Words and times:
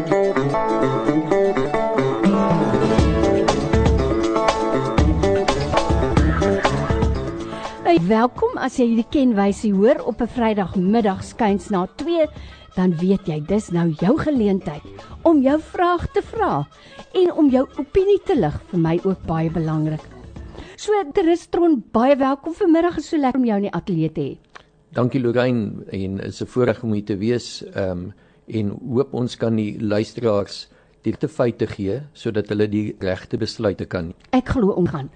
Hey, 0.00 0.08
welkom 8.08 8.56
as 8.56 8.78
jy 8.80 8.86
hierdie 8.88 9.04
kenwysie 9.12 9.74
hoor 9.76 10.00
op 10.08 10.22
'n 10.24 10.30
Vrydagmiddag 10.32 11.20
skuins 11.20 11.68
na 11.68 11.84
2, 12.00 12.24
dan 12.76 12.96
weet 12.96 13.28
jy 13.28 13.44
dis 13.44 13.68
nou 13.76 13.92
jou 14.00 14.16
geleentheid 14.16 14.80
om 15.22 15.42
jou 15.44 15.60
vraag 15.60 16.08
te 16.16 16.22
vra 16.22 16.64
en 17.12 17.32
om 17.32 17.50
jou 17.50 17.68
opinie 17.76 18.20
te 18.24 18.34
lig 18.40 18.56
vir 18.72 18.80
my 18.80 19.00
ook 19.04 19.20
baie 19.26 19.50
belangrik. 19.50 20.00
So 20.76 20.92
Tristron, 21.12 21.84
baie 21.92 22.16
welkom 22.16 22.54
vanmiddag. 22.54 22.96
Is 22.96 23.08
so 23.08 23.18
lekker 23.18 23.40
om 23.40 23.46
jou 23.46 23.56
in 23.56 23.68
die 23.68 23.76
ateljee 23.76 24.12
te 24.12 24.20
hê. 24.20 24.38
Dankie 24.92 25.20
Lorraine 25.20 25.84
en 25.92 26.20
is 26.20 26.40
'n 26.40 26.46
voorreg 26.46 26.82
om 26.82 26.92
hier 26.92 27.04
te 27.04 27.16
wees. 27.16 27.64
Ehm 27.74 27.90
um, 27.90 28.12
en 28.52 28.74
hoop 28.80 29.14
ons 29.14 29.36
kan 29.36 29.56
die 29.56 29.74
luisteraars 29.80 30.68
die 31.04 31.12
regte 31.14 31.28
feite 31.32 31.66
gee 31.70 32.00
sodat 32.12 32.50
hulle 32.52 32.66
die 32.68 32.82
regte 33.00 33.38
besluite 33.40 33.86
kan. 33.88 34.12
Ek 34.36 34.52
glo 34.52 34.74
omgaan. 34.76 35.08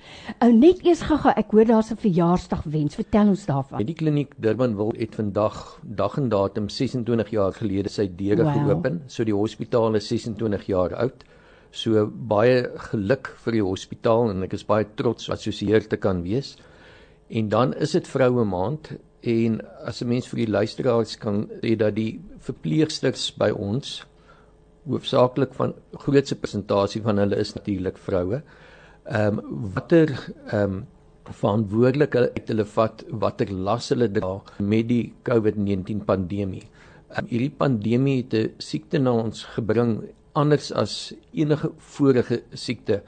Ou 0.44 0.50
net 0.52 0.80
eers 0.86 1.04
gaga, 1.04 1.34
ek 1.36 1.52
hoor 1.52 1.68
daar's 1.68 1.90
'n 1.92 2.00
verjaarsdag 2.00 2.64
wens. 2.64 2.94
Vertel 2.94 3.28
ons 3.28 3.46
daarvan. 3.46 3.84
Die 3.84 3.94
kliniek 3.94 4.32
Durbanville 4.38 4.98
het 4.98 5.14
vandag 5.14 5.80
dag 5.82 6.16
en 6.16 6.28
datum 6.28 6.68
26 6.68 7.30
jaar 7.30 7.52
gelede 7.52 7.88
sy 7.88 8.08
deure 8.08 8.44
wow. 8.44 8.52
geopen. 8.52 9.02
So 9.06 9.24
die 9.24 9.34
hospitaal 9.34 9.94
is 9.94 10.08
26 10.08 10.66
jaar 10.66 10.94
oud. 10.94 11.24
So 11.70 12.06
baie 12.06 12.70
geluk 12.76 13.34
vir 13.44 13.52
die 13.52 13.62
hospitaal 13.62 14.30
en 14.30 14.42
ek 14.42 14.52
is 14.54 14.64
baie 14.64 14.86
trots 14.94 15.30
assosieer 15.30 15.86
te 15.88 15.96
kan 15.96 16.22
wees. 16.22 16.56
En 17.28 17.48
dan 17.48 17.74
is 17.74 17.92
dit 17.92 18.08
vroue 18.08 18.44
maand 18.44 18.92
en 19.24 19.60
as 19.84 20.02
'n 20.02 20.08
mens 20.08 20.26
vir 20.28 20.44
die 20.44 20.52
luisteraars 20.52 21.16
kan 21.18 21.48
sê 21.62 21.76
dat 21.76 21.94
die 21.94 22.20
verpleegsters 22.38 23.30
by 23.38 23.50
ons 23.50 24.04
hoofsaaklik 24.86 25.54
van 25.54 25.74
grootse 25.92 26.36
persentasie 26.36 27.02
van 27.02 27.18
hulle 27.18 27.36
is 27.36 27.54
natuurlik 27.54 27.98
vroue. 27.98 28.42
Ehm 29.04 29.38
um, 29.38 29.70
watter 29.74 30.12
ehm 30.52 30.72
um, 30.72 30.86
verantwoordelikheid 31.24 32.48
hulle 32.48 32.64
vat, 32.68 33.04
watter 33.08 33.50
las 33.50 33.88
hulle 33.88 34.10
dra 34.12 34.42
met 34.58 34.88
die 34.88 35.14
COVID-19 35.24 36.04
pandemie. 36.04 36.66
Um, 37.16 37.26
hierdie 37.30 37.54
pandemie 37.62 38.16
het 38.22 38.34
'n 38.34 38.52
siekte 38.58 38.98
na 38.98 39.12
ons 39.12 39.44
gebring 39.56 40.02
anders 40.34 40.72
as 40.72 41.14
enige 41.32 41.70
vorige 41.78 42.42
siekte. 42.52 43.02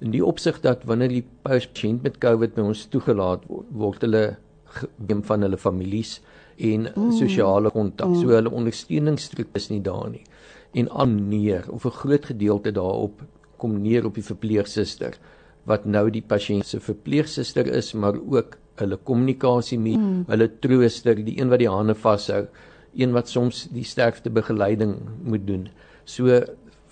In 0.00 0.10
die 0.10 0.24
opsig 0.24 0.60
dat 0.60 0.84
wanneer 0.84 1.08
die 1.08 1.26
pasiënt 1.44 2.02
met 2.02 2.18
COVID 2.18 2.54
by 2.54 2.62
ons 2.62 2.86
toegelaat 2.86 3.46
word, 3.46 3.66
word 3.70 4.00
hulle 4.02 4.36
geneem 4.78 5.22
van 5.28 5.42
hulle 5.46 5.58
families 5.58 6.20
en 6.56 6.88
mm. 6.94 7.12
sosiale 7.18 7.70
kontak. 7.70 8.08
Mm. 8.08 8.20
So 8.20 8.34
hulle 8.36 8.50
ondersteuningsstruktuur 8.50 9.60
is 9.60 9.70
nie 9.70 9.82
daar 9.84 10.10
nie 10.10 10.24
en 10.72 10.90
aanneer 10.90 11.64
of 11.70 11.84
'n 11.84 11.98
groot 12.00 12.24
gedeelte 12.24 12.72
daarop 12.72 13.22
kom 13.56 13.80
neer 13.82 14.04
op 14.04 14.14
die 14.14 14.24
verpleegsuster 14.24 15.18
wat 15.64 15.84
nou 15.84 16.10
die 16.10 16.24
pasiënt 16.32 16.66
se 16.66 16.80
verpleegsuster 16.80 17.66
is 17.66 17.92
maar 17.92 18.16
ook 18.16 18.56
hulle 18.74 18.96
kommunikasie 18.96 19.78
met 19.78 19.96
mm. 19.96 20.24
hulle 20.26 20.48
trooster 20.58 21.14
die 21.24 21.40
een 21.40 21.48
wat 21.48 21.58
die 21.58 21.68
hande 21.68 21.94
vashou 21.94 22.46
een 22.94 23.12
wat 23.12 23.28
soms 23.28 23.68
die 23.70 23.84
sterkste 23.84 24.30
begeleiding 24.30 24.96
moet 25.22 25.46
doen 25.46 25.68
so 26.04 26.40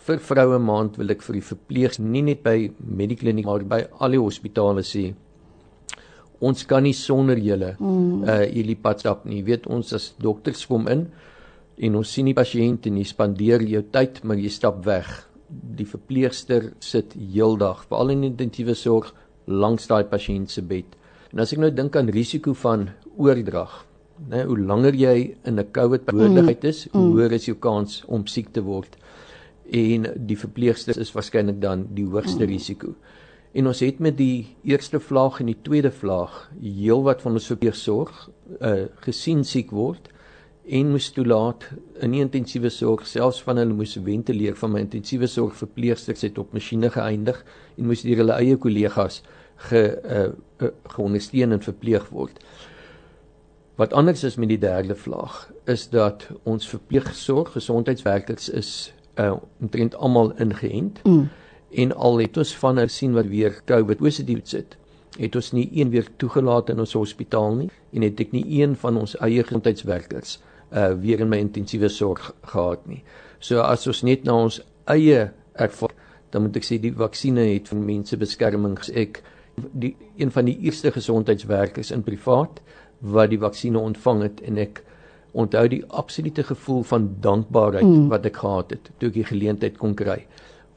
vir 0.07 0.19
vroue 0.19 0.59
maand 0.59 0.97
wil 0.97 1.11
ek 1.11 1.23
vir 1.23 1.35
die 1.35 1.49
verpleegs 1.49 1.99
nie 1.99 2.23
net 2.23 2.43
by 2.43 2.71
medikliniek 2.79 3.47
maar 3.47 3.65
by 3.65 3.83
al 3.99 4.11
die 4.11 4.25
hospitale 4.27 4.83
sê 4.83 5.15
ons 6.41 6.67
kan 6.67 6.83
nie 6.83 6.97
sonder 6.97 7.39
julle 7.39 7.75
mm. 7.79 8.23
uh 8.25 8.45
hierdie 8.47 8.79
pad 8.81 9.01
stap 9.01 9.27
nie 9.29 9.43
weet 9.45 9.67
ons 9.67 9.93
as 9.97 10.15
dokters 10.19 10.67
kom 10.67 10.89
in 10.89 11.09
en 11.81 11.97
ons 12.01 12.13
sien 12.13 12.29
die 12.29 12.37
pasiënt 12.37 12.89
en 12.91 13.01
jy 13.01 13.07
spandeer 13.09 13.65
jou 13.65 13.83
tyd 13.93 14.21
maar 14.25 14.41
jy 14.41 14.51
stap 14.53 14.83
weg. 14.85 15.09
Die 15.51 15.87
verpleegster 15.89 16.71
sit 16.85 17.15
heeldag 17.17 17.87
veral 17.89 18.13
in 18.15 18.27
intensiewe 18.29 18.77
sorg 18.77 19.15
langs 19.51 19.89
daai 19.91 20.05
pasiënt 20.11 20.53
se 20.53 20.63
bed. 20.63 20.97
En 21.33 21.43
as 21.43 21.55
ek 21.55 21.63
nou 21.63 21.71
dink 21.73 21.97
aan 21.97 22.11
risiko 22.13 22.55
van 22.59 22.89
oordrag, 23.17 23.73
né, 24.31 24.45
hoe 24.45 24.59
langer 24.59 24.95
jy 24.95 25.17
in 25.47 25.59
'n 25.59 25.73
COVID 25.73 26.05
behoorlikheid 26.11 26.65
is, 26.65 26.89
hoe 26.93 27.01
mm. 27.01 27.13
hoër 27.17 27.33
is 27.33 27.47
jou 27.47 27.57
kans 27.57 28.03
om 28.09 28.27
siek 28.27 28.53
te 28.53 28.61
word. 28.61 28.97
En 29.73 30.07
die 30.17 30.37
verpleegster 30.37 30.99
is 30.99 31.13
waarskynlik 31.15 31.61
dan 31.61 31.87
die 31.95 32.05
hoogste 32.05 32.45
mm. 32.45 32.51
risiko. 32.51 32.95
En 33.53 33.67
ons 33.67 33.81
het 33.83 33.99
met 33.99 34.17
die 34.17 34.57
eerste 34.63 35.01
vlaag 35.01 35.41
en 35.41 35.51
die 35.51 35.59
tweede 35.63 35.91
vlaag 35.91 36.51
heelwat 36.61 37.23
van 37.23 37.39
ons 37.39 37.51
verpleegsorg 37.51 38.29
uh 38.61 38.87
gesien 39.07 39.45
siek 39.47 39.73
word 39.75 40.11
en 40.71 40.93
moes 40.95 41.09
toelaat 41.11 41.67
in 42.05 42.15
die 42.15 42.23
intensiewe 42.23 42.71
sorg 42.71 43.07
selfs 43.11 43.41
van 43.43 43.59
hulle 43.59 43.75
moes 43.75 43.97
ventileer 44.05 44.55
van 44.59 44.75
my 44.75 44.85
intensiewe 44.85 45.27
sorg 45.31 45.57
verpleegsters 45.59 46.23
het 46.27 46.39
op 46.39 46.53
masjiene 46.55 46.93
geëindig 46.95 47.41
en 47.77 47.89
moes 47.91 48.05
deur 48.07 48.23
hulle 48.23 48.37
eie 48.39 48.59
kollegas 48.61 49.21
ge 49.71 49.83
uh, 49.99 50.29
uh, 50.63 50.71
geondersteun 50.95 51.57
en 51.57 51.65
verpleeg 51.65 52.07
word. 52.15 52.39
Wat 53.81 53.93
anders 53.97 54.23
is 54.25 54.37
met 54.37 54.53
die 54.53 54.61
derde 54.61 54.95
vlaag 54.95 55.51
is 55.65 55.89
dat 55.91 56.29
ons 56.49 56.69
verpleegsorg 56.69 57.53
gesondheidswerkers 57.57 58.49
is 58.49 58.73
uh, 59.19 59.35
omtrent 59.61 59.97
almal 59.97 60.33
ingeënt. 60.39 61.03
Mm. 61.05 61.29
En 61.71 61.93
al 61.95 62.19
het 62.19 62.37
ons 62.37 62.53
van 62.59 62.81
hulle 62.81 62.91
sien 62.91 63.15
wat 63.15 63.29
weer 63.31 63.61
COVID 63.65 64.03
positief 64.03 64.41
sit, 64.45 64.77
het 65.19 65.37
ons 65.37 65.53
nie 65.53 65.69
een 65.75 65.91
weer 65.91 66.07
toegelaat 66.19 66.71
in 66.71 66.83
ons 66.83 66.95
hospitaal 66.99 67.55
nie 67.55 67.69
en 67.93 68.07
het 68.07 68.21
ek 68.23 68.33
nie 68.35 68.45
een 68.61 68.77
van 68.79 68.99
ons 69.01 69.17
eie 69.19 69.43
gesondheidswerkers 69.43 70.39
uh 70.71 70.93
weer 71.03 71.21
in 71.25 71.31
my 71.31 71.41
intensiewe 71.43 71.89
sorg 71.91 72.31
gehad 72.47 72.87
nie. 72.87 73.03
So 73.43 73.63
as 73.63 73.87
ons 73.91 74.05
net 74.07 74.25
na 74.25 74.37
ons 74.47 74.61
eie 74.87 75.31
ervaring, 75.59 75.97
dan 76.31 76.45
moet 76.47 76.61
ek 76.61 76.67
sê 76.67 76.79
die 76.79 76.95
vaksines 76.95 77.49
het 77.51 77.71
vir 77.73 77.81
mense 77.83 78.17
beskerming. 78.17 78.77
Ek 78.95 79.19
die 79.57 79.97
een 80.17 80.31
van 80.31 80.47
die 80.47 80.57
eerste 80.63 80.93
gesondheidswerkers 80.95 81.91
in 81.91 82.07
privaat 82.07 82.61
wat 83.01 83.33
die 83.33 83.41
vaksines 83.41 83.83
ontvang 83.83 84.23
het 84.29 84.41
en 84.47 84.61
ek 84.63 84.83
onthou 85.33 85.67
die 85.71 85.83
absolute 85.89 86.43
gevoel 86.47 86.83
van 86.87 87.09
dankbaarheid 87.23 87.87
mm. 87.87 88.07
wat 88.11 88.27
ek 88.27 88.41
gehad 88.43 88.73
het 88.75 88.91
toe 88.99 89.11
ek 89.11 89.19
die 89.19 89.27
geleentheid 89.27 89.79
kon 89.79 89.95
kry 89.99 90.23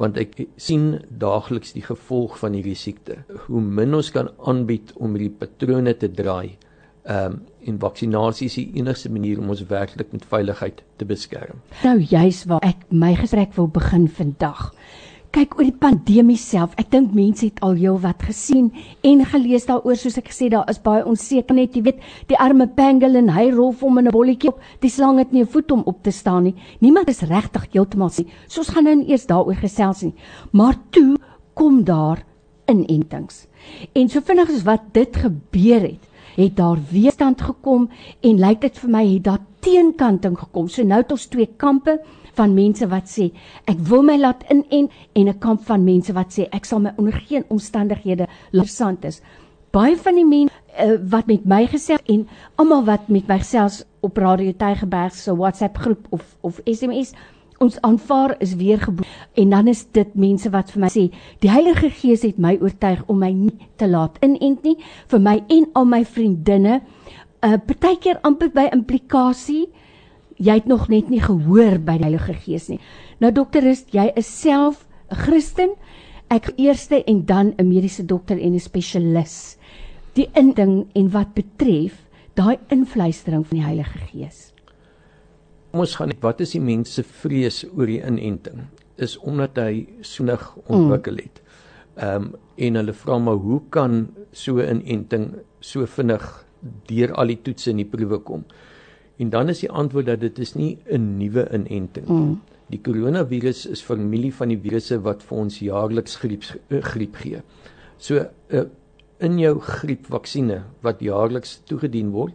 want 0.01 0.17
ek 0.17 0.35
sien 0.57 0.99
daagliks 1.09 1.73
die 1.75 1.85
gevolg 1.85 2.37
van 2.41 2.55
hierdie 2.57 2.77
siekte. 2.77 3.21
Hoe 3.45 3.61
min 3.61 3.93
ons 3.93 4.11
kan 4.11 4.31
aanbied 4.49 4.93
om 4.95 5.15
hierdie 5.15 5.33
patrone 5.39 5.95
te 5.97 6.11
draai, 6.11 6.57
ehm 7.03 7.33
um, 7.33 7.41
en 7.63 7.77
vaksinasie 7.79 8.49
is 8.49 8.55
die 8.59 8.79
enigste 8.81 9.07
manier 9.11 9.39
om 9.39 9.51
ons 9.53 9.61
werklik 9.69 10.09
met 10.11 10.25
veiligheid 10.27 10.81
te 10.99 11.05
beskerm. 11.07 11.61
Nou 11.83 11.95
juis 11.99 12.41
waar 12.51 12.63
ek 12.67 12.81
my 12.91 13.13
gesprek 13.15 13.53
wil 13.55 13.69
begin 13.71 14.09
vandag. 14.11 14.73
Kyk 15.33 15.55
oor 15.57 15.65
die 15.65 15.73
pandemie 15.81 16.37
self. 16.37 16.75
Ek 16.77 16.91
dink 16.93 17.15
mense 17.17 17.47
het 17.47 17.57
al 17.65 17.71
heel 17.79 17.95
wat 18.03 18.21
gesien 18.21 18.67
en 19.01 19.23
gelees 19.31 19.63
daaroor 19.65 19.97
soos 19.97 20.19
ek 20.19 20.27
gesê 20.29 20.45
daar 20.53 20.67
is 20.69 20.77
baie 20.83 21.01
onsekerheid, 21.09 21.73
jy 21.73 21.81
weet, 21.87 22.03
die 22.29 22.37
arme 22.37 22.67
pangolin, 22.77 23.31
hy 23.33 23.47
rol 23.49 23.73
om 23.81 23.97
in 23.97 24.07
'n 24.11 24.13
bolletjie 24.13 24.51
op. 24.51 24.59
Die 24.85 24.93
slang 24.93 25.17
het 25.17 25.31
nie 25.33 25.41
'n 25.41 25.49
voet 25.49 25.71
om 25.71 25.81
op 25.89 26.03
te 26.03 26.11
staan 26.11 26.43
nie. 26.43 26.55
Niemand 26.81 27.09
is 27.09 27.21
regtig 27.21 27.65
heeltemal 27.73 28.09
sien. 28.09 28.29
So 28.47 28.61
ons 28.61 28.69
gaan 28.69 28.83
nou 28.83 29.05
eers 29.09 29.25
daaroor 29.25 29.55
gesels 29.55 30.03
nie. 30.03 30.13
Maar 30.51 30.75
toe 30.91 31.17
kom 31.55 31.83
daar 31.83 32.23
inentings. 32.67 33.47
En 33.93 34.09
so 34.09 34.21
vinnig 34.21 34.49
as 34.49 34.63
wat 34.63 34.93
dit 34.93 35.15
gebeur 35.15 35.81
het, 35.81 36.09
het 36.35 36.55
daar 36.55 36.77
weerstand 36.91 37.41
gekom 37.41 37.89
en 38.21 38.39
lyk 38.39 38.61
dit 38.61 38.77
vir 38.77 38.89
my 38.89 39.03
het 39.13 39.23
daar 39.23 39.41
teenkanting 39.59 40.37
gekom. 40.37 40.67
So 40.67 40.83
nou 40.83 41.01
het 41.01 41.11
ons 41.11 41.25
twee 41.25 41.49
kampe 41.57 41.99
van 42.37 42.53
mense 42.53 42.87
wat 42.87 43.09
sê 43.09 43.29
ek 43.65 43.79
wil 43.89 44.03
my 44.03 44.17
laat 44.17 44.43
inent 44.49 44.91
en 45.13 45.27
'n 45.27 45.39
kamp 45.39 45.61
van 45.65 45.83
mense 45.83 46.13
wat 46.13 46.33
sê 46.33 46.47
ek 46.51 46.65
sal 46.65 46.79
my 46.79 46.93
onder 46.97 47.13
geen 47.13 47.45
omstandighede 47.47 48.27
laat 48.51 49.05
is. 49.05 49.21
Baie 49.71 49.97
van 49.97 50.15
die 50.15 50.25
mense 50.25 50.53
uh, 50.79 50.97
wat 51.09 51.25
met 51.27 51.45
my 51.45 51.65
gesê 51.67 51.97
en 52.05 52.27
almal 52.55 52.83
wat 52.85 53.07
met 53.07 53.27
my 53.27 53.39
gesels 53.39 53.83
op 54.01 54.17
Radio 54.17 54.51
Tygerberg 54.51 55.13
se 55.13 55.35
WhatsApp 55.35 55.77
groep 55.77 56.07
of 56.09 56.37
of 56.41 56.59
SMS 56.65 57.13
ons 57.63 57.81
aanvaar 57.81 58.35
is 58.39 58.55
weergebore 58.55 59.07
en 59.33 59.49
dan 59.49 59.67
is 59.67 59.85
dit 59.91 60.15
mense 60.15 60.49
wat 60.49 60.71
vir 60.73 60.83
my 60.83 60.89
sê 60.91 61.03
die 61.43 61.51
Heilige 61.51 61.89
Gees 61.89 62.25
het 62.27 62.41
my 62.41 62.57
oortuig 62.61 63.03
om 63.07 63.21
my 63.23 63.31
nie 63.31 63.69
te 63.77 63.87
laat 63.87 64.17
inent 64.25 64.65
nie 64.67 64.75
vir 65.11 65.23
my 65.23 65.37
en 65.47 65.69
al 65.73 65.85
my 65.85 66.03
vriendinne 66.05 66.81
'n 66.81 67.53
uh, 67.53 67.57
partykeer 67.67 68.19
amper 68.23 68.49
by 68.49 68.69
implikasie 68.71 69.67
jy 70.43 70.59
het 70.59 70.69
nog 70.69 70.87
net 70.91 71.09
nie 71.09 71.21
gehoor 71.23 71.79
by 71.79 71.97
die 71.97 72.07
Heilige 72.07 72.37
Gees 72.45 72.69
nie 72.71 72.79
nou 73.23 73.31
dokter 73.31 73.65
is 73.69 73.85
jy 73.95 74.09
is 74.19 74.27
self 74.27 74.85
'n 75.11 75.19
Christen 75.25 75.75
ek 76.29 76.53
eerste 76.57 77.03
en 77.03 77.25
dan 77.25 77.53
'n 77.57 77.67
mediese 77.67 78.05
dokter 78.05 78.37
en 78.37 78.53
'n 78.53 78.59
spesialis 78.59 79.57
die 80.15 80.29
inding 80.35 80.87
en 80.95 81.09
wat 81.09 81.33
betref 81.33 82.05
daai 82.35 82.57
invluistering 82.69 83.45
van 83.47 83.57
die 83.57 83.65
Heilige 83.65 83.99
Gees 84.11 84.53
Kom 85.73 85.81
ons 85.81 85.95
gaan 85.97 86.11
wat 86.21 86.41
is 86.43 86.51
die 86.53 86.59
mense 86.61 87.01
vrees 87.01 87.63
oor 87.73 87.89
die 87.89 87.97
inenting? 88.05 88.67
Is 89.01 89.15
omdat 89.25 89.57
hy 89.57 89.87
sonig 90.05 90.43
ontwikkel 90.67 91.17
het. 91.17 91.39
Ehm 91.97 92.27
um, 92.27 92.35
en 92.61 92.77
hulle 92.77 92.93
vra 92.93 93.15
maar 93.17 93.39
hoe 93.41 93.57
kan 93.73 93.95
so 94.31 94.61
'n 94.61 94.83
inenting 94.85 95.25
so 95.59 95.85
vinnig 95.85 96.45
deur 96.85 97.13
al 97.17 97.33
die 97.33 97.39
toetse 97.41 97.71
en 97.71 97.81
die 97.81 97.89
proewe 97.89 98.19
kom? 98.21 98.45
En 99.17 99.29
dan 99.29 99.49
is 99.49 99.59
die 99.59 99.71
antwoord 99.71 100.05
dat 100.05 100.19
dit 100.19 100.39
is 100.39 100.53
nie 100.53 100.77
'n 100.89 101.17
nuwe 101.17 101.47
inenting. 101.53 102.07
Mm. 102.07 102.41
Die 102.69 102.81
koronavirus 102.81 103.65
is 103.65 103.81
familie 103.81 104.33
van 104.33 104.47
die 104.47 104.57
virusse 104.57 105.01
wat 105.01 105.23
vir 105.23 105.37
ons 105.37 105.59
jaarliks 105.59 106.15
griep 106.15 106.43
uh, 106.69 106.81
griep 106.81 107.15
gee. 107.15 107.41
So 107.97 108.25
uh, 108.49 108.63
in 109.19 109.39
jou 109.39 109.59
griepvaksines 109.59 110.63
wat 110.81 110.99
jaarliks 110.99 111.61
toegedien 111.69 112.11
word 112.11 112.33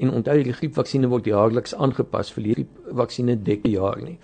en 0.00 0.12
onthou 0.16 0.36
die 0.42 0.52
griepvaksines 0.52 1.10
word 1.10 1.26
jaarliks 1.26 1.74
aangepas 1.74 2.30
vir 2.36 2.44
hierdie 2.44 2.68
vaksines 3.02 3.42
dek 3.44 3.66
jaar 3.68 3.98
nie 4.04 4.18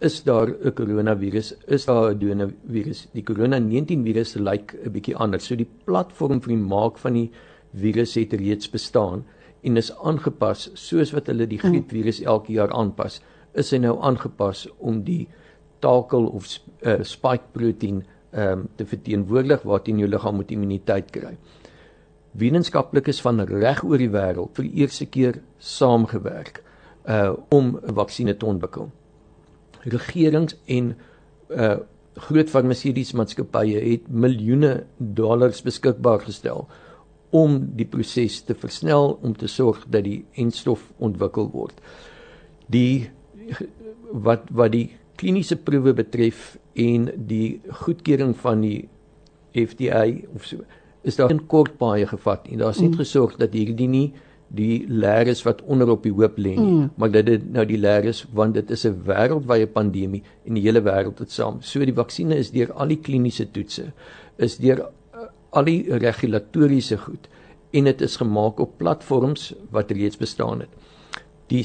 is 0.00 0.22
daar 0.24 0.48
'n 0.50 0.72
koronavirus 0.72 1.54
is 1.66 1.86
daar 1.86 2.10
'n 2.10 2.16
adenovirus 2.16 3.08
die 3.14 3.22
corona 3.22 3.58
19 3.58 4.04
virus 4.04 4.34
lyk 4.36 4.74
'n 4.74 4.92
bietjie 4.92 5.16
anders 5.16 5.46
so 5.46 5.56
die 5.56 5.68
platform 5.86 6.40
vir 6.40 6.54
die 6.54 6.64
maak 6.74 6.98
van 6.98 7.14
die 7.14 7.30
virus 7.72 8.14
het 8.14 8.32
reeds 8.32 8.68
bestaan 8.70 9.24
en 9.66 9.80
is 9.80 9.90
aangepas 9.98 10.68
soos 10.78 11.12
wat 11.16 11.30
hulle 11.32 11.48
die 11.50 11.58
mm. 11.58 11.68
griepvirus 11.68 12.22
elke 12.22 12.54
jaar 12.54 12.72
aanpas 12.74 13.20
is 13.58 13.72
hy 13.72 13.80
nou 13.82 13.96
aangepas 14.04 14.66
om 14.78 15.00
die 15.06 15.26
takel 15.84 16.28
of 16.38 16.48
uh, 16.82 17.00
spike 17.04 17.52
proteïen 17.56 18.02
um, 18.36 18.66
te 18.76 18.86
verteenwoordig 18.86 19.64
waarteen 19.68 20.00
jou 20.02 20.08
liggaam 20.10 20.38
moet 20.40 20.52
immuniteit 20.52 21.10
kry. 21.14 21.34
Wetenskaplikes 22.36 23.22
van 23.24 23.40
reg 23.48 23.82
oor 23.84 24.00
die 24.00 24.12
wêreld 24.12 24.56
vir 24.56 24.68
die 24.68 24.84
eerste 24.84 25.08
keer 25.08 25.40
saamgewerk 25.58 26.62
uh 27.06 27.36
om 27.54 27.78
'n 27.78 27.94
vaksinne 27.94 28.34
te 28.36 28.46
ontwikkel. 28.46 28.90
Regerings 29.84 30.56
en 30.66 30.96
uh 31.50 31.76
groot 32.16 32.50
farmaseutiese 32.50 33.16
maatskappye 33.16 33.80
het 33.80 34.08
miljoene 34.08 34.86
dollars 34.98 35.62
beskikbaar 35.62 36.20
gestel 36.24 36.66
om 37.30 37.58
die 37.76 37.86
proses 37.86 38.40
te 38.46 38.54
versnel 38.54 39.18
om 39.22 39.34
te 39.36 39.46
sorg 39.46 39.84
dat 39.88 40.04
die 40.04 40.24
enstof 40.34 40.92
ontwikkel 40.98 41.50
word. 41.50 41.80
Die 42.66 43.10
wat 44.12 44.50
wat 44.50 44.72
die 44.72 44.90
kliniese 45.16 45.56
proewe 45.56 45.94
betref 45.96 46.56
en 46.74 47.08
die 47.28 47.60
goedkeuring 47.82 48.36
van 48.36 48.60
die 48.60 48.88
FDA 49.56 50.04
of 50.34 50.44
so 50.44 50.64
is 51.06 51.16
daar 51.16 51.32
'n 51.32 51.46
kort 51.46 51.78
baie 51.78 52.06
gevat 52.06 52.48
en 52.50 52.58
daar's 52.58 52.80
net 52.80 52.90
mm. 52.90 52.96
gesorg 52.96 53.36
dat 53.36 53.52
hierdie 53.52 53.88
nie 53.88 54.12
die 54.48 54.84
leer 54.88 55.26
is 55.26 55.42
wat 55.42 55.62
onder 55.62 55.90
op 55.90 56.02
die 56.02 56.12
hoop 56.12 56.38
lê 56.38 56.54
nie 56.54 56.72
mm. 56.72 56.90
maar 56.96 57.10
dat 57.10 57.26
dit 57.26 57.52
nou 57.52 57.64
die 57.66 57.78
leer 57.78 58.04
is 58.04 58.26
want 58.32 58.54
dit 58.54 58.70
is 58.70 58.86
'n 58.86 59.02
wêreldwye 59.06 59.66
pandemie 59.66 60.22
en 60.44 60.54
die 60.54 60.62
hele 60.62 60.82
wêreld 60.82 61.18
het 61.18 61.30
saam 61.30 61.60
so 61.60 61.84
die 61.84 61.94
vaksinne 61.94 62.36
is 62.36 62.50
deur 62.50 62.72
al 62.72 62.88
die 62.88 63.00
kliniese 63.00 63.50
toetse 63.50 63.92
is 64.36 64.58
deur 64.58 64.88
al 65.56 65.68
die 65.68 65.80
regulatoriese 65.88 66.98
goed 67.06 67.30
en 67.76 67.88
dit 67.88 68.02
is 68.04 68.18
gemaak 68.20 68.60
op 68.62 68.76
platforms 68.80 69.50
wat 69.74 69.92
reeds 69.96 70.20
bestaan 70.20 70.64
het 70.64 70.72
die 71.52 71.64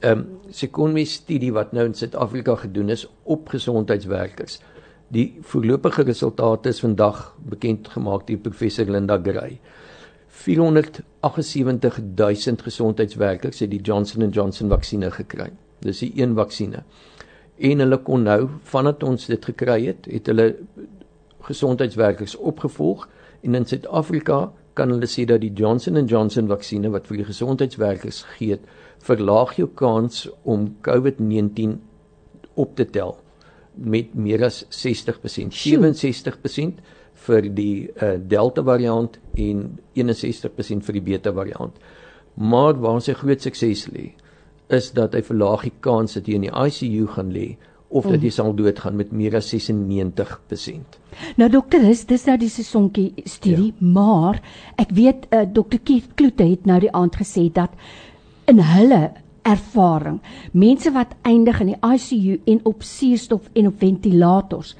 ehm 0.00 0.18
um, 0.18 0.26
sekonde 0.50 1.04
studie 1.04 1.52
wat 1.52 1.72
nou 1.72 1.84
in 1.88 1.94
Suid-Afrika 1.94 2.54
gedoen 2.60 2.88
is 2.88 3.08
op 3.22 3.48
gesondheidswerkers. 3.48 4.60
Die 5.08 5.38
voorlopige 5.42 6.02
resultate 6.02 6.68
is 6.68 6.80
vandag 6.80 7.36
bekend 7.48 7.88
gemaak 7.88 8.26
deur 8.26 8.38
professor 8.38 8.86
Linda 8.86 9.20
Gray. 9.22 9.60
478000 10.28 12.62
gesondheidswerkers 12.62 13.60
het 13.60 13.70
die 13.70 13.80
Johnson 13.80 14.30
& 14.30 14.36
Johnson 14.36 14.68
vaksinne 14.68 15.10
gekry. 15.10 15.50
Dis 15.82 15.98
die 15.98 16.12
een 16.16 16.34
vaksinne. 16.38 16.82
En 17.58 17.78
hulle 17.78 17.98
kon 18.06 18.22
nou 18.22 18.48
vandat 18.70 19.02
ons 19.02 19.26
dit 19.26 19.44
gekry 19.44 19.86
het, 19.86 20.06
het 20.06 20.26
hulle 20.30 20.56
gesondheidswerkers 21.46 22.36
opgevolg 22.36 23.08
en 23.42 23.54
in 23.54 23.66
Suid-Afrika 23.66 24.50
kan 24.78 24.92
hulle 24.92 25.08
sê 25.10 25.26
dat 25.28 25.42
die 25.42 25.52
Johnson 25.56 25.98
& 26.04 26.10
Johnson 26.12 26.48
vaksinne 26.48 26.90
wat 26.94 27.08
vir 27.10 27.20
die 27.20 27.28
gesondheidswerkers 27.28 28.22
gee, 28.36 28.58
verlaag 29.04 29.56
jou 29.58 29.68
kans 29.74 30.26
om 30.44 30.68
COVID-19 30.86 31.78
op 32.60 32.76
te 32.76 32.86
tel 32.86 33.16
met 33.74 34.14
meer 34.14 34.44
as 34.44 34.62
60%, 34.74 35.54
67% 35.56 36.80
vir 37.26 37.48
die 37.54 37.88
uh, 37.88 38.16
Delta 38.18 38.64
variant 38.66 39.18
en 39.38 39.66
61% 39.96 40.86
vir 40.86 40.98
die 40.98 41.04
Beta 41.04 41.32
variant. 41.36 41.76
Maar 42.36 42.78
waar 42.80 43.00
sy 43.04 43.14
groot 43.18 43.42
sukses 43.44 43.86
lê, 43.92 44.10
is 44.70 44.90
dat 44.96 45.16
hy 45.16 45.22
verlaag 45.26 45.66
die 45.66 45.76
kans 45.84 46.16
dat 46.16 46.28
jy 46.28 46.38
in 46.38 46.46
die 46.46 46.54
ICU 46.54 47.08
gaan 47.16 47.32
lê 47.34 47.48
of 47.90 48.06
dat 48.06 48.22
jy 48.22 48.30
sal 48.30 48.52
doodgaan 48.54 48.96
met 48.96 49.10
meer 49.12 49.34
as 49.36 49.48
96%. 49.50 50.98
Nou 51.40 51.48
dokter, 51.50 51.82
is 51.90 52.04
dis 52.06 52.26
nou 52.28 52.36
die 52.38 52.50
sesonkie 52.52 53.08
studie, 53.26 53.72
ja. 53.72 53.88
maar 53.96 54.38
ek 54.78 54.94
weet 54.94 55.26
uh, 55.34 55.42
dokter 55.50 55.82
Keith 55.82 56.14
Kloete 56.14 56.46
het 56.46 56.68
nou 56.70 56.78
die 56.80 56.92
aand 56.94 57.18
gesê 57.18 57.48
dat 57.52 57.74
in 58.50 58.62
hulle 58.62 59.10
ervaring, 59.48 60.20
mense 60.52 60.92
wat 60.94 61.16
eindig 61.26 61.60
in 61.64 61.72
die 61.72 61.80
ICU 61.80 62.38
en 62.52 62.62
op 62.68 62.84
suurstof 62.86 63.50
en 63.58 63.70
op 63.72 63.82
ventilators. 63.82 64.76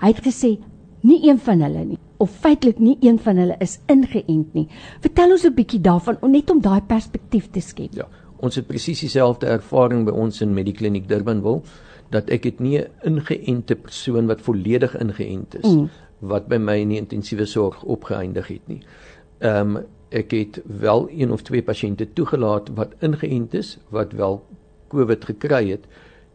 Hy 0.00 0.12
het 0.14 0.24
gesê 0.24 0.56
nie 1.04 1.20
een 1.28 1.40
van 1.44 1.60
hulle 1.60 1.84
nie 1.92 2.00
of 2.22 2.32
feitelik 2.40 2.78
nie 2.80 2.94
een 3.04 3.18
van 3.20 3.36
hulle 3.36 3.56
is 3.60 3.78
ingeënt 3.90 4.54
nie. 4.56 4.68
Vertel 5.04 5.34
ons 5.34 5.44
'n 5.44 5.54
bietjie 5.54 5.80
daarvan 5.80 6.16
net 6.30 6.50
om 6.50 6.60
daai 6.60 6.80
perspektief 6.80 7.50
te 7.50 7.60
skep. 7.60 7.92
Ja, 7.92 8.08
ons 8.38 8.54
het 8.54 8.66
presies 8.66 9.00
dieselfde 9.00 9.46
ervaring 9.46 10.04
by 10.06 10.10
ons 10.12 10.40
in 10.40 10.54
Medikliniek 10.54 11.08
Durbanville 11.08 11.62
dat 12.14 12.30
ek 12.34 12.46
het 12.48 12.60
nie 12.60 12.78
'n 12.78 12.88
ingeënte 13.10 13.74
persoon 13.74 14.26
wat 14.30 14.40
volledig 14.40 14.96
ingeënt 14.96 15.58
is 15.62 15.68
mm. 15.68 15.88
wat 16.20 16.48
by 16.48 16.56
my 16.56 16.78
in 16.80 16.94
die 16.94 17.00
intensiewe 17.02 17.46
sorg 17.46 17.82
opgeëindig 17.82 18.48
het 18.48 18.68
nie. 18.68 18.80
Ehm 19.38 19.76
um, 19.76 19.84
ek 20.14 20.30
het 20.30 20.60
wel 20.64 21.08
een 21.10 21.32
of 21.32 21.42
twee 21.42 21.62
pasiënte 21.62 22.06
toegelaat 22.12 22.68
wat 22.74 22.94
ingeënt 23.02 23.54
is 23.54 23.78
wat 23.90 24.12
wel 24.12 24.44
COVID 24.88 25.24
gekry 25.24 25.70
het. 25.70 25.88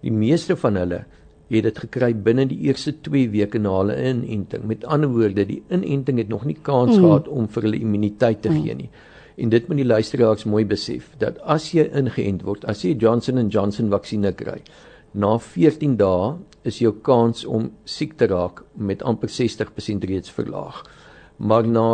Die 0.04 0.12
meeste 0.12 0.58
van 0.58 0.76
hulle 0.76 1.06
het 1.50 1.64
dit 1.66 1.80
gekry 1.86 2.12
binne 2.16 2.46
die 2.50 2.60
eerste 2.68 2.94
2 3.02 3.30
weke 3.34 3.58
na 3.58 3.78
hulle 3.78 3.96
inenting. 4.10 4.66
Met 4.70 4.86
ander 4.86 5.10
woorde, 5.10 5.46
die 5.46 5.62
inenting 5.70 6.18
het 6.18 6.28
nog 6.28 6.46
nie 6.46 6.58
kans 6.62 6.98
mm. 6.98 7.04
gehad 7.04 7.28
om 7.28 7.48
vir 7.48 7.68
hulle 7.68 7.80
immuniteit 7.80 8.42
te 8.42 8.52
mm. 8.52 8.62
gee 8.62 8.76
nie. 8.76 8.90
En 9.40 9.50
dit 9.50 9.68
moet 9.68 9.80
die 9.80 9.88
luisteraars 9.88 10.44
mooi 10.44 10.66
besef 10.68 11.10
dat 11.18 11.40
as 11.40 11.72
jy 11.72 11.88
ingeënt 11.96 12.44
word, 12.44 12.66
as 12.68 12.84
jy 12.84 12.94
Johnson 13.00 13.40
& 13.48 13.54
Johnson 13.54 13.90
vaksinne 13.90 14.34
kry, 14.36 14.60
na 15.12 15.38
14 15.40 15.98
dae 15.98 16.38
is 16.68 16.80
jou 16.84 16.94
kans 17.06 17.46
om 17.46 17.70
siek 17.86 18.16
te 18.20 18.28
raak 18.30 18.64
met 18.76 19.04
amper 19.04 19.30
60% 19.30 20.06
reeds 20.10 20.32
verlaag. 20.32 20.84
Maar 21.38 21.68
na 21.68 21.88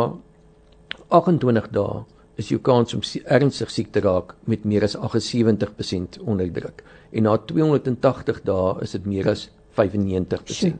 28 1.08 1.70
dae 1.72 2.04
is 2.36 2.50
jou 2.52 2.60
kans 2.60 2.94
om 2.94 3.02
ernstig 3.24 3.70
siek 3.72 3.92
te 3.92 4.02
raak 4.04 4.34
met 4.44 4.64
meer 4.64 4.84
as 4.84 4.96
78% 4.96 6.20
onderdruk. 6.20 6.82
En 7.12 7.22
na 7.22 7.36
280 7.36 8.42
dae 8.44 8.74
is 8.84 8.96
dit 8.98 9.06
meer 9.06 9.30
as 9.32 9.48
95%. 9.78 10.52
Sjoe. 10.52 10.74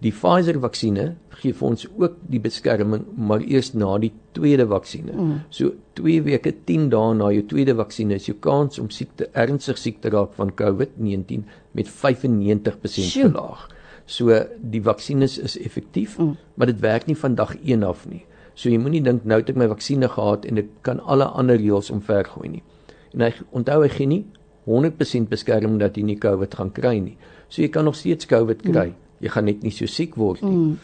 Die 0.00 0.12
Pfizer-vaksine 0.16 1.02
gee 1.42 1.52
vir 1.56 1.66
ons 1.68 1.84
ook 1.88 2.14
die 2.32 2.40
beskerming, 2.40 3.02
maar 3.20 3.42
eers 3.44 3.74
na 3.76 3.90
die 4.00 4.12
tweede 4.36 4.64
vaksine. 4.70 5.12
Mm. 5.12 5.34
So 5.52 5.74
2 6.00 6.22
weke, 6.24 6.54
10 6.68 6.86
dae 6.94 7.16
na 7.18 7.28
jou 7.34 7.42
tweede 7.50 7.74
vaksine 7.76 8.16
is 8.16 8.30
jou 8.30 8.36
kans 8.40 8.80
om 8.80 8.88
siekte 8.92 9.28
ernstig 9.36 9.80
siek 9.80 10.00
te 10.00 10.12
raak 10.12 10.32
van 10.38 10.54
COVID-19 10.56 11.44
met 11.76 11.92
95% 11.92 13.12
verlaag. 13.12 13.66
So 14.10 14.40
die 14.72 14.80
vaksines 14.82 15.36
is 15.38 15.58
effektief, 15.60 16.16
mm. 16.18 16.32
maar 16.56 16.72
dit 16.72 16.80
werk 16.80 17.06
nie 17.06 17.18
van 17.20 17.36
dag 17.36 17.52
1 17.60 17.84
af 17.84 18.06
nie. 18.08 18.24
So 18.56 18.72
jy 18.72 18.80
moenie 18.80 19.04
dink 19.04 19.28
nou 19.28 19.38
het 19.42 19.52
ek 19.52 19.60
my 19.60 19.68
vaksine 19.68 20.08
gehad 20.08 20.48
en 20.48 20.64
ek 20.64 20.72
kan 20.86 21.04
alle 21.04 21.28
ander 21.28 21.60
reëls 21.60 21.92
omvergooi 21.92 22.48
nie. 22.56 22.64
En 23.12 23.26
hy 23.26 23.30
onthou 23.52 23.82
hy 23.84 23.92
gee 23.92 24.08
nie 24.08 24.24
100% 24.64 25.28
beskerming 25.28 25.76
dat 25.80 26.00
jy 26.00 26.08
nie 26.08 26.18
COVID 26.20 26.56
gaan 26.56 26.72
kry 26.72 26.96
nie. 27.04 27.16
So 27.52 27.60
jy 27.60 27.68
kan 27.72 27.84
nog 27.84 28.00
steeds 28.00 28.28
COVID 28.30 28.64
kry. 28.64 28.88
Mm 28.94 29.06
jy 29.20 29.32
gaan 29.32 29.48
net 29.48 29.62
nie 29.62 29.74
so 29.74 29.86
siek 29.86 30.16
word 30.20 30.42
nie. 30.42 30.56
Mm. 30.56 30.78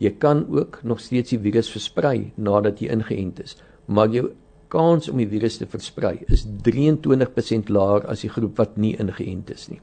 Jy 0.00 0.14
kan 0.22 0.46
ook 0.48 0.80
nog 0.82 1.00
steeds 1.04 1.34
die 1.34 1.40
virus 1.42 1.68
versprei 1.68 2.30
nadat 2.40 2.80
jy 2.80 2.88
ingeënt 2.94 3.42
is, 3.44 3.58
maar 3.86 4.08
jou 4.08 4.30
kans 4.72 5.10
om 5.10 5.18
die 5.20 5.28
virus 5.28 5.58
te 5.60 5.66
versprei 5.68 6.20
is 6.30 6.46
23% 6.66 7.72
laer 7.74 8.06
as 8.08 8.22
die 8.24 8.30
groep 8.32 8.58
wat 8.62 8.78
nie 8.78 8.94
ingeënt 9.02 9.50
is 9.52 9.68
nie 9.72 9.80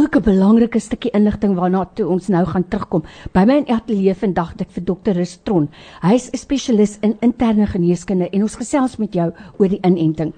ook 0.00 0.16
'n 0.16 0.22
belangrike 0.22 0.80
stukkie 0.80 1.10
inligting 1.12 1.54
waarna 1.54 1.84
toe 1.94 2.06
ons 2.08 2.28
nou 2.28 2.44
gaan 2.46 2.64
terugkom. 2.68 3.02
By 3.32 3.44
my 3.44 3.56
in 3.56 3.68
ateljee 3.68 4.14
vandag 4.14 4.52
het 4.52 4.60
ek 4.60 4.70
vir 4.70 4.84
dokter 4.84 5.14
Rustron. 5.14 5.68
Hy's 6.02 6.30
'n 6.32 6.36
spesialis 6.36 6.98
in 7.02 7.16
interne 7.20 7.66
geneeskunde 7.66 8.30
en 8.30 8.42
ons 8.42 8.56
gesels 8.56 8.96
met 8.96 9.12
jou 9.12 9.32
oor 9.58 9.68
die 9.68 9.80
inenting. 9.82 10.32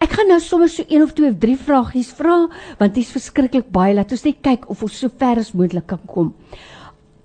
Ek 0.00 0.12
gaan 0.12 0.28
nou 0.28 0.40
sommer 0.40 0.68
so 0.68 0.82
een 0.88 1.02
of 1.02 1.12
twee 1.12 1.30
of 1.30 1.38
drie 1.38 1.56
vragies 1.56 2.12
vra 2.12 2.48
want 2.78 2.94
dit 2.94 3.04
is 3.04 3.12
verskriklik 3.12 3.70
baie. 3.70 3.94
Laat 3.94 4.12
ons 4.12 4.24
net 4.24 4.36
kyk 4.40 4.70
of 4.70 4.82
ons 4.82 4.98
so 4.98 5.08
ver 5.18 5.38
as 5.38 5.52
moontlik 5.52 5.86
kan 5.86 6.00
kom. 6.06 6.34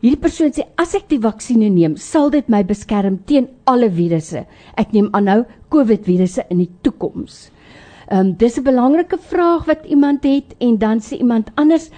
Hierdie 0.02 0.22
persoon 0.22 0.52
sê 0.52 0.64
as 0.78 0.96
ek 0.96 1.08
die 1.10 1.20
vaksines 1.20 1.72
neem, 1.72 1.96
sal 1.96 2.30
dit 2.30 2.50
my 2.50 2.64
beskerm 2.64 3.18
teen 3.26 3.48
alle 3.66 3.90
virusse. 3.90 4.46
Ek 4.78 4.92
neem 4.94 5.10
aan 5.14 5.24
nou 5.24 5.46
COVID 5.70 6.06
virusse 6.06 6.46
in 6.50 6.58
die 6.58 6.70
toekoms. 6.82 7.52
Ehm 8.08 8.20
um, 8.20 8.36
dis 8.38 8.58
'n 8.58 8.64
belangrike 8.64 9.18
vraag 9.20 9.66
wat 9.66 9.86
iemand 9.86 10.24
het 10.24 10.56
en 10.58 10.78
dan 10.78 11.00
sê 11.00 11.18
iemand 11.18 11.52
anders 11.56 11.90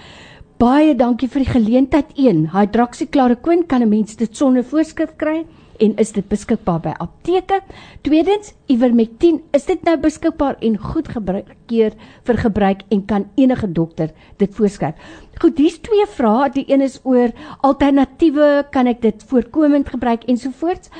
baie 0.58 0.94
dankie 0.94 1.28
vir 1.28 1.44
die 1.44 1.52
geleentheid 1.52 2.10
1. 2.16 2.50
Hydroxychloroquine 2.52 3.66
kan 3.66 3.82
'n 3.82 3.88
mens 3.88 4.16
dit 4.16 4.36
sonder 4.36 4.64
voorskrif 4.64 5.16
kry 5.16 5.46
en 5.78 5.94
is 5.96 6.12
dit 6.12 6.28
beskikbaar 6.28 6.80
by 6.80 6.92
apteke? 6.98 7.60
Tweedens, 8.02 8.52
Ivermectin, 8.66 9.40
is 9.56 9.64
dit 9.64 9.82
nou 9.84 9.96
beskikbaar 9.96 10.56
en 10.60 10.76
goed 10.76 11.08
gebruikeer 11.08 11.96
vir 12.24 12.36
gebruik 12.36 12.82
en 12.90 13.06
kan 13.06 13.28
enige 13.36 13.72
dokter 13.72 14.10
dit 14.36 14.54
voorskryf? 14.54 14.94
Goed, 15.40 15.56
dis 15.56 15.78
twee 15.78 16.06
vrae. 16.06 16.50
Die 16.50 16.64
een 16.68 16.80
is 16.80 17.00
oor 17.02 17.32
alternatiewe, 17.60 18.66
kan 18.70 18.86
ek 18.86 19.00
dit 19.00 19.22
voorkomend 19.22 19.88
gebruik 19.88 20.24
ensovoorts? 20.24 20.90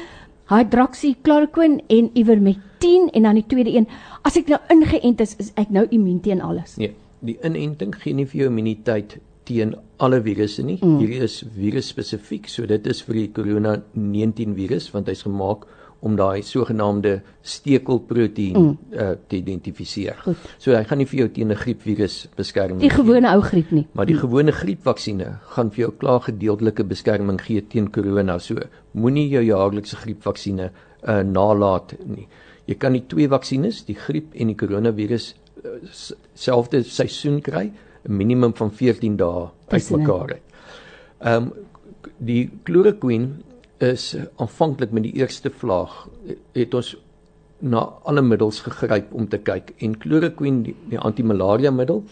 Hydroxychloroquine 0.51 1.85
en 1.87 2.11
Ivermectin 2.19 3.09
en 3.15 3.23
dan 3.29 3.39
die 3.39 3.47
tweede 3.47 3.75
een, 3.77 3.87
as 4.27 4.37
ek 4.41 4.51
nou 4.51 4.59
ingeënt 4.75 5.23
is, 5.23 5.37
is 5.39 5.53
ek 5.61 5.71
nou 5.75 5.87
immuun 5.95 6.21
teen 6.25 6.43
alles. 6.43 6.75
Nee, 6.81 6.95
die 7.23 7.37
inenting 7.47 7.95
gee 8.03 8.17
nie 8.17 8.27
vir 8.27 8.45
jou 8.45 8.49
immuniteit 8.51 9.19
teen 9.49 9.77
alle 10.03 10.21
virusse 10.25 10.65
nie. 10.67 10.79
Mm. 10.81 10.99
Hierdie 11.01 11.21
is 11.27 11.41
virus 11.55 11.91
spesifiek, 11.93 12.49
so 12.51 12.67
dit 12.67 12.87
is 12.91 13.03
vir 13.07 13.23
die 13.23 13.29
corona 13.37 13.77
19 13.95 14.57
virus 14.59 14.91
want 14.95 15.11
hy's 15.11 15.25
gemaak 15.27 15.69
om 16.01 16.17
daai 16.17 16.43
sogenaamde 16.43 17.21
stekelproteïen 17.45 18.57
mm. 18.57 18.77
uh, 18.93 19.09
te 19.29 19.37
identifiseer. 19.37 20.17
Goed. 20.25 20.45
So 20.59 20.73
hy 20.73 20.83
gaan 20.89 21.01
nie 21.03 21.09
vir 21.11 21.19
jou 21.25 21.29
teen 21.37 21.53
'n 21.53 21.61
griepvirus 21.61 22.29
beskerm 22.37 22.79
nie. 22.79 22.89
Die 22.89 22.95
gewone 22.95 23.33
ou 23.35 23.43
griep 23.45 23.71
nie. 23.71 23.87
Maar 23.93 24.07
die 24.09 24.17
mm. 24.17 24.21
gewone 24.25 24.53
griepvaksines 24.53 25.37
gaan 25.57 25.71
vir 25.71 25.85
jou 25.85 25.91
klaar 26.01 26.21
gedeeltelike 26.25 26.85
beskerming 26.85 27.41
gee 27.41 27.61
teen 27.61 27.91
corona. 27.91 28.39
So 28.39 28.57
moenie 28.93 29.29
jou 29.29 29.45
jaarlikse 29.45 29.97
griepvaksines 29.97 30.71
uh, 30.71 31.21
nalat 31.21 31.95
nie. 32.05 32.29
Jy 32.67 32.75
kan 32.79 32.93
die 32.93 33.05
twee 33.07 33.29
vaksines, 33.29 33.85
die 33.85 33.99
griep 33.99 34.35
en 34.35 34.53
die 34.53 34.57
koronavirus 34.57 35.35
uh, 35.65 35.79
selfde 36.35 36.83
seisoen 36.83 37.41
kry, 37.43 37.71
'n 38.09 38.17
minimum 38.17 38.55
van 38.57 38.71
14 38.71 39.17
dae 39.17 39.51
uitmekaar 39.69 40.33
uit. 40.33 40.47
Ehm 41.21 41.43
um, 41.43 41.53
die 42.21 42.51
chloroquine 42.65 43.50
is 43.81 44.17
aanvanklik 44.37 44.91
met 44.93 45.07
die 45.09 45.15
eerste 45.21 45.51
vlaag 45.51 46.09
het 46.53 46.75
ons 46.75 46.97
na 47.61 47.81
alle 48.09 48.23
middels 48.25 48.61
gegryp 48.65 49.13
om 49.13 49.29
te 49.29 49.39
kyk 49.39 49.73
en 49.85 49.97
chloroquine 50.01 50.63
die, 50.69 50.75
die 50.93 50.99
antimalaria 50.99 51.73
middel 51.73 52.05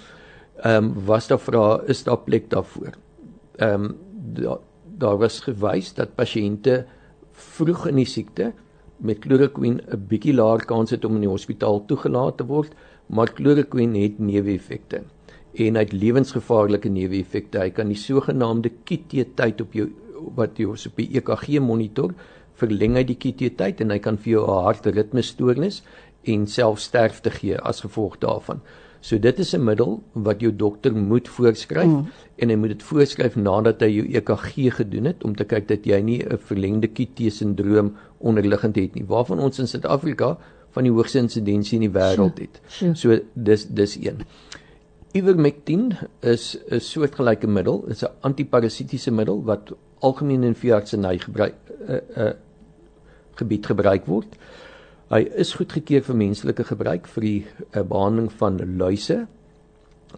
ehm 0.59 0.89
um, 0.89 0.95
was 1.07 1.29
daar 1.29 1.39
vra 1.39 1.81
is 1.87 2.03
daar 2.05 2.19
plek 2.19 2.51
daarvoor. 2.51 2.97
Ehm 3.57 3.85
um, 3.85 3.97
daar 4.35 4.59
daar 4.99 5.19
was 5.19 5.41
gewys 5.41 5.93
dat 5.95 6.17
pasiënte 6.17 6.85
vroeg 7.33 7.87
in 7.87 8.01
die 8.01 8.09
siekte 8.09 8.53
met 8.99 9.21
chloroquine 9.23 9.83
'n 9.95 10.07
bietjie 10.09 10.35
laer 10.35 10.65
kans 10.65 10.91
het 10.91 11.05
om 11.05 11.15
in 11.15 11.27
die 11.27 11.31
hospitaal 11.31 11.85
toegelaat 11.87 12.37
te 12.37 12.47
word, 12.47 12.73
maar 13.07 13.31
chloroquine 13.35 14.03
het 14.03 14.19
neeweffekte 14.19 15.03
en 15.55 15.75
hy 15.75 15.83
het 15.83 15.93
lewensgevaarlike 15.93 16.89
neeweffekte. 16.89 17.59
Hy 17.59 17.71
kan 17.71 17.89
die 17.89 17.97
sogenaamde 17.97 18.71
QT 18.85 19.25
tyd 19.35 19.61
op 19.61 19.73
jou 19.73 19.89
wat 20.37 20.59
jy 20.59 20.67
op 20.67 20.97
die 20.97 21.09
EKG 21.21 21.61
monitor 21.61 22.15
verleng 22.59 22.97
hy 22.97 23.05
die 23.05 23.17
QT 23.17 23.57
tyd 23.57 23.81
en 23.81 23.91
hy 23.91 23.99
kan 23.99 24.17
vir 24.17 24.33
jou 24.33 24.45
'n 24.47 24.65
hartritmestoornis 24.65 25.83
en 26.25 26.47
self 26.47 26.81
sterfte 26.81 27.31
gee 27.31 27.57
as 27.59 27.81
gevolg 27.81 28.19
daarvan. 28.19 28.61
So 29.01 29.19
dit 29.19 29.39
is 29.39 29.55
'n 29.55 29.65
middel 29.65 30.03
wat 30.13 30.41
jou 30.41 30.53
dokter 30.57 30.93
moet 30.93 31.29
voorskryf 31.29 31.87
mm. 31.87 32.07
en 32.37 32.49
hy 32.49 32.57
moet 32.57 32.69
dit 32.69 32.83
voorskryf 32.83 33.37
nadat 33.37 33.81
hy 33.81 33.89
jou 33.89 34.07
EKG 34.07 34.75
gedoen 34.75 35.05
het 35.05 35.25
om 35.25 35.37
te 35.37 35.45
kyk 35.45 35.69
dat 35.69 35.87
jy 35.87 36.01
nie 36.01 36.23
'n 36.25 36.39
verlengde 36.39 36.89
QT 36.89 37.31
sindroom 37.31 37.97
onderliggend 38.19 38.77
het 38.77 38.95
nie. 38.95 39.05
Waarvan 39.07 39.39
ons 39.39 39.59
in 39.59 39.67
Suid-Afrika 39.67 40.39
van 40.71 40.85
die 40.85 40.93
hoogste 40.93 41.19
insidensie 41.19 41.79
in 41.81 41.91
die 41.91 41.99
wêreld 42.01 42.39
het. 42.39 42.61
So 42.95 43.19
dis 43.35 43.67
dis 43.67 43.97
een. 43.97 44.25
Ivermectin 45.15 45.97
is 46.21 46.59
'n 46.71 46.81
soortgelyke 46.81 47.47
middel, 47.47 47.85
is 47.89 48.03
'n 48.03 48.11
antiparasitiese 48.21 49.11
middel 49.11 49.43
wat 49.45 49.73
algemeen 50.01 50.45
in 50.45 50.55
veeartseny 50.55 51.19
gebruik 51.19 51.55
uh, 51.89 52.01
uh, 52.17 52.33
gebied 53.39 53.67
gebruik 53.67 54.07
word. 54.07 54.35
Hy 55.09 55.23
is 55.41 55.55
goedgekeur 55.57 56.03
vir 56.05 56.19
menslike 56.21 56.65
gebruik 56.69 57.07
vir 57.15 57.25
die 57.25 57.39
uh, 57.47 57.83
behandeling 57.83 58.33
van 58.41 58.61
luise. 58.79 59.27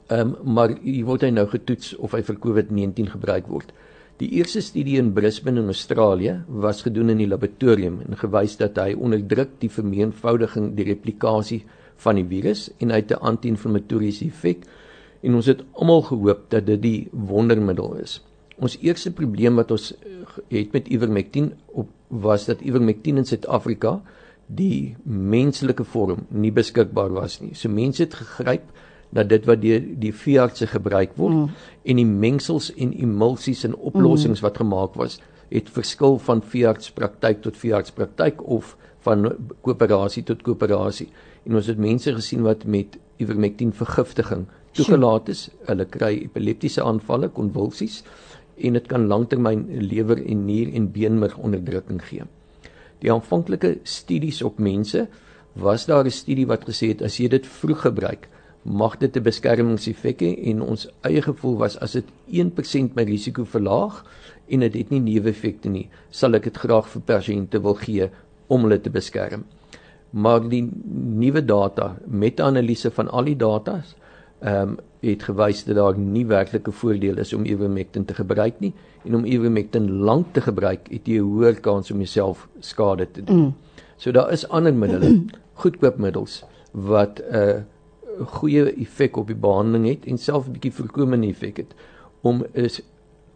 Ehm 0.08 0.34
um, 0.34 0.54
maar 0.54 0.75
hier 0.82 1.06
word 1.06 1.26
hy 1.26 1.30
nou 1.34 1.46
getoets 1.50 1.94
of 1.99 2.14
hy 2.14 2.22
vir 2.26 2.38
COVID-19 2.44 3.12
gebruik 3.14 3.49
word. 3.50 3.72
Die 4.20 4.28
eerste 4.37 4.60
studie 4.60 4.99
in 5.00 5.14
Brisbane 5.16 5.62
in 5.62 5.72
Australië 5.72 6.34
was 6.46 6.82
gedoen 6.84 7.10
in 7.14 7.22
die 7.22 7.28
laboratorium 7.28 8.02
en 8.04 8.18
gewys 8.20 8.58
dat 8.60 8.76
hy 8.76 8.92
onderdruk 8.92 9.54
die 9.62 9.70
vermenigvuldiging 9.72 10.75
die 10.76 10.84
replikasie 10.90 11.62
van 12.04 12.20
die 12.20 12.26
virus 12.28 12.68
en 12.78 12.92
hy 12.92 13.00
het 13.00 13.12
'n 13.16 13.22
anti-inflammatoriese 13.30 14.26
effek 14.26 14.66
en 15.22 15.34
ons 15.34 15.46
het 15.46 15.64
almal 15.72 16.02
gehoop 16.02 16.50
dat 16.50 16.66
dit 16.66 16.82
die 16.82 17.08
wondermiddel 17.12 17.94
is. 18.02 18.20
Ons 18.61 18.76
eerste 18.85 19.12
probleem 19.17 19.57
wat 19.57 19.73
ons 19.73 19.90
eh, 19.95 20.37
het 20.52 20.75
met 20.76 20.88
Ivermectin 20.93 21.52
op 21.73 21.88
was 22.09 22.45
dat 22.49 22.61
Ivermectin 22.67 23.21
in 23.21 23.29
Suid-Afrika 23.29 24.00
die 24.47 24.97
menslike 25.07 25.85
vorm 25.87 26.26
nie 26.29 26.50
beskikbaar 26.52 27.12
was 27.14 27.38
nie. 27.40 27.55
So 27.55 27.71
mense 27.73 28.02
het 28.02 28.17
gegryp 28.19 28.67
na 29.14 29.25
dit 29.26 29.47
wat 29.47 29.62
deur 29.62 29.83
die, 30.02 30.12
veeartse 30.14 30.69
gebruik 30.71 31.17
word 31.19 31.37
mm. 31.37 31.61
en 31.90 32.00
die 32.00 32.07
mengsels 32.07 32.71
en 32.76 32.93
emulsies 32.95 33.64
en 33.67 33.75
oplossings 33.75 34.40
mm. 34.40 34.47
wat 34.47 34.61
gemaak 34.62 34.99
was 34.99 35.19
het 35.50 35.71
verskil 35.75 36.19
van 36.23 36.43
veeartspraktyk 36.47 37.43
tot 37.43 37.59
veeartspraktyk 37.59 38.43
of 38.47 38.76
van 39.07 39.33
koöperasie 39.67 40.23
tot 40.29 40.45
koöperasie 40.47 41.09
en 41.47 41.59
ons 41.59 41.71
het 41.71 41.81
mense 41.81 42.14
gesien 42.14 42.45
wat 42.47 42.67
met 42.69 42.99
ivermectin 43.21 43.73
vergiftiging 43.76 44.47
toegelaat 44.76 45.29
is. 45.33 45.49
Hulle 45.67 45.87
kry 45.90 46.12
epileptiese 46.21 46.85
aanvalle, 46.87 47.31
konvulsies 47.35 48.00
en 48.61 48.76
dit 48.79 48.87
kan 48.87 49.07
langtermyn 49.07 49.67
lewer 49.90 50.21
en 50.26 50.45
nier 50.47 50.73
en 50.75 50.90
beenmerg 50.93 51.37
onderdrukking 51.38 52.02
gee. 52.05 52.26
Die 53.00 53.12
aanvanklike 53.12 53.79
studies 53.83 54.43
op 54.43 54.59
mense 54.59 55.07
was 55.52 55.87
daar 55.87 56.05
'n 56.05 56.11
studie 56.11 56.47
wat 56.47 56.69
gesê 56.69 56.88
het 56.88 57.02
as 57.02 57.17
jy 57.17 57.29
dit 57.29 57.47
vroeg 57.47 57.81
gebruik, 57.81 58.29
mag 58.62 58.99
dit 58.99 59.17
'n 59.17 59.23
beskermingseffek 59.23 60.21
hê 60.21 60.49
en 60.50 60.62
ons 60.62 60.88
eie 61.00 61.23
gevoel 61.23 61.57
was 61.57 61.79
as 61.79 61.93
dit 61.93 62.05
1% 62.26 62.95
my 62.95 63.02
risiko 63.02 63.45
verlaag 63.45 64.05
en 64.49 64.61
dit 64.61 64.73
het, 64.73 64.83
het 64.83 64.90
nie 64.90 65.00
neeweffekte 65.00 65.69
nie, 65.69 65.88
sal 66.11 66.35
ek 66.35 66.43
dit 66.43 66.57
graag 66.57 66.88
vir 66.88 67.02
pasiënte 67.02 67.62
wil 67.62 67.75
gee 67.75 68.11
om 68.49 68.62
hulle 68.62 68.81
te 68.81 68.90
beskerm 68.90 69.45
maar 70.11 70.43
die 70.49 70.64
nuwe 70.90 71.43
data 71.45 71.95
meta-analise 72.07 72.90
van 72.90 73.11
al 73.11 73.31
die 73.31 73.37
data 73.38 73.79
ehm 74.40 74.68
um, 74.68 74.78
het 75.00 75.23
gewys 75.23 75.64
dat 75.64 75.76
daar 75.76 75.99
nie 75.99 76.26
werklike 76.26 76.73
voordeel 76.73 77.18
is 77.18 77.32
om 77.32 77.44
ivermectin 77.44 78.04
te 78.04 78.14
gebruik 78.14 78.59
nie 78.61 78.75
en 79.04 79.14
om 79.16 79.25
ivermectin 79.25 79.87
lank 80.04 80.35
te 80.37 80.40
gebruik 80.44 80.90
het 80.90 81.09
jy 81.09 81.16
'n 81.18 81.25
hoër 81.25 81.61
kans 81.61 81.90
om 81.90 81.97
jouself 81.97 82.49
skade 82.61 83.11
te 83.11 83.25
doen. 83.25 83.37
Mm. 83.37 83.54
So 83.97 84.11
daar 84.11 84.32
is 84.32 84.49
ander 84.49 84.75
middele, 84.75 85.25
goedkoopmiddels 85.62 86.44
wat 86.73 87.20
'n 87.20 87.37
uh, 87.37 87.61
goeie 88.26 88.73
effek 88.73 89.16
op 89.16 89.26
die 89.26 89.37
behandeling 89.37 89.88
het 89.88 90.06
en 90.06 90.18
self 90.18 90.47
'n 90.47 90.52
bietjie 90.52 90.73
voorkomende 90.73 91.26
effek 91.26 91.56
het 91.56 91.75
om 92.20 92.44
is 92.52 92.82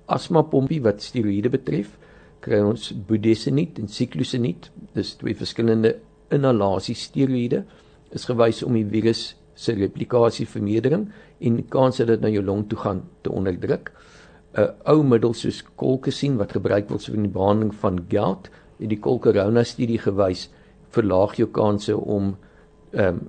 asma 0.07 0.43
pompie 0.43 0.83
wat 0.83 1.03
steroïde 1.03 1.49
betref 1.49 1.99
kry 2.41 2.61
ons 2.61 2.93
budesonide 3.07 3.81
en 3.81 3.89
cyclosinide 3.89 4.69
dis 4.93 5.15
twee 5.15 5.37
verskillende 5.37 5.97
inhalasie 6.29 6.95
steroïde 6.95 7.65
is 8.11 8.25
gewys 8.25 8.63
om 8.63 8.73
die 8.73 8.87
virus 8.87 9.37
se 9.55 9.75
replikasie 9.79 10.47
vermindering 10.51 11.09
en 11.41 11.61
die 11.61 11.67
kans 11.71 12.01
dat 12.01 12.11
dit 12.11 12.25
na 12.25 12.31
jou 12.33 12.43
long 12.45 12.65
toe 12.69 12.79
gaan 12.79 13.03
te 13.23 13.31
onderdruk. 13.31 13.93
'n 14.55 14.71
Ou 14.87 15.03
middel 15.03 15.35
soos 15.35 15.63
colchicine 15.77 16.39
wat 16.39 16.53
gebruik 16.53 16.91
word 16.91 17.05
vir 17.05 17.17
die 17.17 17.33
behandeling 17.37 17.75
van 17.75 17.99
gout, 18.09 18.51
het 18.79 18.91
die 18.91 19.01
Colcorona 19.01 19.65
studie 19.65 19.99
gewys 19.99 20.49
verlaag 20.91 21.37
jou 21.37 21.49
kanse 21.49 21.97
om 21.97 22.37
ehm 22.93 23.09
um, 23.09 23.29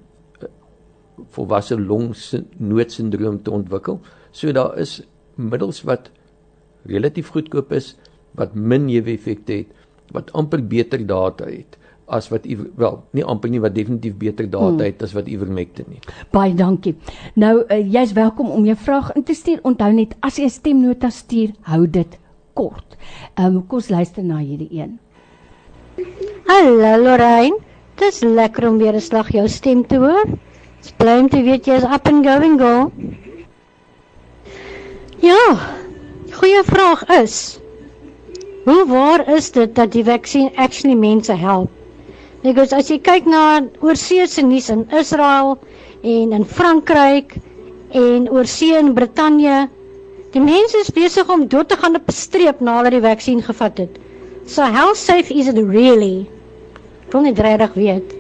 volwasse 1.32 1.78
longsnoodsindroom 1.80 3.42
te 3.44 3.52
ontwikkel. 3.52 4.02
So 4.32 4.52
daar 4.52 4.78
is 4.78 5.02
middels 5.36 5.82
wat 5.88 6.12
relatief 6.86 7.30
goedkoop 7.32 7.72
is, 7.72 7.96
wat 8.36 8.56
min 8.56 8.86
neeweffekte 8.86 9.54
het, 9.54 9.68
wat 10.12 10.34
amper 10.34 10.62
beter 10.62 11.08
data 11.08 11.46
het 11.46 11.78
as 12.08 12.30
wat 12.30 12.46
wel 12.76 13.04
nie 13.18 13.24
amper 13.26 13.50
nie 13.50 13.62
wat 13.62 13.76
definitief 13.76 14.16
beter 14.18 14.50
data 14.50 14.70
hmm. 14.70 14.86
het 14.86 15.02
as 15.02 15.14
wat 15.14 15.28
Ivermectin 15.28 15.86
nie. 15.90 16.02
Baie 16.32 16.54
dankie. 16.54 16.96
Nou 17.34 17.64
uh, 17.64 17.80
jy's 17.94 18.14
welkom 18.14 18.52
om 18.54 18.66
jou 18.66 18.78
vraag 18.78 19.12
in 19.16 19.24
te 19.24 19.34
stuur. 19.34 19.60
Onthou 19.64 19.92
net 19.94 20.16
as 20.20 20.38
jy 20.38 20.46
'n 20.46 20.54
stemnota 20.54 21.10
stuur, 21.10 21.56
hou 21.62 21.88
dit 21.88 22.18
kort. 22.54 22.98
Ehm 23.36 23.56
um, 23.56 23.66
kom 23.68 23.82
ons 23.82 23.90
luister 23.90 24.24
na 24.24 24.38
hierdie 24.38 24.70
een. 24.72 25.00
Hallo 26.46 26.98
Lorraine. 27.04 27.58
Dis 27.96 28.22
lekker 28.22 28.70
om 28.70 28.78
weer 28.78 28.94
'n 28.94 29.02
slag 29.02 29.32
jou 29.32 29.48
stem 29.48 29.86
te 29.88 29.98
hoor. 29.98 30.26
Dis 30.82 30.94
bly 30.98 31.20
om 31.20 31.30
te 31.30 31.42
weet 31.42 31.66
jy's 31.66 31.84
up 31.84 32.08
and 32.08 32.26
going 32.26 32.60
go. 32.60 32.92
Ja. 35.20 35.74
Goeie 36.36 36.64
vraag 36.64 37.06
is 37.24 37.60
Hoe 38.66 38.86
waar 38.88 39.30
is 39.30 39.52
dit 39.52 39.76
dat 39.76 39.92
die 39.92 40.04
vaksin 40.04 40.50
actually 40.56 40.96
mense 40.98 41.34
help? 41.34 41.85
Nikos, 42.46 42.76
as 42.78 42.92
jy 42.92 43.00
kyk 43.02 43.26
na 43.26 43.40
oorsee 43.82 44.28
se 44.30 44.44
nuus 44.46 44.68
in 44.70 44.84
Israel 44.94 45.56
en 46.06 46.34
in 46.38 46.44
Frankryk 46.46 47.32
en 47.98 48.28
oorsee 48.30 48.76
in 48.78 48.92
Brittanje, 48.94 49.64
die 50.36 50.44
mense 50.44 50.78
is 50.84 50.92
besig 50.94 51.32
om 51.34 51.48
dood 51.50 51.72
te 51.72 51.78
gaan 51.82 51.98
op 51.98 52.06
'n 52.06 52.14
streep 52.14 52.62
nadat 52.62 52.94
die 52.94 53.02
vaksin 53.02 53.42
gevat 53.42 53.82
het. 53.82 53.98
So 54.46 54.62
how 54.62 54.94
safe 54.94 55.34
is 55.34 55.48
it 55.48 55.58
really? 55.58 56.30
Kon 57.10 57.24
nie 57.24 57.34
regtig 57.34 57.74
weet. 57.74 58.14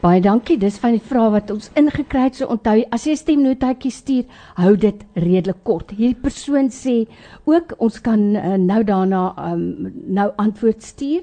Baie 0.00 0.20
dankie. 0.20 0.58
Dis 0.58 0.78
van 0.78 0.94
die 0.94 1.02
vrae 1.02 1.30
wat 1.30 1.50
ons 1.50 1.70
ingekry 1.74 2.28
het. 2.28 2.36
So 2.36 2.46
onthou, 2.46 2.84
as 2.94 3.06
jy 3.06 3.16
stemnotetjie 3.16 3.90
stuur, 3.90 4.24
hou 4.54 4.76
dit 4.76 5.02
redelik 5.14 5.64
kort. 5.64 5.90
Hierdie 5.90 6.22
persoon 6.22 6.70
sê 6.70 7.08
ook 7.44 7.74
ons 7.78 8.00
kan 8.00 8.36
uh, 8.36 8.54
nou 8.54 8.84
daarna 8.84 9.34
um, 9.50 9.90
nou 10.06 10.30
antwoord 10.36 10.82
stuur. 10.82 11.22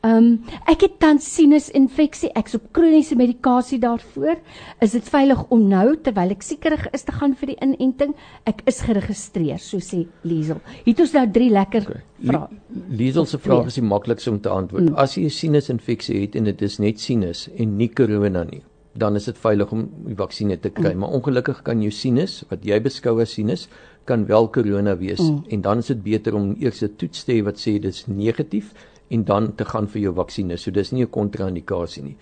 Ehm 0.00 0.16
um, 0.16 0.28
ek 0.64 0.80
het 0.86 0.94
tans 1.02 1.26
sinusinfeksie. 1.34 2.30
Ek's 2.38 2.54
op 2.56 2.70
kroniese 2.72 3.18
medikasie 3.20 3.76
daarvoor. 3.82 4.38
Is 4.80 4.94
dit 4.96 5.08
veilig 5.12 5.42
om 5.52 5.66
nou 5.68 5.92
terwyl 6.00 6.32
ek 6.32 6.44
siekerig 6.46 6.86
is 6.96 7.04
te 7.04 7.12
gaan 7.12 7.34
vir 7.36 7.52
die 7.52 7.56
inenting? 7.60 8.14
Ek 8.48 8.62
is 8.70 8.80
geregistreer, 8.86 9.60
so 9.60 9.76
sê 9.84 10.06
Liesel. 10.24 10.62
Het 10.86 11.02
ons 11.04 11.12
nou 11.18 11.26
drie 11.34 11.50
lekker 11.52 11.84
okay. 11.84 12.00
vrae. 12.30 12.60
Liesel 12.96 13.28
se 13.28 13.42
vraag 13.44 13.68
is 13.68 13.76
die 13.76 13.84
maklikste 13.84 14.32
om 14.32 14.40
te 14.40 14.48
antwoord. 14.48 14.88
Mm. 14.88 14.96
As 14.96 15.18
jy 15.18 15.26
'n 15.28 15.36
sinusinfeksie 15.36 16.20
het 16.22 16.36
en 16.36 16.48
dit 16.48 16.62
is 16.62 16.78
net 16.78 17.00
sinus 17.00 17.50
en 17.58 17.76
nie 17.76 17.88
korona 17.92 18.44
nie, 18.44 18.62
dan 18.96 19.16
is 19.16 19.28
dit 19.28 19.36
veilig 19.36 19.72
om 19.72 19.84
die 20.06 20.16
vaksinne 20.16 20.56
te 20.56 20.70
kry. 20.70 20.94
Mm. 20.94 20.98
Maar 20.98 21.12
ongelukkig 21.20 21.62
kan 21.62 21.82
jou 21.82 21.92
sinus 21.92 22.42
wat 22.48 22.64
jy 22.64 22.80
beskou 22.80 23.20
as 23.20 23.36
sinus 23.36 23.68
kan 24.04 24.24
wel 24.26 24.48
korona 24.48 24.96
wees 24.96 25.20
mm. 25.20 25.44
en 25.50 25.60
dan 25.60 25.78
is 25.78 25.92
dit 25.92 26.02
beter 26.02 26.34
om 26.34 26.56
eers 26.58 26.82
'n 26.82 26.96
toets 26.96 27.24
te 27.24 27.32
hê 27.32 27.44
wat 27.44 27.60
sê 27.60 27.76
dit 27.76 27.92
is 27.92 28.06
negatief 28.06 28.72
en 29.10 29.24
dan 29.24 29.54
te 29.54 29.64
gaan 29.64 29.88
vir 29.90 30.04
jou 30.04 30.14
vaksines. 30.14 30.62
So 30.62 30.70
dis 30.70 30.92
nie 30.92 31.02
'n 31.04 31.10
kontra-indikasie 31.10 32.02
nie. 32.02 32.16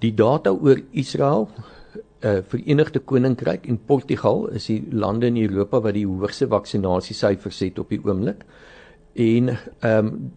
Die 0.00 0.14
data 0.14 0.50
oor 0.50 0.80
Israel, 0.90 1.48
uh 2.24 2.40
Verenigde 2.48 3.00
Koninkryk 3.00 3.66
en 3.66 3.78
Portugal 3.86 4.46
is 4.48 4.66
die 4.66 4.82
lande 4.90 5.26
in 5.26 5.36
Europa 5.36 5.80
wat 5.80 5.94
die 5.94 6.06
hoogste 6.06 6.48
vaksinasiesyfers 6.48 7.60
het 7.60 7.78
op 7.78 7.88
die 7.88 8.00
oomblik. 8.04 8.44
En 9.14 9.58
ehm 9.80 10.06
um, 10.06 10.32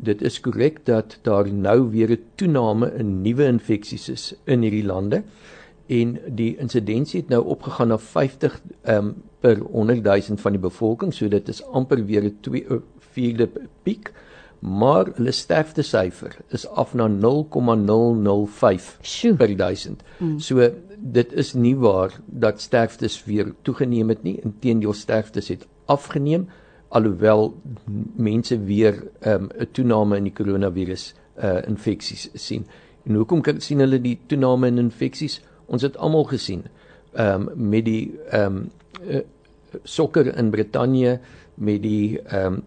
dit 0.00 0.22
is 0.22 0.40
korrek 0.40 0.78
dat 0.86 1.18
daar 1.22 1.52
nou 1.52 1.90
weer 1.90 2.10
'n 2.10 2.24
toename 2.34 2.92
in 2.98 3.22
nuwe 3.22 3.44
infeksies 3.44 4.08
is 4.08 4.34
in 4.44 4.62
hierdie 4.62 4.84
lande 4.84 5.22
en 5.86 6.18
die 6.26 6.56
insidensie 6.56 7.20
het 7.20 7.28
nou 7.28 7.44
opgegaan 7.44 7.88
na 7.88 7.98
50 7.98 8.60
ehm 8.82 9.06
um, 9.06 9.14
per 9.40 9.58
100 9.58 10.02
000 10.04 10.38
van 10.38 10.52
die 10.52 10.60
bevolking, 10.60 11.14
so 11.14 11.28
dit 11.28 11.48
is 11.48 11.62
amper 11.62 12.04
weer 12.04 12.24
'n 12.24 12.38
2 12.40 12.64
vierde 12.98 13.50
piek. 13.82 14.08
Ehm 14.08 14.27
maar 14.58 15.06
hulle 15.14 15.32
sterftesyfer 15.32 16.36
is 16.48 16.66
af 16.66 16.94
na 16.94 17.08
0,005 17.08 18.98
Sjoe. 19.02 19.34
per 19.36 19.56
1000. 19.56 20.02
Mm. 20.18 20.38
So 20.38 20.70
dit 20.96 21.32
is 21.32 21.52
nie 21.54 21.76
waar 21.76 22.20
dat 22.26 22.60
sterftes 22.60 23.24
weer 23.24 23.54
toegeneem 23.62 24.08
het 24.08 24.22
nie. 24.22 24.40
Inteendeel 24.42 24.92
sterftes 24.92 25.48
het 25.48 25.66
afgeneem 25.84 26.48
alhoewel 26.88 27.54
mense 28.16 28.58
weer 28.64 29.02
ehm, 29.20 29.42
'n 29.42 29.60
um, 29.60 29.66
toename 29.72 30.16
in 30.16 30.22
die 30.22 30.32
koronavirus 30.32 31.14
uh 31.42 31.62
infeksies 31.66 32.30
sien. 32.34 32.66
En 33.04 33.14
hoekom 33.14 33.40
kan 33.40 33.60
sien 33.60 33.78
hulle 33.78 34.00
die 34.00 34.18
toename 34.26 34.66
in 34.66 34.78
infeksies? 34.78 35.40
Ons 35.66 35.82
het 35.82 35.96
almal 35.96 36.24
gesien 36.24 36.64
ehm 37.12 37.48
um, 37.48 37.68
met 37.68 37.84
die 37.84 38.18
ehm 38.30 38.56
um, 38.56 38.70
uh, 39.08 39.20
sokker 39.84 40.36
in 40.36 40.50
Brittanje 40.50 41.20
met 41.54 41.82
die 41.82 42.20
ehm 42.20 42.52
um, 42.52 42.62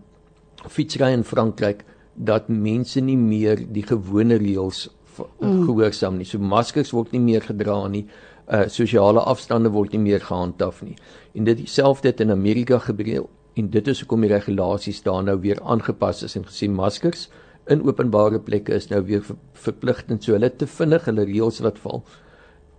fietsry 0.70 1.12
in 1.14 1.24
Frankryk 1.24 1.86
dat 2.16 2.50
mense 2.50 3.02
nie 3.02 3.18
meer 3.18 3.62
die 3.74 3.84
gewone 3.88 4.38
reëls 4.38 4.90
mm. 5.18 5.66
gehoorsaam 5.66 6.18
nie. 6.18 6.28
So 6.28 6.40
maskers 6.40 6.92
word 6.92 7.12
nie 7.16 7.24
meer 7.24 7.46
gedra 7.46 7.88
nie. 7.88 8.06
Uh 8.52 8.68
sosiale 8.70 9.24
afstande 9.24 9.72
word 9.72 9.94
nie 9.96 10.04
meer 10.04 10.24
gehandhaaf 10.26 10.82
nie. 10.84 10.98
En 11.36 11.48
dit 11.48 11.58
dieselfde 11.58 12.12
het 12.12 12.22
in 12.22 12.32
Amerika 12.32 12.80
gebeur 12.80 13.28
en 13.56 13.70
dit 13.70 13.88
is 13.88 14.00
hoekom 14.00 14.24
die 14.24 14.32
regulasies 14.32 15.02
daar 15.04 15.24
nou 15.24 15.38
weer 15.44 15.60
aangepas 15.62 16.24
is 16.24 16.36
en 16.40 16.46
gesê 16.48 16.70
maskers 16.72 17.28
in 17.70 17.84
openbare 17.88 18.40
plekke 18.40 18.74
is 18.74 18.90
nou 18.90 19.02
weer 19.06 19.22
ver, 19.24 19.38
verpligtend 19.54 20.24
so 20.24 20.34
hulle 20.36 20.50
te 20.50 20.68
vinnig 20.68 21.06
hulle 21.08 21.26
reëls 21.30 21.62
wat 21.66 21.80
val. 21.84 22.04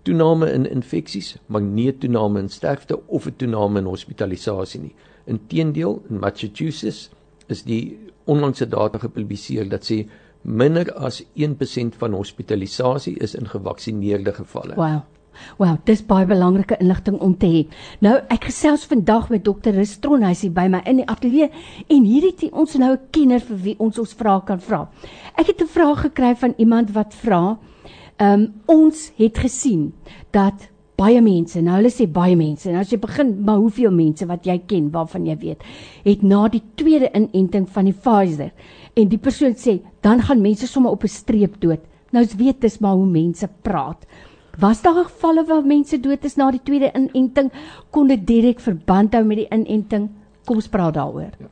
Toename 0.03 0.49
in 0.51 0.67
infeksies, 0.67 1.37
maar 1.47 1.62
nie 1.62 1.93
toename 2.03 2.43
in 2.43 2.51
sterfte 2.51 2.99
of 3.07 3.27
'n 3.27 3.37
toename 3.39 3.79
in 3.79 3.87
hospitalisasie 3.87 4.81
nie. 4.81 4.95
Inteendeel 5.27 6.03
in 6.11 6.19
Massachusetts 6.19 7.11
is 7.52 7.62
die 7.68 7.99
onlangse 8.25 8.66
data 8.66 8.99
gepubliseer 9.02 9.69
dat 9.69 9.86
sê 9.86 10.02
minder 10.43 10.91
as 10.99 11.23
1% 11.38 11.99
van 11.99 12.15
hospitalisasie 12.19 13.17
is 13.23 13.34
in 13.38 13.47
gevaksineerde 13.47 14.32
gevalle. 14.32 14.75
Wow. 14.76 15.02
Wow, 15.56 15.78
dis 15.88 16.02
baie 16.04 16.26
belangrike 16.28 16.76
inligting 16.80 17.17
om 17.25 17.32
te 17.41 17.49
hê. 17.49 17.60
Nou 18.04 18.19
ek 18.32 18.50
gesels 18.50 18.84
vandag 18.91 19.30
met 19.32 19.45
dokter 19.47 19.73
Restron, 19.73 20.26
hy's 20.26 20.43
hier 20.45 20.52
by 20.52 20.67
my 20.69 20.82
in 20.88 21.00
die 21.00 21.08
ateljee 21.08 21.49
en 21.88 22.04
hierdie 22.04 22.34
het 22.34 22.52
ons 22.52 22.76
nou 22.76 22.93
'n 22.93 23.08
kenner 23.10 23.41
vir 23.41 23.58
wie 23.65 23.76
ons 23.78 23.99
ons 23.99 24.12
vrae 24.12 24.43
kan 24.45 24.60
vra. 24.60 24.91
Ek 25.38 25.47
het 25.47 25.62
'n 25.62 25.73
vraag 25.73 26.02
gekry 26.02 26.34
van 26.36 26.54
iemand 26.58 26.93
wat 26.93 27.15
vra, 27.15 27.58
ehm 28.19 28.41
um, 28.41 28.52
ons 28.67 29.12
het 29.17 29.38
gesien 29.38 29.93
dat 30.30 30.69
baie 31.02 31.23
mense. 31.25 31.60
Nou 31.65 31.78
hulle 31.80 31.93
sê 31.93 32.06
baie 32.10 32.36
mense. 32.38 32.71
Nou 32.71 32.82
as 32.82 32.93
jy 32.93 33.00
begin, 33.02 33.34
maar 33.47 33.60
hoeveel 33.62 33.95
mense 33.95 34.26
wat 34.30 34.47
jy 34.49 34.58
ken 34.71 34.91
waarvan 34.95 35.26
jy 35.28 35.36
weet, 35.43 35.65
het 36.06 36.26
na 36.26 36.47
die 36.52 36.62
tweede 36.80 37.10
inenting 37.19 37.69
van 37.75 37.91
die 37.91 37.97
Pfizer 37.97 38.52
en 38.99 39.08
die 39.08 39.21
persoon 39.21 39.56
sê, 39.58 39.78
dan 40.04 40.23
gaan 40.26 40.43
mense 40.45 40.69
sommer 40.69 40.93
op 40.93 41.04
'n 41.04 41.08
streep 41.08 41.60
dood. 41.60 41.80
Nou 42.12 42.23
ons 42.25 42.36
weet 42.36 42.60
dis 42.60 42.78
maar 42.80 42.95
hoe 42.95 43.06
mense 43.06 43.49
praat. 43.62 44.06
Was 44.60 44.82
daar 44.82 45.04
gevalle 45.04 45.47
waar 45.49 45.65
mense 45.65 45.97
dood 46.00 46.25
is 46.25 46.36
na 46.36 46.50
die 46.50 46.60
tweede 46.62 46.93
inenting? 46.95 47.50
Kon 47.91 48.08
dit 48.08 48.26
direk 48.26 48.60
verband 48.60 49.15
hou 49.15 49.25
met 49.25 49.38
die 49.38 49.49
inenting? 49.50 50.10
Kom 50.45 50.56
ons 50.56 50.69
praat 50.69 50.95
daaroor. 50.95 51.32
Ja. 51.41 51.49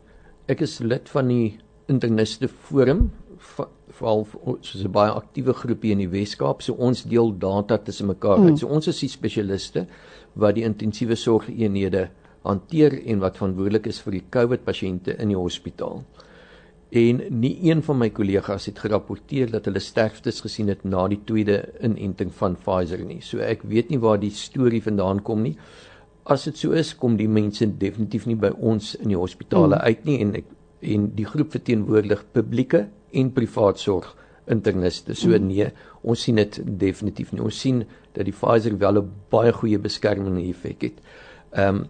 Ek 0.48 0.60
is 0.60 0.80
lid 0.80 1.08
van 1.08 1.28
die 1.28 1.58
interniste 1.88 2.48
forum 2.48 3.10
veral 3.40 4.26
soos 4.61 4.85
'n 4.85 4.92
baie 4.92 5.11
aktiewe 5.11 5.53
groepie 5.53 5.92
in 5.92 5.98
die 5.98 6.09
Wes-Kaap. 6.09 6.62
So 6.62 6.74
ons 6.74 7.03
deel 7.03 7.38
data 7.38 7.79
tussen 7.79 8.07
mekaar. 8.07 8.38
Mm. 8.38 8.57
So 8.57 8.66
ons 8.66 8.87
is 8.87 9.00
die 9.00 9.09
spesialiste 9.09 9.87
wat 10.35 10.55
die 10.55 10.64
intensiewe 10.64 11.16
sorgeenhede 11.16 12.11
hanteer 12.42 13.07
en 13.07 13.20
wat 13.20 13.37
verantwoordelik 13.37 13.87
is 13.87 14.00
vir 14.00 14.12
die 14.12 14.24
COVID 14.31 14.64
pasiënte 14.64 15.16
in 15.18 15.29
die 15.29 15.37
hospitaal. 15.37 16.05
En 16.90 17.20
nie 17.40 17.57
een 17.62 17.83
van 17.83 17.98
my 17.98 18.11
kollegas 18.11 18.66
het 18.66 18.79
gerapporteer 18.79 19.50
dat 19.50 19.64
hulle 19.64 19.79
sterftes 19.79 20.40
gesien 20.40 20.68
het 20.68 20.85
na 20.85 21.07
die 21.09 21.20
tweede 21.24 21.68
inenting 21.81 22.33
van 22.35 22.57
Pfizer 22.57 23.05
nie. 23.05 23.20
So 23.20 23.38
ek 23.38 23.62
weet 23.62 23.90
nie 23.90 24.00
waar 24.03 24.18
die 24.18 24.33
storie 24.35 24.83
vandaan 24.83 25.22
kom 25.22 25.42
nie. 25.42 25.57
As 26.24 26.44
dit 26.44 26.59
so 26.59 26.72
is, 26.72 26.94
kom 26.94 27.16
die 27.16 27.29
mense 27.29 27.66
definitief 27.79 28.26
nie 28.26 28.37
by 28.37 28.50
ons 28.59 28.94
in 28.98 29.09
die 29.09 29.18
hospitale 29.18 29.76
mm. 29.76 29.81
uit 29.81 30.05
nie 30.05 30.18
en 30.20 30.35
ek 30.35 30.57
en 30.81 31.11
die 31.12 31.26
groep 31.29 31.50
verteenwoordig 31.53 32.22
publieke 32.33 32.87
en 33.12 33.33
privaat 33.33 33.79
sorg 33.79 34.16
interniste. 34.51 35.14
So 35.14 35.31
mm. 35.31 35.46
nee, 35.46 35.70
ons 36.03 36.27
sien 36.27 36.40
dit 36.40 36.61
definitief 36.81 37.33
nie. 37.33 37.42
Ons 37.44 37.61
sien 37.62 37.85
dat 38.16 38.27
die 38.27 38.35
Pfizer 38.35 38.77
wel 38.79 39.03
'n 39.03 39.11
baie 39.31 39.53
goeie 39.53 39.79
beskermende 39.79 40.42
effek 40.49 40.83
het. 40.83 41.01
Ehm 41.53 41.77
um, 41.77 41.87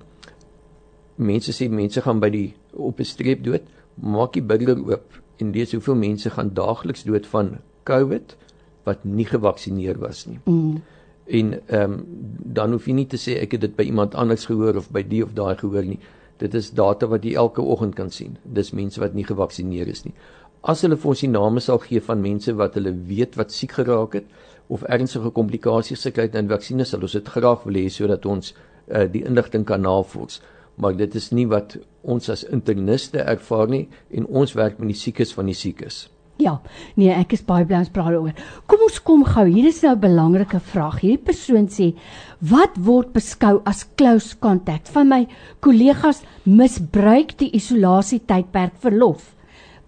mense 1.20 1.52
sê 1.52 1.68
mense 1.68 2.00
gaan 2.00 2.20
by 2.20 2.30
die 2.30 2.54
op 2.72 3.00
'n 3.00 3.04
streep 3.04 3.44
dood, 3.44 3.62
maak 3.94 4.32
die 4.32 4.42
burger 4.42 4.78
oop 4.78 5.20
en 5.36 5.52
lees 5.52 5.72
hoeveel 5.72 5.94
mense 5.94 6.30
gaan 6.30 6.54
daagliks 6.54 7.04
dood 7.04 7.26
van 7.26 7.58
COVID 7.84 8.36
wat 8.84 9.04
nie 9.04 9.26
gevaksinereer 9.26 9.98
was 9.98 10.26
nie. 10.26 10.40
Mm. 10.44 10.82
En 11.26 11.60
ehm 11.66 11.92
um, 11.92 12.06
dan 12.52 12.70
hoef 12.72 12.86
jy 12.86 12.92
nie 12.92 13.06
te 13.06 13.16
sê 13.16 13.40
ek 13.40 13.52
het 13.52 13.60
dit 13.60 13.76
by 13.76 13.82
iemand 13.82 14.14
anders 14.14 14.46
gehoor 14.46 14.76
of 14.76 14.90
by 14.90 15.02
die 15.02 15.24
of 15.24 15.32
daai 15.32 15.56
gehoor 15.56 15.84
nie. 15.84 16.00
Dit 16.38 16.54
is 16.54 16.70
data 16.70 17.06
wat 17.06 17.24
jy 17.24 17.34
elke 17.34 17.62
oggend 17.62 17.94
kan 17.94 18.10
sien. 18.10 18.38
Dis 18.44 18.72
mense 18.72 19.00
wat 19.00 19.14
nie 19.14 19.24
gevaksinereer 19.24 19.88
is 19.88 20.04
nie 20.04 20.14
as 20.62 20.82
hulle 20.84 20.96
vir 21.00 21.10
ons 21.12 21.24
die 21.24 21.32
name 21.32 21.60
sal 21.64 21.80
gee 21.80 22.02
van 22.04 22.20
mense 22.22 22.52
wat 22.56 22.76
hulle 22.76 22.92
weet 23.08 23.36
wat 23.40 23.54
siek 23.54 23.78
geraak 23.78 24.18
het 24.18 24.26
of 24.68 24.84
ernstige 24.96 25.32
komplikasies 25.36 26.04
gekry 26.08 26.28
het 26.28 26.36
aan 26.36 26.50
vaksines 26.52 26.92
sal 26.92 27.04
ons 27.06 27.16
dit 27.16 27.32
graag 27.36 27.64
wil 27.66 27.80
hê 27.80 27.88
sodat 27.90 28.26
ons 28.28 28.52
uh, 28.52 29.06
die 29.08 29.24
inligting 29.24 29.64
kan 29.68 29.82
navors 29.86 30.40
maar 30.80 30.96
dit 30.96 31.16
is 31.16 31.30
nie 31.32 31.46
wat 31.48 31.78
ons 32.02 32.28
as 32.32 32.44
interniste 32.44 33.24
ervaar 33.24 33.72
nie 33.72 33.86
en 34.16 34.28
ons 34.28 34.56
werk 34.56 34.78
met 34.78 34.92
die 34.92 35.00
siekes 35.00 35.32
van 35.36 35.48
die 35.50 35.56
siekes 35.56 36.06
Ja, 36.40 36.54
nee, 36.96 37.10
ek 37.12 37.34
is 37.36 37.42
baie 37.44 37.66
bly 37.68 37.82
ons 37.82 37.90
praat 37.92 38.14
daaroor. 38.14 38.32
Kom 38.64 38.80
ons 38.86 38.94
kom 39.04 39.26
gou. 39.28 39.42
Hier 39.44 39.66
is 39.68 39.82
nou 39.84 39.92
'n 39.92 40.00
belangrike 40.00 40.60
vraag. 40.72 41.02
Hierdie 41.02 41.26
persoon 41.26 41.68
sê, 41.68 41.92
"Wat 42.40 42.78
word 42.80 43.12
beskou 43.12 43.60
as 43.66 43.84
close 43.94 44.34
contact?" 44.40 44.88
Van 44.88 45.08
my 45.08 45.26
kollegas 45.60 46.22
misbruik 46.46 47.36
die 47.36 47.50
isolasie 47.52 48.22
tydperk 48.24 48.72
verlof 48.80 49.34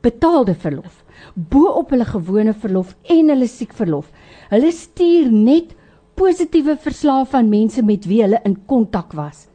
betaalde 0.03 0.55
verlof 0.55 1.03
bo 1.35 1.71
op 1.79 1.93
hulle 1.95 2.07
gewone 2.09 2.55
verlof 2.55 2.97
en 3.11 3.31
hulle 3.33 3.49
siekverlof. 3.49 4.11
Hulle 4.51 4.73
stuur 4.75 5.31
net 5.33 5.73
positiewe 6.19 6.77
verslae 6.81 7.25
van 7.33 7.49
mense 7.51 7.83
met 7.87 8.07
wie 8.11 8.23
hulle 8.25 8.43
in 8.49 8.59
kontak 8.69 9.15
was. 9.17 9.47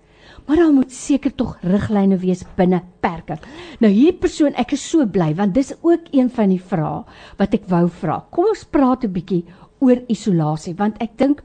Maar 0.48 0.62
daar 0.62 0.72
moet 0.72 0.94
seker 0.96 1.34
tog 1.36 1.58
riglyne 1.62 2.18
wees 2.22 2.46
binne 2.56 2.80
perke. 3.04 3.36
Nou 3.84 3.92
hierdie 3.92 4.16
persoon, 4.22 4.56
ek 4.56 4.78
is 4.78 4.86
so 4.90 5.06
bly 5.06 5.34
want 5.36 5.56
dis 5.58 5.74
ook 5.82 6.08
een 6.16 6.30
van 6.32 6.54
die 6.54 6.62
vrae 6.62 7.04
wat 7.40 7.58
ek 7.58 7.68
wou 7.68 7.88
vra. 7.92 8.22
Kom 8.32 8.48
ons 8.54 8.64
praat 8.64 9.04
'n 9.04 9.12
bietjie 9.12 9.44
oor 9.80 10.00
isolasie 10.08 10.74
want 10.76 11.02
ek 11.04 11.18
dink 11.18 11.44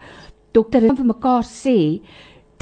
dokter 0.52 0.82
het 0.82 0.96
vir 0.96 1.06
mekaar 1.06 1.42
sê 1.42 2.00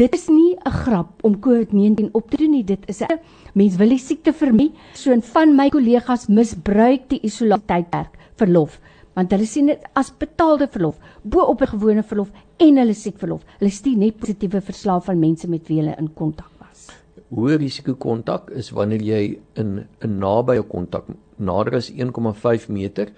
dit 0.00 0.14
is 0.16 0.28
nie 0.28 0.56
'n 0.56 0.70
grap 0.70 1.24
om 1.24 1.40
COVID-19 1.40 2.10
op 2.12 2.30
te 2.30 2.36
doen 2.36 2.50
nie. 2.50 2.64
Dit 2.64 2.88
is 2.88 3.00
'n 3.02 3.20
mens 3.54 3.76
wil 3.76 3.88
die 3.88 3.98
siekte 3.98 4.32
vermy. 4.32 4.72
So 4.94 5.12
'n 5.12 5.22
van 5.22 5.54
my 5.56 5.68
kollegas 5.68 6.26
misbruik 6.28 7.08
die 7.08 7.20
isolasietydperk 7.20 8.16
verlof 8.36 8.80
want 9.14 9.32
hulle 9.32 9.46
sien 9.46 9.66
dit 9.66 9.82
as 9.94 10.12
betaalde 10.18 10.68
verlof 10.70 10.98
bo 11.22 11.40
op 11.40 11.60
'n 11.60 11.66
gewone 11.66 12.02
verlof 12.02 12.30
en 12.56 12.76
hulle 12.76 12.94
siekverlof. 12.94 13.42
Hulle 13.58 13.70
stuur 13.70 13.96
net 13.96 14.18
positiewe 14.18 14.60
verslae 14.60 15.00
van 15.00 15.18
mense 15.18 15.48
met 15.48 15.68
wie 15.68 15.80
hulle 15.80 15.96
in 15.98 16.14
kontak 16.14 16.50
was. 16.58 16.88
Hoë 17.30 17.58
risiko 17.58 17.94
kontak 17.94 18.50
is 18.50 18.70
wanneer 18.70 19.02
jy 19.02 19.38
in 19.54 19.86
'n 20.00 20.18
nabye 20.18 20.62
kontak 20.62 21.04
nader 21.36 21.74
as 21.74 21.90
1,5 21.90 22.68
meter 22.68 23.08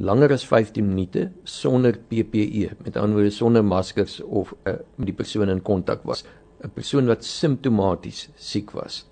langer 0.00 0.32
as 0.32 0.44
15 0.48 0.80
minute 0.86 1.30
sonder 1.44 1.92
PPE, 2.08 2.70
met 2.84 2.96
ander 2.96 3.20
woorde 3.20 3.32
sonder 3.34 3.64
maskers 3.64 4.20
of 4.24 4.54
uh, 4.64 4.78
met 4.96 5.10
die 5.10 5.16
persoon 5.16 5.52
in 5.52 5.62
kontak 5.62 6.04
was, 6.08 6.24
'n 6.64 6.72
persoon 6.74 7.06
wat 7.06 7.24
simptomaties 7.24 8.28
siek 8.36 8.72
was. 8.72 9.04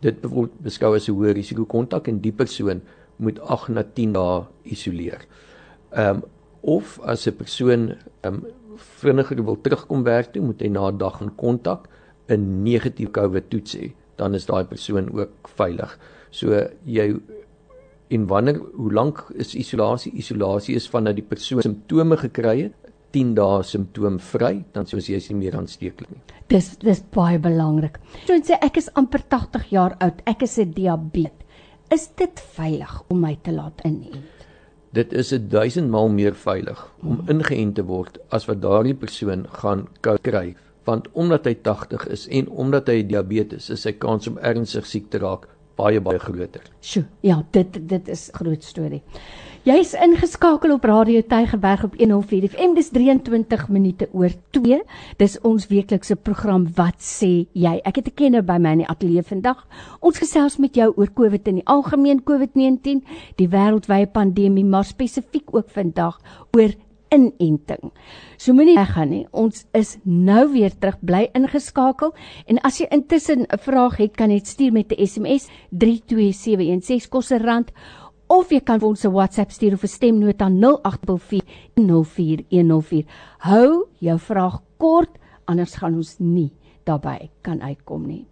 Dit 0.00 0.24
word 0.24 0.52
beskou 0.64 0.94
as 0.96 1.08
'n 1.08 1.16
hoë 1.16 1.34
risiko 1.36 1.64
kontak 1.64 2.08
en 2.08 2.20
die 2.20 2.32
persoon 2.32 2.82
moet 3.16 3.40
8 3.40 3.68
na 3.68 3.82
10 3.82 4.12
dae 4.12 4.44
isoleer. 4.64 5.24
Ehm 5.92 6.16
um, 6.16 6.22
of 6.60 7.00
as 7.04 7.26
'n 7.26 7.36
persoon 7.36 7.96
ehm 8.22 8.34
um, 8.34 8.44
vinniger 9.00 9.44
wil 9.44 9.60
terugkom 9.60 10.02
werk 10.04 10.32
toe, 10.32 10.42
moet 10.42 10.60
hy 10.60 10.68
na 10.68 10.90
'n 10.90 10.98
dag 10.98 11.20
in 11.20 11.34
kontak 11.36 11.88
'n 12.28 12.62
negatiewe 12.62 13.10
COVID 13.10 13.50
toets 13.50 13.76
hê, 13.76 13.92
dan 14.16 14.34
is 14.34 14.46
daai 14.46 14.64
persoon 14.64 15.10
ook 15.12 15.48
veilig. 15.56 15.98
So 16.30 16.68
jy 16.84 17.16
en 18.10 18.26
wanneer 18.26 18.58
hoe 18.74 18.92
lank 18.92 19.22
is 19.38 19.54
isolasie? 19.54 20.12
Isolasie 20.18 20.74
is 20.74 20.88
vandat 20.90 21.18
die 21.18 21.26
persoon 21.26 21.62
simptome 21.62 22.16
gekry 22.18 22.56
het, 22.64 22.90
10 23.14 23.34
dae 23.34 23.62
simptoomvry, 23.66 24.52
dan 24.74 24.86
soos 24.86 25.08
jy 25.10 25.18
is 25.18 25.28
nie 25.30 25.38
meer 25.40 25.56
aansteeklik 25.58 26.10
nie. 26.10 26.20
Dis 26.50 26.72
dis 26.82 27.02
baie 27.14 27.38
belangrik. 27.42 27.98
So 28.26 28.38
sê 28.46 28.58
ek 28.62 28.78
is 28.82 28.90
amper 28.98 29.22
80 29.34 29.70
jaar 29.74 29.96
oud, 30.00 30.22
ek 30.26 30.42
is 30.46 30.58
'n 30.58 30.72
diabetes. 30.74 31.38
Is 31.90 32.06
dit 32.14 32.40
veilig 32.54 33.02
om 33.10 33.20
my 33.20 33.36
te 33.42 33.50
laat 33.50 33.80
inent? 33.84 34.22
Dit 34.92 35.12
is 35.12 35.32
'n 35.32 35.48
duisend 35.48 35.90
maal 35.90 36.08
meer 36.08 36.34
veilig 36.34 36.78
om 37.02 37.16
hmm. 37.18 37.28
ingeënt 37.28 37.74
te 37.74 37.82
word 37.82 38.18
as 38.30 38.46
wat 38.46 38.62
daardie 38.62 38.94
persoon 38.94 39.46
gaan 39.50 39.88
kry, 40.00 40.54
want 40.84 41.08
omdat 41.12 41.44
hy 41.44 41.54
80 41.62 42.06
is 42.06 42.28
en 42.28 42.48
omdat 42.48 42.88
hy 42.88 43.02
diabetes 43.02 43.70
is, 43.70 43.82
sy 43.82 43.92
kans 43.92 44.26
om 44.26 44.38
ernstig 44.38 44.86
siek 44.86 45.10
te 45.10 45.18
raak 45.18 45.48
baie 45.80 46.00
baie 46.00 46.20
groter. 46.20 46.64
Sjoe, 46.80 47.06
ja, 47.26 47.42
dit 47.56 47.78
dit 47.88 48.08
is 48.08 48.28
groot 48.36 48.64
storie. 48.64 49.02
Jy's 49.68 49.90
ingeskakel 49.92 50.72
op 50.72 50.86
Radio 50.88 51.20
Tygerberg 51.28 51.82
op 51.84 51.96
104 52.00 52.46
FM. 52.48 52.72
Dis 52.78 52.88
23 52.94 53.66
minute 53.68 54.06
oor 54.16 54.32
2. 54.56 54.78
Dis 55.20 55.36
ons 55.44 55.66
weeklikse 55.68 56.16
program 56.16 56.64
Wat 56.78 56.96
sê 57.04 57.44
jy? 57.52 57.74
Ek 57.84 58.00
het 58.00 58.08
'n 58.08 58.16
kenner 58.16 58.42
by 58.42 58.56
my 58.56 58.72
in 58.72 58.78
die 58.78 58.88
ateljee 58.88 59.22
vandag. 59.22 59.66
Ons 60.00 60.18
gesels 60.18 60.56
met 60.56 60.74
jou 60.74 60.92
oor 60.96 61.12
COVID 61.12 61.48
in 61.48 61.54
die 61.60 61.66
algemeen, 61.66 62.24
COVID-19, 62.24 63.04
die 63.36 63.48
wêreldwye 63.48 64.06
pandemie, 64.06 64.64
maar 64.64 64.84
spesifiek 64.84 65.54
ook 65.54 65.68
vandag 65.68 66.18
oor 66.56 66.72
inenting. 67.10 67.90
So 68.36 68.52
moenie 68.52 68.76
weggaan 68.78 69.08
nie. 69.10 69.26
Ons 69.30 69.66
is 69.72 69.98
nou 70.04 70.52
weer 70.52 70.78
terug 70.78 70.98
bly 71.00 71.30
ingeskakel 71.34 72.14
en 72.46 72.58
as 72.64 72.78
jy 72.80 72.86
intussen 72.90 73.46
'n 73.48 73.58
vraag 73.58 73.96
het, 73.96 74.16
kan 74.16 74.30
jy 74.30 74.38
dit 74.38 74.46
stuur 74.46 74.72
met 74.72 74.92
'n 74.92 75.06
SMS 75.06 75.48
32716 75.70 77.10
kos 77.10 77.30
rand 77.30 77.72
of 78.28 78.50
jy 78.50 78.60
kan 78.60 78.80
vir 78.80 78.88
ons 78.88 79.04
'n 79.04 79.12
WhatsApp 79.12 79.50
stuur 79.50 79.72
of 79.72 79.82
'n 79.82 79.88
stemnota 79.88 80.48
0824041104. 80.48 83.04
Hou 83.38 83.86
jou 83.98 84.18
vraag 84.18 84.60
kort 84.78 85.18
anders 85.50 85.74
gaan 85.74 85.94
ons 85.94 86.16
nie 86.18 86.52
daarbey 86.84 87.30
kan 87.42 87.60
uitkom 87.60 88.06
nie. 88.06 88.26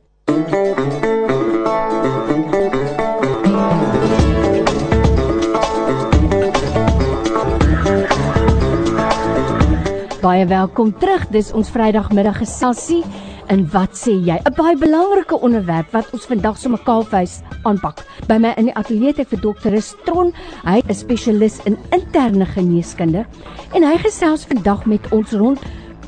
Baie 10.19 10.47
welkom 10.51 10.89
terug. 10.99 11.29
Dis 11.31 11.53
ons 11.55 11.69
Vrydagmiddag 11.71 12.41
geselsie. 12.41 13.05
En 13.47 13.61
wat 13.71 13.95
sê 13.95 14.17
jy? 14.19 14.35
'n 14.35 14.55
Baie 14.57 14.75
belangrike 14.77 15.39
onderwerp 15.39 15.93
wat 15.93 16.11
ons 16.13 16.27
vandag 16.27 16.59
sommer 16.59 16.83
kaalvuis 16.83 17.41
aanpak. 17.63 18.03
By 18.27 18.35
my 18.39 18.53
in 18.57 18.65
die 18.65 18.75
ateljee 18.75 19.07
het 19.07 19.19
ek 19.19 19.29
vir 19.29 19.41
dokter 19.41 19.83
Stron. 19.83 20.33
Hy 20.65 20.83
is 20.89 20.99
spesialis 20.99 21.61
in 21.65 21.79
interne 21.93 22.47
geneeskunde 22.47 23.27
en 23.75 23.83
hy 23.83 23.97
gesels 23.99 24.45
vandag 24.45 24.87
met 24.87 25.13
ons 25.13 25.33
rond 25.33 25.59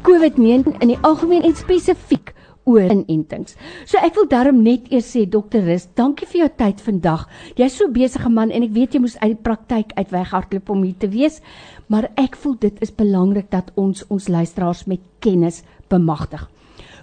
COVID-19 0.03 0.81
in 0.81 0.89
die 0.89 0.99
algemeen 1.03 1.43
en 1.43 1.55
spesifiek 1.55 2.20
oor 2.69 2.87
inentings. 2.93 3.57
So 3.89 3.99
ek 4.03 4.17
wil 4.19 4.29
daarom 4.31 4.63
net 4.65 4.91
eers 4.93 5.09
sê 5.15 5.25
dokter 5.29 5.65
Rus, 5.67 5.89
dankie 5.97 6.29
vir 6.29 6.45
jou 6.45 6.51
tyd 6.61 6.85
vandag. 6.85 7.27
Jy's 7.59 7.79
so 7.81 7.89
besige 7.93 8.31
man 8.31 8.53
en 8.55 8.67
ek 8.67 8.75
weet 8.77 8.95
jy 8.95 9.03
moes 9.05 9.19
uit 9.21 9.35
die 9.35 9.43
praktyk 9.49 9.95
uit 9.97 10.13
weghardloop 10.13 10.71
om 10.71 10.85
hier 10.85 10.99
te 11.01 11.11
wees, 11.13 11.41
maar 11.89 12.11
ek 12.21 12.39
voel 12.41 12.57
dit 12.61 12.83
is 12.85 12.95
belangrik 12.95 13.51
dat 13.51 13.73
ons 13.81 14.05
ons 14.09 14.29
luisteraars 14.29 14.87
met 14.91 15.03
kennis 15.25 15.63
bemagtig. 15.91 16.47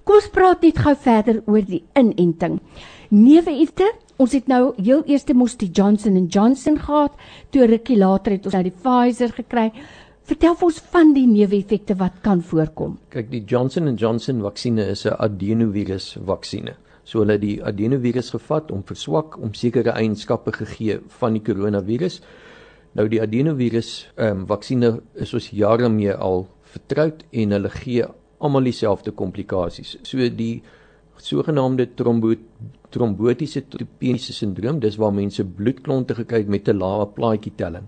Kom 0.07 0.21
ons 0.21 0.31
praat 0.31 0.61
net 0.63 0.77
gou 0.79 0.93
verder 0.95 1.41
oor 1.51 1.63
die 1.67 1.83
inenting. 1.99 2.61
Neewefte, 3.11 3.89
ons 4.17 4.33
het 4.33 4.47
nou 4.47 4.73
heel 4.77 5.03
eers 5.07 5.27
mos 5.35 5.57
die 5.59 5.67
Johnson 5.67 6.15
& 6.27 6.33
Johnson 6.33 6.77
gehad, 6.79 7.13
toe 7.51 7.67
rukkie 7.67 7.97
later 7.99 8.37
het 8.37 8.45
ons 8.47 8.55
nou 8.55 8.63
die 8.63 8.75
Pfizer 8.75 9.33
gekry. 9.35 9.71
Vertel 10.27 10.57
vir 10.59 10.67
ons 10.67 10.79
van 10.91 11.13
die 11.15 11.23
neeweffekte 11.23 11.95
wat 12.01 12.17
kan 12.19 12.41
voorkom. 12.43 12.97
Kyk, 13.13 13.29
die 13.31 13.39
Johnson 13.47 13.87
& 13.93 14.01
Johnson 14.01 14.41
vaksines 14.43 14.89
is 14.91 15.05
'n 15.07 15.15
adenovirus 15.23 16.17
vaksines. 16.19 16.75
So 17.05 17.19
hulle 17.19 17.37
het 17.37 17.41
die 17.41 17.63
adenovirus 17.63 18.33
gevat 18.35 18.71
om 18.71 18.81
verswak 18.83 19.37
om 19.37 19.53
sekere 19.53 19.91
eienskappe 19.91 20.51
gegee 20.51 20.99
van 21.19 21.33
die 21.33 21.41
koronavirus. 21.41 22.19
Nou 22.95 23.07
die 23.07 23.21
adenovirus 23.21 24.09
ehm 24.17 24.41
um, 24.41 24.47
vaksines 24.47 24.99
is 25.15 25.33
ons 25.33 25.49
jare 25.49 25.89
mee 25.89 26.11
al 26.11 26.45
vertroud 26.73 27.23
en 27.31 27.51
hulle 27.51 27.69
gee 27.69 28.03
almal 28.37 28.63
dieselfde 28.63 29.11
komplikasies. 29.11 29.95
So 30.03 30.17
die 30.17 30.61
sogenaamde 31.15 31.95
trombo 31.95 32.35
trombotiese 32.89 33.63
topeniese 33.69 34.33
sindroom, 34.33 34.79
dis 34.79 34.97
waar 34.97 35.13
mense 35.13 35.45
bloedklonte 35.45 36.15
gekry 36.15 36.39
het 36.39 36.49
met 36.49 36.67
'n 36.67 36.79
lae 36.79 37.07
plaatjie 37.07 37.55
telling 37.55 37.87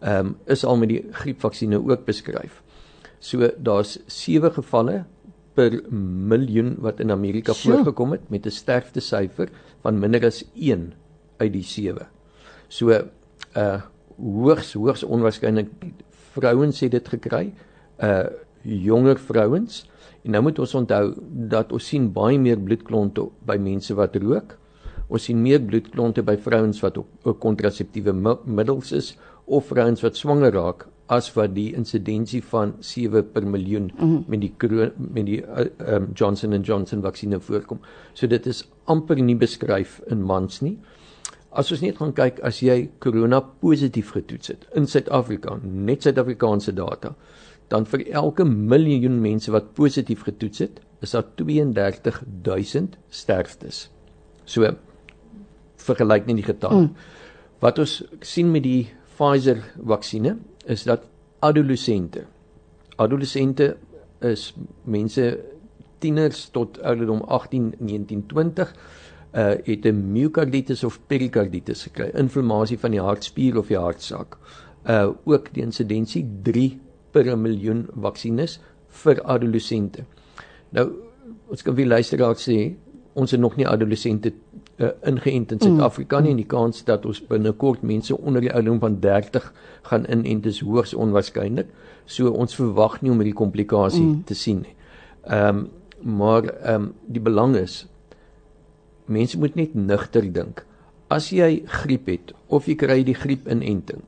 ehm 0.00 0.26
um, 0.26 0.36
is 0.46 0.64
al 0.64 0.76
met 0.76 0.88
die 0.88 1.04
griepvaksines 1.12 1.84
ook 1.84 2.04
beskryf. 2.04 2.62
So 3.18 3.50
daar's 3.58 3.98
7 4.06 4.52
gevalle 4.52 5.04
per 5.54 5.76
miljoen 6.30 6.76
wat 6.80 7.00
in 7.00 7.10
Amerika 7.10 7.52
sure. 7.52 7.76
voorgekom 7.76 8.12
het 8.16 8.30
met 8.30 8.46
'n 8.46 8.50
sterftesyfer 8.50 9.48
van 9.82 9.98
minder 9.98 10.24
as 10.24 10.44
1 10.54 10.92
uit 11.36 11.52
die 11.52 11.62
7. 11.62 12.06
So 12.68 12.90
uh 13.56 13.82
hoogs 14.20 14.72
hoogs 14.72 15.02
onwaarskynlik 15.02 15.68
vrouens 16.32 16.80
het 16.80 16.90
dit 16.90 17.08
gekry. 17.08 17.52
Uh 17.98 18.26
jonger 18.62 19.18
vrouens. 19.18 19.88
En 20.22 20.30
nou 20.30 20.42
moet 20.42 20.58
ons 20.58 20.74
onthou 20.74 21.14
dat 21.48 21.72
ons 21.72 21.86
sien 21.86 22.12
baie 22.12 22.38
meer 22.38 22.58
bloedklonte 22.58 23.28
by 23.46 23.56
mense 23.56 23.94
wat 23.94 24.16
rook. 24.16 24.58
Ons 25.08 25.24
sien 25.24 25.40
meer 25.42 25.60
bloedklonte 25.60 26.22
by 26.22 26.36
vrouens 26.36 26.80
wat 26.80 26.98
op 27.00 27.38
kontraseptiewe 27.38 28.12
middels 28.44 28.92
is 28.92 29.16
of 29.50 29.66
vrouens 29.72 30.02
wat 30.04 30.16
swanger 30.16 30.54
raak 30.54 30.86
as 31.10 31.26
wat 31.34 31.56
die 31.56 31.72
insidensie 31.74 32.40
van 32.52 32.76
7 32.86 33.24
per 33.34 33.46
miljoen 33.46 33.90
mm 33.90 33.98
-hmm. 33.98 34.24
met 34.26 34.40
die 34.40 34.52
met 34.96 35.26
die 35.26 35.42
uh, 35.42 35.94
um, 35.94 36.10
Johnson 36.14 36.60
& 36.60 36.68
Johnson 36.68 37.02
vaksinne 37.02 37.40
voorkom. 37.40 37.80
So 38.12 38.26
dit 38.26 38.46
is 38.46 38.68
amper 38.84 39.22
nie 39.22 39.36
beskryf 39.36 40.00
in 40.06 40.22
mans 40.22 40.60
nie. 40.60 40.78
As 41.50 41.72
ons 41.72 41.80
net 41.80 41.96
gaan 41.96 42.12
kyk 42.12 42.38
as 42.46 42.60
jy 42.60 42.90
korona 42.98 43.40
positief 43.40 44.10
getoets 44.10 44.48
het 44.48 44.66
in 44.74 44.86
Suid-Afrika, 44.86 45.58
net 45.62 46.02
Suid-Afrikaanse 46.02 46.72
data, 46.72 47.16
dan 47.68 47.86
vir 47.86 48.06
elke 48.12 48.44
miljoen 48.44 49.20
mense 49.20 49.50
wat 49.50 49.74
positief 49.74 50.22
getoets 50.22 50.58
het, 50.58 50.80
is 51.00 51.10
daar 51.10 51.24
32000 51.34 52.98
sterftes. 53.08 53.90
So 54.44 54.76
vergelyk 55.76 56.26
net 56.26 56.36
die 56.36 56.44
getal. 56.44 56.80
Mm. 56.80 56.94
Wat 57.60 57.78
ons 57.78 58.02
sien 58.20 58.50
met 58.50 58.62
die 58.62 58.88
Pfizer 59.20 59.60
vaksinne 59.84 60.38
is 60.64 60.86
dat 60.88 61.04
adolessente 61.44 62.24
adolessente 63.00 63.76
is 64.20 64.54
mense 64.84 65.38
tieners 65.98 66.48
tot 66.52 66.80
ouderdom 66.82 67.22
18, 67.28 67.74
19, 67.78 68.26
20 68.26 68.74
uh 69.30 69.54
het 69.64 69.84
'n 69.86 70.12
myokarditis 70.12 70.84
of 70.84 70.98
perikarditis 71.06 71.82
gekry, 71.82 72.10
inflammasie 72.14 72.78
van 72.78 72.90
die 72.90 73.00
hartspier 73.00 73.58
of 73.58 73.66
die 73.66 73.78
hartsak. 73.78 74.38
Uh 74.84 75.12
ook 75.24 75.52
die 75.54 75.62
insidensie 75.62 76.26
3 76.42 76.80
per 77.10 77.38
miljoen 77.38 77.86
vaksines 77.94 78.60
vir 78.88 79.22
adolessente. 79.22 80.04
Nou 80.70 80.90
ons 81.48 81.62
kan 81.62 81.74
vir 81.74 81.86
luisteraars 81.86 82.48
sê 82.48 82.74
ons 83.12 83.30
het 83.30 83.40
nog 83.40 83.56
nie 83.56 83.68
adolessente 83.68 84.32
uh, 84.80 84.92
ingeënt 85.06 85.52
in 85.54 85.60
mm. 85.60 85.66
Suid-Afrika 85.66 86.18
mm. 86.18 86.24
nie 86.24 86.34
en 86.34 86.42
die 86.42 86.50
kans 86.50 86.84
dat 86.88 87.06
ons 87.06 87.20
binnekort 87.28 87.82
mense 87.86 88.16
onder 88.16 88.44
die 88.44 88.52
ouderdom 88.52 88.80
van 88.80 89.00
30 89.00 89.52
gaan 89.90 90.06
inent 90.08 90.46
is 90.46 90.62
hoogs 90.64 90.94
onwaarskynlik. 90.94 91.68
So 92.10 92.32
ons 92.32 92.56
verwag 92.58 93.00
nie 93.00 93.12
om 93.12 93.20
hierdie 93.22 93.36
komplikasie 93.36 94.06
mm. 94.06 94.24
te 94.26 94.38
sien 94.38 94.64
nie. 94.64 94.74
Ehm 95.28 95.62
um, 95.64 95.68
Maar 96.00 96.44
ehm 96.44 96.82
um, 96.82 96.92
die 97.06 97.20
belang 97.20 97.56
is 97.56 97.86
mense 99.04 99.38
moet 99.38 99.54
net 99.54 99.74
nugter 99.74 100.32
dink. 100.32 100.64
As 101.08 101.28
jy 101.30 101.62
griep 101.66 102.06
het 102.06 102.32
of 102.46 102.66
jy 102.66 102.76
kry 102.78 103.02
die 103.04 103.14
griepininenting, 103.14 104.04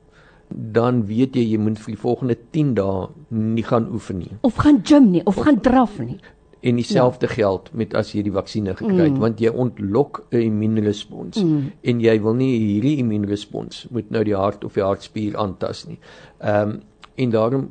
dan 0.48 1.02
weet 1.06 1.36
jy 1.36 1.44
jy 1.50 1.58
moet 1.58 1.80
vir 1.82 1.94
die 1.94 2.00
volgende 2.00 2.36
10 2.54 2.74
dae 2.78 3.08
nie 3.28 3.64
gaan 3.64 3.88
oefen 3.92 4.18
nie 4.20 4.36
of 4.40 4.60
gaan 4.60 4.82
gym 4.84 5.10
nie 5.10 5.22
of, 5.24 5.36
of 5.36 5.44
gaan 5.44 5.60
draf 5.60 5.98
nie. 5.98 6.20
En 6.62 6.76
dieselfde 6.78 7.26
ja. 7.26 7.32
geld 7.32 7.70
met 7.74 7.94
as 7.98 8.12
jy 8.14 8.22
die 8.22 8.32
vaksinne 8.32 8.76
gekry 8.78 9.08
het 9.08 9.16
mm. 9.16 9.22
want 9.24 9.40
jy 9.42 9.50
ontlok 9.50 10.20
'n 10.30 10.44
immuunrespons 10.46 11.42
mm. 11.42 11.72
en 11.82 12.00
jy 12.00 12.14
wil 12.22 12.36
nie 12.38 12.52
hierdie 12.58 12.96
immuunrespons 13.02 13.86
moet 13.90 14.10
nou 14.14 14.22
die 14.24 14.36
hart 14.38 14.64
of 14.64 14.78
die 14.78 14.84
hartspier 14.86 15.36
aantas 15.36 15.86
nie. 15.88 15.98
Ehm 16.38 16.70
um, 16.70 16.80
en 17.14 17.30
daarom 17.30 17.64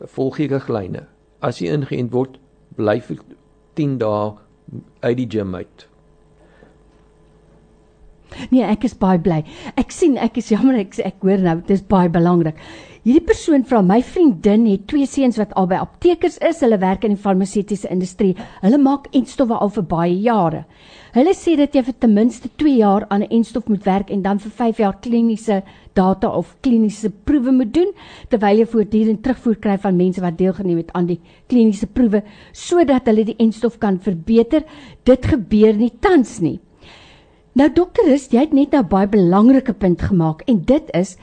volg 0.00 0.38
jy 0.38 0.46
riglyne. 0.50 1.06
As 1.40 1.58
jy 1.62 1.70
ingeënt 1.72 2.12
word, 2.12 2.38
bly 2.76 3.00
vir 3.00 3.22
10 3.74 3.98
dae 4.02 4.34
uit 5.00 5.16
die 5.16 5.28
gym 5.30 5.54
uit. 5.54 5.86
Nee, 8.50 8.62
ek 8.62 8.84
is 8.88 8.94
baie 8.98 9.18
bly. 9.18 9.42
Ek 9.76 9.90
sien 9.94 10.18
ek 10.18 10.38
is 10.38 10.52
jammer 10.52 10.78
ek 10.80 10.98
ek 11.04 11.24
hoor 11.26 11.42
nou 11.42 11.56
dit 11.60 11.74
is 11.76 11.82
baie 11.82 12.10
belangrik. 12.12 12.58
Hierdie 13.08 13.24
persoon 13.24 13.62
vra 13.64 13.78
my 13.80 14.02
vriendin 14.04 14.66
het 14.68 14.82
twee 14.90 15.06
seuns 15.08 15.38
wat 15.40 15.54
albei 15.56 15.78
aptekers 15.80 16.34
is. 16.44 16.58
Hulle 16.60 16.76
werk 16.82 17.06
in 17.06 17.14
die 17.14 17.22
farmaseutiese 17.22 17.88
industrie. 17.94 18.34
Hulle 18.60 18.80
maak 18.82 19.06
enstowwe 19.16 19.56
al 19.56 19.70
vir 19.72 19.86
baie 19.88 20.16
jare. 20.26 20.64
Hulle 21.14 21.32
sê 21.32 21.54
dat 21.56 21.72
jy 21.72 21.84
vir 21.86 21.96
ten 22.02 22.12
minste 22.12 22.50
2 22.60 22.74
jaar 22.82 23.06
aan 23.08 23.22
'n 23.22 23.32
enstof 23.38 23.68
moet 23.68 23.86
werk 23.86 24.10
en 24.10 24.22
dan 24.22 24.38
vir 24.38 24.50
5 24.50 24.78
jaar 24.78 24.98
kliniese 25.00 25.62
data 25.94 26.28
of 26.28 26.56
kliniese 26.60 27.10
proewe 27.10 27.52
moet 27.52 27.72
doen 27.74 27.92
terwyl 28.28 28.58
jy 28.58 28.66
voortdurend 28.66 29.22
terugvoer 29.22 29.56
kry 29.56 29.78
van 29.78 29.96
mense 29.96 30.20
wat 30.20 30.38
deelgeneem 30.38 30.76
het 30.76 30.92
aan 30.92 31.06
die 31.06 31.20
kliniese 31.48 31.86
proewe 31.86 32.22
sodat 32.52 33.06
hulle 33.06 33.24
die 33.24 33.38
enstof 33.38 33.78
kan 33.78 33.98
verbeter. 33.98 34.64
Dit 35.04 35.26
gebeur 35.26 35.74
nie 35.74 35.92
tans 36.00 36.40
nie. 36.40 36.60
Nou 37.58 37.66
dokter, 37.74 38.06
jy 38.06 38.38
het 38.38 38.52
net 38.54 38.74
'n 38.74 38.86
baie 38.86 39.08
belangrike 39.10 39.72
punt 39.72 40.02
gemaak 40.02 40.42
en 40.46 40.62
dit 40.64 40.90
is 40.94 41.16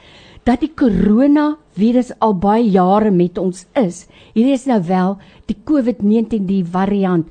dat 0.44 0.60
die 0.60 0.68
koronavirus 0.68 2.12
al 2.20 2.34
baie 2.34 2.70
jare 2.70 3.10
met 3.10 3.38
ons 3.38 3.64
is. 3.72 4.06
Hierdie 4.34 4.52
is 4.52 4.66
nou 4.66 4.82
wel 4.82 5.16
die 5.46 5.56
COVID-19 5.64 6.44
die 6.46 6.64
variant. 6.64 7.26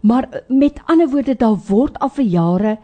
Maar 0.00 0.42
met 0.48 0.80
ander 0.86 1.08
woorde 1.08 1.34
daar 1.34 1.58
word 1.68 1.98
al 1.98 2.08
vir 2.08 2.24
jare 2.24 2.78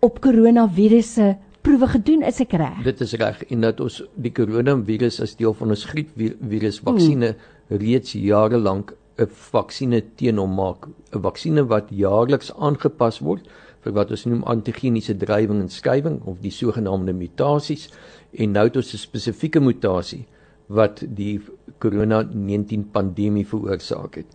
op 0.00 0.20
koronavirusse 0.20 1.36
proewe 1.62 1.86
gedoen, 1.86 2.22
is 2.22 2.40
ek 2.40 2.52
reg? 2.52 2.82
Dit 2.84 3.00
is 3.00 3.12
reg 3.12 3.44
en 3.44 3.60
dat 3.60 3.80
ons 3.80 4.02
die 4.14 4.32
koronavirus 4.32 5.20
as 5.20 5.36
deel 5.36 5.54
van 5.54 5.68
ons 5.68 5.84
griepvirus 5.84 6.80
vaksines 6.80 7.30
hmm. 7.30 7.78
reeds 7.78 8.12
jare 8.12 8.58
lank 8.58 8.96
'n 9.18 9.26
vaksines 9.30 10.02
teen 10.16 10.38
hom 10.38 10.54
maak, 10.54 10.88
'n 11.14 11.22
vaksines 11.22 11.68
wat 11.68 11.86
jaarliks 11.90 12.50
aangepas 12.58 13.20
word 13.20 13.46
vir 13.84 13.92
wat 13.92 14.10
ons 14.10 14.24
noem 14.24 14.44
antigeniese 14.48 15.16
drywing 15.20 15.60
en 15.60 15.68
skuwing 15.72 16.20
of 16.24 16.40
die 16.40 16.52
sogenaamde 16.52 17.12
mutasies 17.12 17.90
en 18.32 18.54
nou 18.56 18.64
het 18.68 18.76
ons 18.76 18.94
'n 18.94 18.98
spesifieke 18.98 19.60
mutasie 19.60 20.24
wat 20.68 21.02
die 21.06 21.40
corona-19 21.78 22.90
pandemie 22.92 23.46
veroorsaak 23.46 24.14
het. 24.14 24.26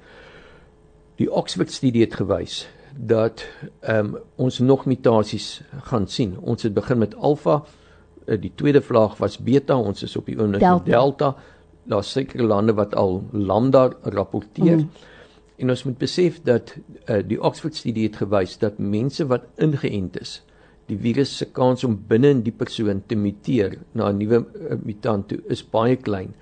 Die 1.18 1.32
Oxford 1.32 1.72
studie 1.72 2.02
het 2.06 2.16
gewys 2.16 2.68
dat 2.96 3.46
ehm 3.80 4.06
um, 4.06 4.18
ons 4.36 4.60
nog 4.60 4.86
mutasies 4.86 5.62
gaan 5.90 6.08
sien. 6.08 6.38
Ons 6.40 6.64
het 6.64 6.74
begin 6.74 6.98
met 6.98 7.16
alfa, 7.16 7.64
eh, 8.26 8.42
die 8.42 8.52
tweede 8.56 8.82
vlaag 8.82 9.18
was 9.18 9.38
beta, 9.38 9.78
ons 9.78 10.04
is 10.04 10.16
op 10.16 10.26
die 10.26 10.40
oomblik 10.40 10.60
delta. 10.60 10.84
delta. 10.86 11.36
Daar's 11.84 12.12
sekere 12.12 12.44
lande 12.44 12.74
wat 12.74 12.96
al 12.96 13.24
lambda 13.32 13.90
rapporteer. 14.04 14.78
Mm. 14.78 14.90
En 15.60 15.70
ons 15.70 15.84
moet 15.84 15.98
besef 16.00 16.40
dat 16.48 16.72
uh, 16.78 17.20
die 17.28 17.40
Oxford 17.44 17.76
studie 17.76 18.06
het 18.08 18.22
gewys 18.22 18.56
dat 18.62 18.80
mense 18.80 19.26
wat 19.28 19.50
ingeënt 19.60 20.20
is, 20.22 20.38
die 20.90 20.98
virus 20.98 21.36
se 21.38 21.50
kans 21.54 21.84
om 21.86 21.98
binne 22.10 22.32
in 22.38 22.46
die 22.46 22.56
persoon 22.56 23.04
te 23.08 23.18
muteer 23.20 23.76
na 23.94 24.10
'n 24.10 24.18
nuwe 24.18 24.40
uh, 24.40 24.78
mutant 24.84 25.28
toe 25.28 25.40
is 25.50 25.62
baie 25.64 25.96
klein. 25.96 26.34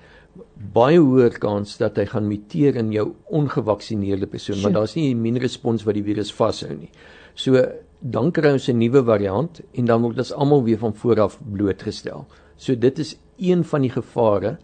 Baie 0.73 0.99
hoër 1.01 1.39
kans 1.41 1.77
dat 1.77 1.97
hy 1.97 2.05
gaan 2.05 2.29
muteer 2.29 2.77
in 2.77 2.91
jou 2.93 3.07
ongevaksinerde 3.25 4.27
persoon, 4.27 4.61
maar 4.61 4.71
daar's 4.71 4.95
nie 4.95 5.09
'n 5.09 5.17
immuunrespons 5.17 5.83
wat 5.83 5.95
die 5.95 6.03
virus 6.03 6.31
vashou 6.31 6.73
nie. 6.73 6.91
So 7.35 7.65
dan 7.99 8.31
kry 8.31 8.53
ons 8.53 8.69
'n 8.69 8.77
nuwe 8.77 9.03
variant 9.03 9.61
en 9.73 9.85
dan 9.85 10.01
word 10.01 10.17
ons 10.17 10.33
almal 10.33 10.63
weer 10.63 10.77
van 10.77 10.93
voor 10.93 11.19
af 11.19 11.39
blootgestel. 11.51 12.25
So 12.55 12.75
dit 12.75 12.99
is 12.99 13.17
een 13.37 13.63
van 13.63 13.81
die 13.81 13.91
gevare 13.91 14.57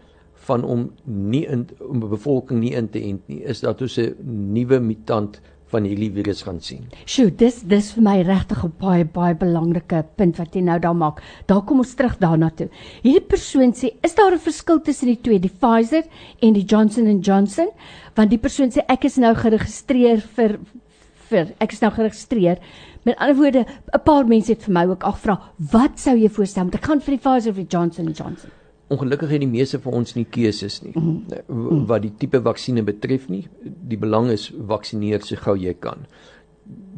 van 0.47 0.63
om 0.63 0.91
nie 1.05 1.45
in 1.45 1.67
om 1.79 2.03
'n 2.03 2.09
bevolking 2.09 2.59
nie 2.59 2.73
in 2.73 2.89
te 2.89 2.99
ent 2.99 3.27
nie 3.27 3.43
is 3.43 3.61
dat 3.61 3.81
ons 3.81 3.97
'n 3.97 4.15
nuwe 4.53 4.79
mutant 4.79 5.41
van 5.73 5.87
hierdie 5.87 6.11
virus 6.13 6.43
gaan 6.45 6.59
sien. 6.61 6.85
Sjoe, 7.09 7.31
dis 7.31 7.61
dis 7.69 7.91
vir 7.95 8.03
my 8.05 8.15
regtig 8.27 8.63
'n 8.65 8.73
baie 8.81 9.05
baie 9.05 9.35
belangrike 9.35 10.03
punt 10.17 10.37
wat 10.37 10.55
jy 10.55 10.61
nou 10.61 10.79
daar 10.79 10.95
maak. 10.95 11.21
Daar 11.47 11.61
kom 11.61 11.79
ons 11.79 11.95
terug 11.95 12.17
daarna 12.19 12.49
toe. 12.49 12.69
Hierdie 13.03 13.27
persoon 13.27 13.73
sê, 13.73 13.89
is 14.03 14.15
daar 14.15 14.33
'n 14.33 14.39
verskil 14.39 14.81
tussen 14.81 15.07
die 15.07 15.21
twee, 15.21 15.39
die 15.39 15.49
Pfizer 15.49 16.03
en 16.41 16.53
die 16.53 16.65
Johnson 16.65 17.21
& 17.21 17.27
Johnson? 17.27 17.69
Want 18.15 18.29
die 18.29 18.39
persoon 18.39 18.69
sê 18.69 18.81
ek 18.87 19.05
is 19.05 19.17
nou 19.17 19.33
geregistreer 19.33 20.21
vir 20.35 20.59
vir 21.29 21.53
ek 21.59 21.71
is 21.71 21.81
nou 21.81 21.91
geregistreer. 21.91 22.57
Met 23.05 23.17
ander 23.17 23.35
woorde, 23.35 23.65
'n 23.93 24.03
paar 24.05 24.25
mense 24.25 24.51
het 24.51 24.63
vir 24.63 24.73
my 24.73 24.85
ook 24.85 25.03
afvra, 25.03 25.39
wat 25.71 25.99
sou 25.99 26.15
jy 26.15 26.29
voorstel? 26.29 26.65
Moet 26.65 26.75
ek 26.75 26.85
gaan 26.85 27.01
vir 27.01 27.17
die 27.17 27.21
Pfizer 27.21 27.49
of 27.49 27.55
die 27.55 27.67
Johnson 27.67 28.05
& 28.13 28.19
Johnson? 28.19 28.51
Ongelukkig 28.93 29.33
het 29.35 29.41
die 29.43 29.49
meeste 29.49 29.79
van 29.83 29.97
ons 29.99 30.13
nie 30.17 30.25
keuses 30.25 30.81
nie 30.83 30.93
mm 30.95 31.25
-hmm. 31.27 31.85
wat 31.89 32.01
die 32.01 32.13
tipe 32.17 32.41
vaksinne 32.41 32.83
betref 32.83 33.27
nie. 33.29 33.47
Die 33.63 33.97
belang 33.97 34.29
is 34.31 34.51
vaksineer 34.67 35.25
so 35.25 35.35
gou 35.35 35.57
jy 35.57 35.73
kan. 35.73 36.05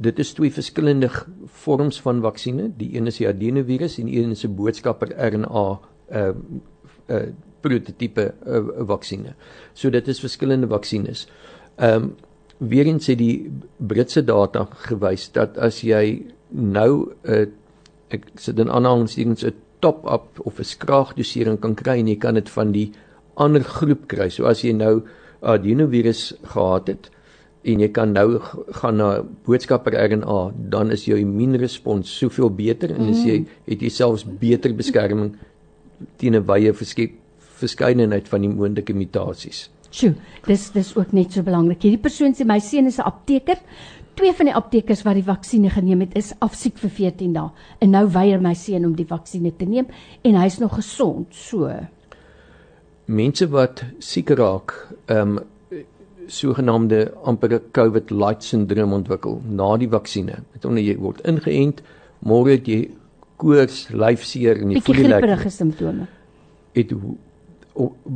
Dit 0.01 0.19
is 0.19 0.33
twee 0.33 0.51
verskillende 0.51 1.09
vorms 1.45 2.01
van 2.01 2.21
vaksinne. 2.21 2.71
Die 2.77 2.95
een 2.97 3.07
is 3.07 3.17
die 3.17 3.27
adenovirus 3.27 3.97
en 3.99 4.05
die 4.05 4.21
een 4.21 4.31
is 4.31 4.45
'n 4.45 4.55
boodskapper 4.55 5.15
RNA 5.17 5.79
uh 6.11 6.29
uh 7.09 7.27
prototipe 7.61 8.33
uh, 8.47 8.61
vaksinne. 8.87 9.33
So 9.73 9.89
dit 9.89 10.07
is 10.07 10.19
verskillende 10.19 10.67
vaksines. 10.67 11.27
Ehm 11.75 12.03
um, 12.03 12.15
weer 12.57 12.85
eens 12.85 13.07
het 13.07 13.17
die 13.17 13.51
Britse 13.77 14.23
data 14.23 14.67
gewys 14.87 15.31
dat 15.31 15.57
as 15.57 15.81
jy 15.81 16.25
nou 16.49 17.11
'n 17.23 17.31
uh, 17.31 17.47
ek 18.07 18.27
sit 18.35 18.59
in 18.59 18.69
aanhalingstekens 18.69 19.43
'n 19.43 19.53
top-up 19.85 20.39
of 20.45 20.59
'n 20.59 20.71
skraagdosering 20.73 21.59
kan 21.61 21.75
kry 21.75 21.99
en 21.99 22.07
jy 22.07 22.17
kan 22.17 22.39
dit 22.39 22.49
van 22.49 22.71
die 22.71 22.91
ander 23.37 23.63
groep 23.63 24.07
kry. 24.07 24.29
So 24.29 24.45
as 24.49 24.63
jy 24.63 24.73
nou 24.73 25.03
adenovirus 25.41 26.33
gehad 26.53 26.87
het 26.87 27.09
en 27.65 27.81
jy 27.81 27.89
kan 27.93 28.13
nou 28.13 28.39
gaan 28.77 28.97
na 29.01 29.09
boodskapper 29.45 29.93
RNA, 29.97 30.39
dan 30.69 30.91
is 30.91 31.05
jou 31.09 31.17
immuunrespons 31.17 32.17
soveel 32.21 32.49
beter 32.49 32.93
en 32.93 33.09
as 33.09 33.23
jy 33.25 33.39
mm. 33.39 33.47
het 33.65 33.81
jy 33.81 33.89
selfs 33.89 34.25
beter 34.25 34.73
beskerming 34.73 35.35
teen 36.17 36.35
'n 36.35 36.45
wye 36.45 36.73
verskeidenheid 36.73 38.27
van 38.27 38.41
die 38.41 38.49
moontlike 38.49 38.93
mutasies. 38.93 39.69
Sjoe, 39.95 40.13
dis 40.45 40.71
dis 40.75 40.91
ook 40.97 41.13
net 41.15 41.31
so 41.31 41.41
belangrik. 41.41 41.81
Hierdie 41.81 42.01
persoon 42.01 42.33
sê 42.35 42.45
my 42.45 42.59
seun 42.59 42.87
is 42.87 42.99
'n 42.99 43.07
apteker 43.07 43.57
twee 44.15 44.33
van 44.33 44.49
die 44.49 44.55
aptekers 44.55 45.03
wat 45.05 45.17
die 45.19 45.25
vaksines 45.25 45.75
geneem 45.75 46.05
het, 46.05 46.15
is 46.15 46.33
afsiek 46.39 46.77
vir 46.81 46.89
14 46.89 47.33
dae. 47.35 47.49
En 47.79 47.91
nou 47.95 48.05
weier 48.11 48.41
my 48.41 48.53
seun 48.57 48.87
om 48.87 48.95
die 48.95 49.07
vaksines 49.07 49.57
te 49.59 49.67
neem 49.69 49.91
en 50.23 50.39
hy's 50.39 50.59
nog 50.61 50.77
gesond. 50.79 51.35
So 51.35 51.71
mense 53.05 53.45
wat 53.53 53.83
siek 53.99 54.33
raak, 54.37 54.73
ehm 55.05 55.37
um, 55.37 55.43
sogenaamde 56.25 57.11
amper 57.21 57.59
COVID 57.71 58.09
light 58.09 58.43
syndroom 58.43 58.95
ontwikkel 58.97 59.35
na 59.45 59.75
die 59.77 59.89
vaksines. 59.89 60.41
Dit 60.55 60.65
onder 60.65 60.81
jy 60.81 60.95
word 60.97 61.19
ingeënt, 61.21 61.83
môre 62.25 62.55
het 62.55 62.65
jy 62.65 62.79
koors, 63.37 63.83
lyfseer 63.93 64.63
en 64.63 64.73
jy 64.73 64.81
voel 64.81 65.03
jy 65.03 65.11
lekker. 65.11 65.43
simptome. 65.53 66.07
Het 66.73 66.95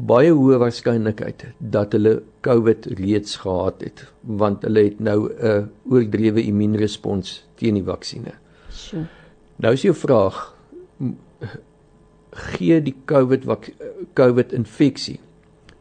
baie 0.09 0.31
hoë 0.31 0.59
waarskynlikheid 0.61 1.49
dat 1.59 1.95
hulle 1.95 2.21
COVID 2.45 2.85
reeds 2.99 3.41
gehad 3.43 3.81
het 3.83 4.05
want 4.21 4.63
hulle 4.63 4.85
het 4.87 4.99
nou 4.99 5.29
'n 5.29 5.69
oordrewe 5.89 6.41
immuunrespons 6.43 7.43
teen 7.55 7.73
die 7.73 7.83
vaksines. 7.83 8.35
So. 8.69 8.97
Nou 9.55 9.73
is 9.73 9.81
jou 9.81 9.95
vraag 9.95 10.55
gee 12.31 12.81
die 12.81 12.95
COVID 13.05 13.45
COVID 14.13 14.53
infeksie 14.53 15.19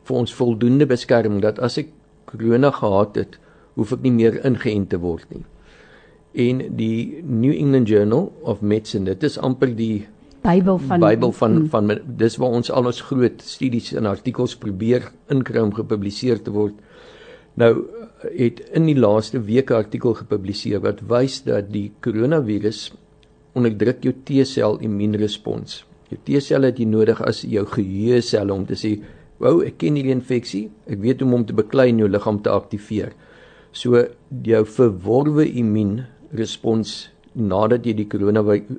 vir 0.08 0.16
ons 0.16 0.34
voldoende 0.34 0.86
beskerming 0.86 1.42
dat 1.42 1.58
as 1.58 1.78
ek 1.78 1.92
korona 2.24 2.70
gehad 2.70 3.16
het, 3.16 3.38
hoef 3.74 3.92
ek 3.92 4.04
nie 4.04 4.12
meer 4.12 4.38
ingeënt 4.44 4.90
te 4.92 5.00
word 5.00 5.28
nie. 5.32 5.44
En 6.32 6.76
die 6.76 7.22
New 7.24 7.52
England 7.52 7.88
Journal 7.88 8.32
of 8.42 8.60
Medicine, 8.60 9.04
dit 9.04 9.22
is 9.22 9.38
amper 9.38 9.72
die 9.76 10.06
Bybel 10.42 10.78
van 10.78 11.00
Bybel 11.00 11.32
van 11.32 11.54
mm. 11.54 11.68
van 11.68 11.92
dis 12.16 12.36
waar 12.36 12.54
ons 12.60 12.70
al 12.70 12.86
ons 12.90 13.00
groot 13.10 13.42
studies 13.42 13.92
en 13.98 14.06
artikels 14.06 14.56
probeer 14.56 15.10
inkry 15.32 15.60
om 15.62 15.74
gepubliseer 15.74 16.42
te 16.42 16.54
word. 16.54 16.76
Nou 17.58 17.72
het 18.22 18.62
in 18.74 18.86
die 18.86 18.98
laaste 18.98 19.40
week 19.42 19.70
'n 19.70 19.82
artikel 19.82 20.14
gepubliseer 20.14 20.80
wat 20.80 21.02
wys 21.10 21.42
dat 21.42 21.72
die 21.72 21.92
koronavirus 22.00 22.92
onderdruk 23.54 24.02
jou 24.02 24.14
T-sel 24.24 24.78
immuunrespons. 24.78 25.84
Jou 26.08 26.18
T-sel 26.24 26.62
het 26.62 26.78
jy 26.78 26.86
nodig 26.86 27.20
as 27.22 27.42
jou 27.42 27.66
geheue 27.66 28.20
selle 28.20 28.52
om 28.52 28.66
te 28.66 28.74
sê, 28.74 29.00
"Wou, 29.38 29.64
ek 29.64 29.78
ken 29.78 29.94
hierdie 29.94 30.14
infeksie. 30.14 30.70
Ek 30.86 30.98
weet 30.98 31.20
hoe 31.20 31.28
om 31.28 31.32
hom 31.32 31.44
te 31.44 31.52
beklei 31.52 31.88
en 31.88 31.98
jou 31.98 32.08
liggaam 32.08 32.42
te 32.42 32.50
aktiveer." 32.50 33.12
So 33.72 34.06
jou 34.42 34.64
verworwe 34.64 35.52
immuunrespons 35.52 37.10
nadat 37.34 37.84
jy 37.86 37.92
die 37.92 38.06
koronavirus 38.06 38.78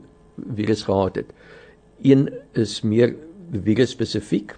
gehad 0.84 1.16
het. 1.16 1.34
Een 2.02 2.30
is 2.54 2.82
meer 2.82 3.16
virus 3.52 3.96
spesifiek. 3.96 4.56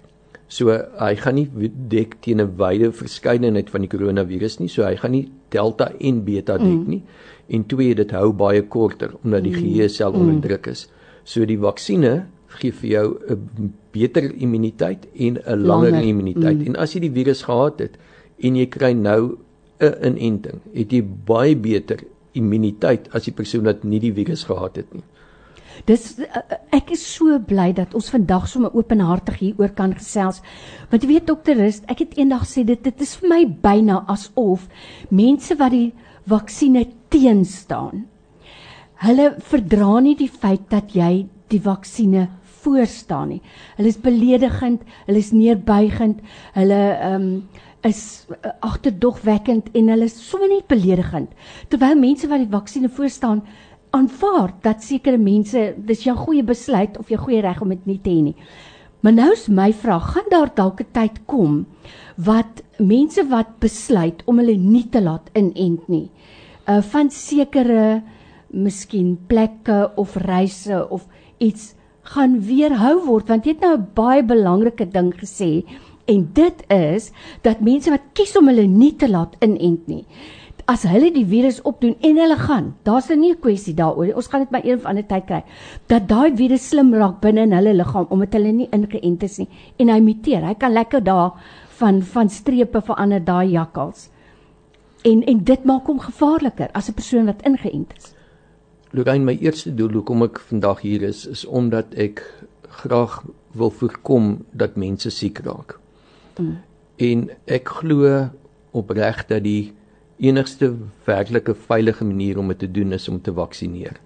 So 0.52 0.74
hy 0.98 1.14
gaan 1.16 1.34
nie 1.34 1.70
dek 1.88 2.18
teen 2.20 2.40
'n 2.40 2.56
wyde 2.56 2.92
verskeidenheid 2.92 3.70
van 3.70 3.80
die 3.80 3.88
koronavirus 3.88 4.58
nie. 4.60 4.68
So 4.68 4.84
hy 4.84 4.96
gaan 4.96 5.12
nie 5.12 5.30
delta 5.50 5.92
en 6.00 6.24
beta 6.24 6.58
dek 6.58 6.66
mm. 6.66 6.88
nie. 6.88 7.02
En 7.48 7.64
twee 7.66 7.94
dit 7.94 8.10
hou 8.10 8.32
baie 8.32 8.62
korter 8.62 9.14
omdat 9.24 9.42
die 9.42 9.52
mm. 9.52 9.58
geheue 9.58 9.88
sel 9.88 10.12
onder 10.12 10.40
druk 10.40 10.66
is. 10.66 10.88
So 11.24 11.44
die 11.44 11.58
vaksinne 11.58 12.26
gee 12.60 12.72
vir 12.72 12.90
jou 12.90 13.06
'n 13.30 13.72
beter 13.92 14.32
immuniteit 14.34 15.08
en 15.14 15.38
'n 15.38 15.66
langer 15.66 16.02
immuniteit. 16.02 16.58
Mm. 16.58 16.66
En 16.66 16.76
as 16.76 16.94
jy 16.94 17.00
die 17.00 17.14
virus 17.14 17.42
gehad 17.42 17.78
het 17.78 17.96
en 18.38 18.56
jy 18.56 18.66
kry 18.66 18.92
nou 18.92 19.38
'n 19.80 20.16
inenting, 20.16 20.60
het 20.74 20.92
jy 20.92 21.02
baie 21.02 21.56
beter 21.56 21.98
immuniteit 22.32 23.08
as 23.12 23.24
die 23.24 23.34
persoon 23.34 23.64
wat 23.64 23.84
nie 23.84 24.00
die 24.00 24.12
virus 24.12 24.44
gehad 24.44 24.76
het 24.76 24.92
nie. 24.94 25.04
Dis 25.88 26.18
eh, 26.18 26.26
eh, 26.28 26.58
ek 26.78 26.92
is 26.96 27.02
so 27.14 27.38
bly 27.38 27.70
dat 27.76 27.94
ons 27.94 28.10
vandag 28.12 28.46
so 28.50 28.70
openhartig 28.72 29.40
hieroor 29.40 29.72
kan 29.76 29.94
gesels. 29.96 30.42
Want 30.90 31.02
jy 31.02 31.14
weet 31.14 31.26
dokter 31.30 31.58
Rust, 31.58 31.86
ek 31.90 32.04
het 32.04 32.18
eendag 32.18 32.46
sê 32.48 32.64
dit 32.68 32.82
dit 32.82 33.02
is 33.02 33.16
vir 33.20 33.32
my 33.32 33.42
byna 33.64 34.02
asof 34.12 34.68
mense 35.10 35.56
wat 35.58 35.74
die 35.74 35.90
vaksines 36.28 36.92
teen 37.12 37.44
staan. 37.44 38.06
Hulle 39.02 39.32
verdra 39.42 39.98
nie 40.00 40.14
die 40.14 40.30
feit 40.30 40.68
dat 40.70 40.94
jy 40.94 41.26
die 41.50 41.60
vaksines 41.60 42.30
voor 42.62 42.86
staan 42.86 43.32
nie. 43.34 43.42
Hulle 43.76 43.90
is 43.90 43.98
beledigend, 43.98 44.84
hulle 45.08 45.18
is 45.18 45.32
neerbuigend, 45.34 46.22
hulle 46.54 46.80
ehm 46.94 47.28
um, 47.28 47.36
is 47.82 48.26
uh, 48.30 48.52
agterdogwekkend 48.62 49.72
en 49.74 49.88
hulle 49.90 50.06
is 50.06 50.14
sommer 50.28 50.46
net 50.52 50.68
beledigend. 50.70 51.32
Terwyl 51.66 51.98
mense 51.98 52.28
wat 52.30 52.44
die 52.44 52.52
vaksines 52.52 52.94
voor 52.94 53.10
staan 53.10 53.40
aanvaar 53.92 54.54
dat 54.64 54.84
sekere 54.84 55.18
mense 55.20 55.74
dis 55.76 56.04
jou 56.06 56.16
goeie 56.16 56.42
besluit 56.42 56.98
of 56.98 57.08
jou 57.12 57.20
goeie 57.20 57.42
reg 57.44 57.60
om 57.62 57.68
dit 57.74 57.86
nie 57.86 58.00
te 58.00 58.10
hê 58.10 58.22
nie. 58.22 58.36
Maar 59.02 59.12
nou 59.12 59.30
is 59.34 59.48
my 59.50 59.72
vraag, 59.74 60.12
gaan 60.14 60.28
daar 60.30 60.50
dalk 60.54 60.80
'n 60.80 60.92
tyd 60.92 61.26
kom 61.26 61.66
wat 62.16 62.62
mense 62.78 63.22
wat 63.28 63.58
besluit 63.58 64.22
om 64.26 64.38
hulle 64.38 64.56
nie 64.56 64.88
te 64.88 65.00
laat 65.02 65.30
inent 65.34 65.88
nie, 65.88 66.10
uh 66.68 66.82
van 66.82 67.10
sekere 67.10 68.02
miskien 68.52 69.16
plekke 69.26 69.90
of 69.96 70.16
reise 70.16 70.88
of 70.90 71.06
iets 71.38 71.74
gaan 72.02 72.40
weerhou 72.46 72.98
word 73.06 73.28
want 73.28 73.46
jy 73.46 73.54
het 73.54 73.64
nou 73.64 73.76
'n 73.76 73.88
baie 73.94 74.22
belangrike 74.22 74.86
ding 74.90 75.12
gesê 75.14 75.64
en 76.06 76.28
dit 76.34 76.64
is 76.68 77.12
dat 77.42 77.60
mense 77.60 77.90
wat 77.90 78.12
kies 78.12 78.36
om 78.36 78.48
hulle 78.48 78.66
nie 78.66 78.92
te 78.96 79.08
laat 79.08 79.36
inent 79.40 79.86
nie 79.88 80.04
as 80.66 80.82
hulle 80.88 81.10
die 81.14 81.24
virus 81.26 81.60
opdoen 81.68 81.96
en 82.00 82.18
hulle 82.22 82.36
gaan 82.36 82.74
daar's 82.86 83.08
nou 83.08 83.18
nie 83.18 83.32
'n 83.32 83.40
kwessie 83.40 83.74
daaroor 83.74 84.14
ons 84.14 84.26
gaan 84.26 84.40
dit 84.40 84.50
maar 84.50 84.64
een 84.64 84.78
of 84.78 84.84
ander 84.84 85.06
tyd 85.06 85.24
kry. 85.26 85.42
Dat 85.86 86.08
daai 86.08 86.36
virus 86.36 86.68
slim 86.68 86.94
raak 86.94 87.20
binne 87.20 87.42
in 87.42 87.52
hulle 87.52 87.74
liggaam 87.74 88.06
omdat 88.10 88.32
hulle 88.32 88.52
nie 88.52 88.68
ingeënt 88.70 89.22
is 89.22 89.38
nie. 89.38 89.48
En 89.78 89.88
hy 89.88 90.00
muteer. 90.00 90.46
Hy 90.46 90.54
kan 90.54 90.72
lekker 90.72 91.04
daar 91.04 91.32
van 91.68 92.02
van 92.02 92.28
strepe 92.28 92.80
verander 92.80 93.24
daai 93.24 93.50
jakkals. 93.50 94.08
En 95.04 95.22
en 95.24 95.44
dit 95.44 95.64
maak 95.64 95.86
hom 95.86 95.98
gevaarliker 95.98 96.68
as 96.72 96.88
'n 96.88 96.94
persoon 96.94 97.26
wat 97.26 97.42
ingeënt 97.42 97.92
is. 97.96 98.14
Lorraine, 98.90 99.24
my 99.24 99.38
eerste 99.40 99.74
doel 99.74 99.92
hoekom 99.92 100.22
ek 100.22 100.38
vandag 100.38 100.80
hier 100.80 101.02
is, 101.02 101.26
is 101.26 101.46
omdat 101.46 101.94
ek 101.94 102.20
graag 102.68 103.22
wil 103.56 103.70
voorkom 103.70 104.44
dat 104.52 104.76
mense 104.76 105.10
siek 105.10 105.38
raak. 105.38 105.78
Mm. 106.38 106.58
En 106.96 107.30
ek 107.46 107.68
glo 107.68 108.28
opreg 108.70 109.26
dat 109.26 109.42
die 109.42 109.72
enigste 110.22 110.72
werklike 111.06 111.54
veilige 111.68 112.06
manier 112.06 112.38
om 112.38 112.48
dit 112.48 112.62
te 112.62 112.70
doen 112.70 112.92
is 112.92 113.08
om 113.10 113.20
te 113.20 113.34
vaksineer. 113.34 113.98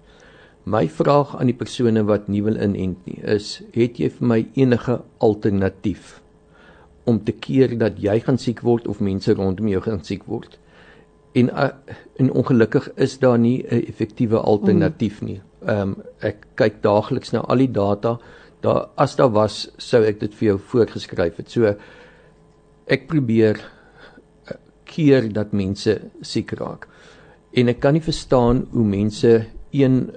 My 0.67 0.87
vraag 0.89 1.35
aan 1.37 1.47
die 1.47 1.57
persone 1.57 2.03
wat 2.09 2.27
nie 2.27 2.43
wil 2.43 2.57
inent 2.59 3.05
nie 3.07 3.21
is, 3.23 3.61
het 3.75 3.99
jy 4.01 4.09
vir 4.17 4.27
my 4.33 4.39
enige 4.57 5.01
alternatief 5.23 6.17
om 7.07 7.21
te 7.23 7.31
keer 7.31 7.77
dat 7.79 8.01
jy 8.03 8.19
gaan 8.25 8.37
siek 8.41 8.65
word 8.67 8.87
of 8.91 8.99
mense 8.99 9.31
rondom 9.33 9.69
jou 9.71 9.81
gaan 9.85 10.03
siek 10.03 10.25
word? 10.27 10.57
en 11.37 11.49
uh, 11.49 11.69
en 12.15 12.31
ongelukkig 12.31 12.93
is 12.93 13.19
daar 13.19 13.39
nie 13.39 13.65
'n 13.69 13.85
effektiewe 13.87 14.37
alternatief 14.37 15.21
nie. 15.21 15.41
Ehm 15.65 15.81
um, 15.81 15.95
ek 16.19 16.47
kyk 16.55 16.81
daagliks 16.81 17.31
na 17.31 17.39
al 17.39 17.57
die 17.57 17.71
data. 17.71 18.19
Daar 18.61 18.87
as 18.95 19.15
daar 19.15 19.31
was, 19.31 19.69
sou 19.77 20.03
ek 20.03 20.19
dit 20.19 20.35
vir 20.35 20.47
jou 20.47 20.59
voorgeskryf 20.59 21.35
het. 21.37 21.51
So 21.51 21.75
ek 22.87 23.07
probeer 23.07 23.71
keer 24.97 25.29
dat 25.33 25.53
mense 25.53 25.97
siek 26.21 26.55
raak. 26.59 26.87
En 27.57 27.69
ek 27.73 27.79
kan 27.83 27.95
nie 27.97 28.03
verstaan 28.05 28.65
hoe 28.73 28.85
mense 28.85 29.35
een 29.71 30.07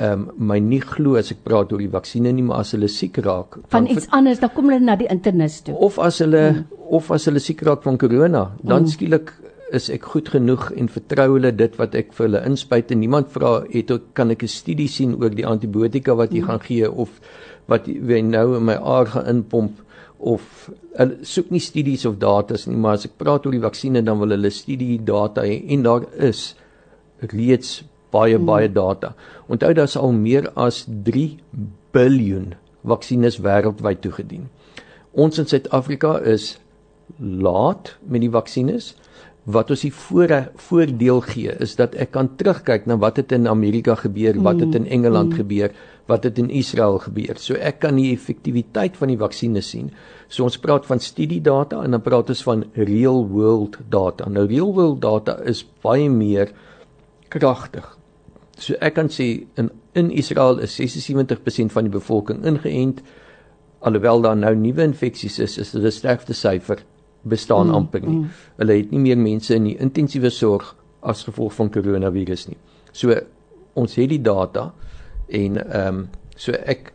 ehm 0.00 0.20
um, 0.20 0.48
my 0.48 0.56
nie 0.64 0.80
glo 0.80 1.18
as 1.20 1.28
ek 1.34 1.42
praat 1.44 1.72
oor 1.74 1.80
die 1.82 1.92
vaksines 1.92 2.32
nie, 2.32 2.42
maar 2.42 2.62
as 2.64 2.70
hulle 2.72 2.88
siek 2.88 3.18
raak 3.20 3.58
van 3.68 3.84
iets 3.84 4.08
anders, 4.16 4.40
dan 4.40 4.52
kom 4.54 4.70
hulle 4.70 4.80
na 4.80 4.94
die 4.96 5.08
internis 5.12 5.58
toe. 5.66 5.74
Of 5.76 5.98
as 6.00 6.22
hulle 6.24 6.40
hmm. 6.48 6.62
of 6.88 7.10
as 7.12 7.28
hulle 7.28 7.42
siek 7.44 7.60
raak 7.68 7.84
van 7.84 7.98
corona, 8.00 8.46
dan 8.62 8.86
hmm. 8.86 8.92
skielik 8.94 9.34
is 9.76 9.90
ek 9.92 10.08
goed 10.12 10.30
genoeg 10.32 10.70
en 10.78 10.88
vertrou 10.90 11.26
hulle 11.36 11.52
dit 11.54 11.76
wat 11.78 11.94
ek 11.98 12.14
vir 12.16 12.26
hulle 12.26 12.42
inspuit 12.48 12.90
en 12.90 13.00
niemand 13.02 13.30
vra 13.34 13.52
het 13.70 13.92
ook 13.94 14.10
kan 14.18 14.30
ek 14.34 14.42
'n 14.42 14.54
studie 14.54 14.88
sien 14.88 15.14
oor 15.20 15.30
die 15.30 15.46
antibiotika 15.46 16.14
wat 16.14 16.32
jy 16.32 16.40
mm. 16.40 16.48
gaan 16.48 16.62
gee 16.64 16.90
of 16.90 17.20
wat 17.68 17.86
jy 17.86 18.22
nou 18.22 18.56
in 18.56 18.64
my 18.64 18.74
aar 18.74 19.06
gaan 19.06 19.26
inpomp 19.26 19.78
of 20.20 20.70
hulle 20.98 21.24
soek 21.24 21.50
nie 21.50 21.62
studies 21.64 22.06
of 22.08 22.18
datas 22.22 22.66
nie 22.68 22.76
maar 22.76 22.98
as 22.98 23.06
ek 23.08 23.16
praat 23.20 23.46
oor 23.46 23.56
die 23.56 23.64
vaksines 23.64 24.04
dan 24.06 24.20
wil 24.20 24.34
hulle 24.36 24.52
studie 24.52 24.98
data 25.12 25.46
hê 25.48 25.60
en 25.74 25.86
daar 25.86 26.06
is 26.30 26.42
reeds 27.32 27.80
baie 28.12 28.36
mm. 28.36 28.46
baie 28.48 28.68
data 28.68 29.14
onthou 29.48 29.72
daar's 29.76 29.96
al 29.96 30.12
meer 30.16 30.50
as 30.68 30.84
3 31.10 31.26
biljoen 31.96 32.52
vaksines 32.94 33.40
wêreldwyd 33.44 34.02
toegedien 34.04 34.48
ons 35.12 35.40
in 35.42 35.48
Suid-Afrika 35.50 36.18
is 36.34 36.52
laat 37.18 37.96
met 38.06 38.22
die 38.22 38.32
vaksines 38.32 38.94
wat 39.50 39.70
ons 39.72 39.82
die 39.82 39.92
voor, 39.94 40.34
voordeel 40.68 41.22
gee 41.24 41.54
is 41.64 41.76
dat 41.78 41.96
ek 41.98 42.12
kan 42.14 42.28
terugkyk 42.38 42.86
na 42.86 42.98
wat 43.00 43.16
het 43.22 43.32
in 43.32 43.48
Amerika 43.48 43.96
gebeur, 43.98 44.36
wat 44.44 44.60
het 44.60 44.76
in 44.76 44.84
mm, 44.84 44.92
Engeland 44.98 45.32
mm. 45.32 45.38
gebeur, 45.40 45.72
wat 46.10 46.26
het 46.26 46.38
in 46.42 46.50
Israel 46.50 46.98
gebeur. 46.98 47.38
So 47.38 47.54
ek 47.54 47.80
kan 47.84 47.98
die 48.00 48.10
effektiwiteit 48.12 48.98
van 48.98 49.12
die 49.12 49.18
vaksines 49.20 49.70
sien. 49.70 49.92
So 50.28 50.44
ons 50.46 50.58
praat 50.58 50.88
van 50.88 51.00
studiedata 51.02 51.84
en 51.84 51.96
dan 51.96 52.02
praat 52.04 52.32
ons 52.34 52.42
van 52.46 52.66
real 52.74 53.24
world 53.30 53.78
data. 53.92 54.28
Nou 54.28 54.46
real 54.50 54.74
world 54.74 55.00
data 55.04 55.38
is 55.46 55.62
baie 55.84 56.10
meer 56.10 56.52
kragtig. 57.30 57.86
So 58.60 58.76
ek 58.80 58.98
kan 58.98 59.08
sê 59.12 59.46
in 59.60 59.70
in 59.98 60.10
Israel 60.14 60.60
is 60.62 60.76
76% 60.78 61.72
van 61.74 61.88
die 61.88 61.90
bevolking 61.90 62.44
ingeënt 62.46 63.00
alhoewel 63.80 64.20
daar 64.22 64.36
nou 64.36 64.52
nuwe 64.54 64.84
infeksies 64.84 65.38
is, 65.42 65.56
is 65.58 65.72
dit 65.72 65.82
'n 65.82 65.90
sterfte 65.90 66.34
syfer 66.34 66.84
bestaan 67.22 67.66
mm, 67.66 67.74
amper 67.74 68.00
nie. 68.00 68.18
Mm. 68.18 68.28
Hulle 68.56 68.76
het 68.76 68.90
nie 68.90 69.00
meer 69.00 69.18
mense 69.18 69.54
in 69.54 69.64
die 69.64 69.76
intensiewe 69.78 70.30
sorg 70.30 70.76
as 71.02 71.24
gevolg 71.24 71.54
van 71.54 71.70
koronavirus 71.70 72.48
nie. 72.48 72.58
So 72.92 73.16
ons 73.74 73.94
het 73.94 74.08
die 74.08 74.22
data 74.22 74.72
en 75.30 75.60
ehm 75.66 76.00
um, 76.00 76.08
so 76.36 76.52
ek 76.52 76.92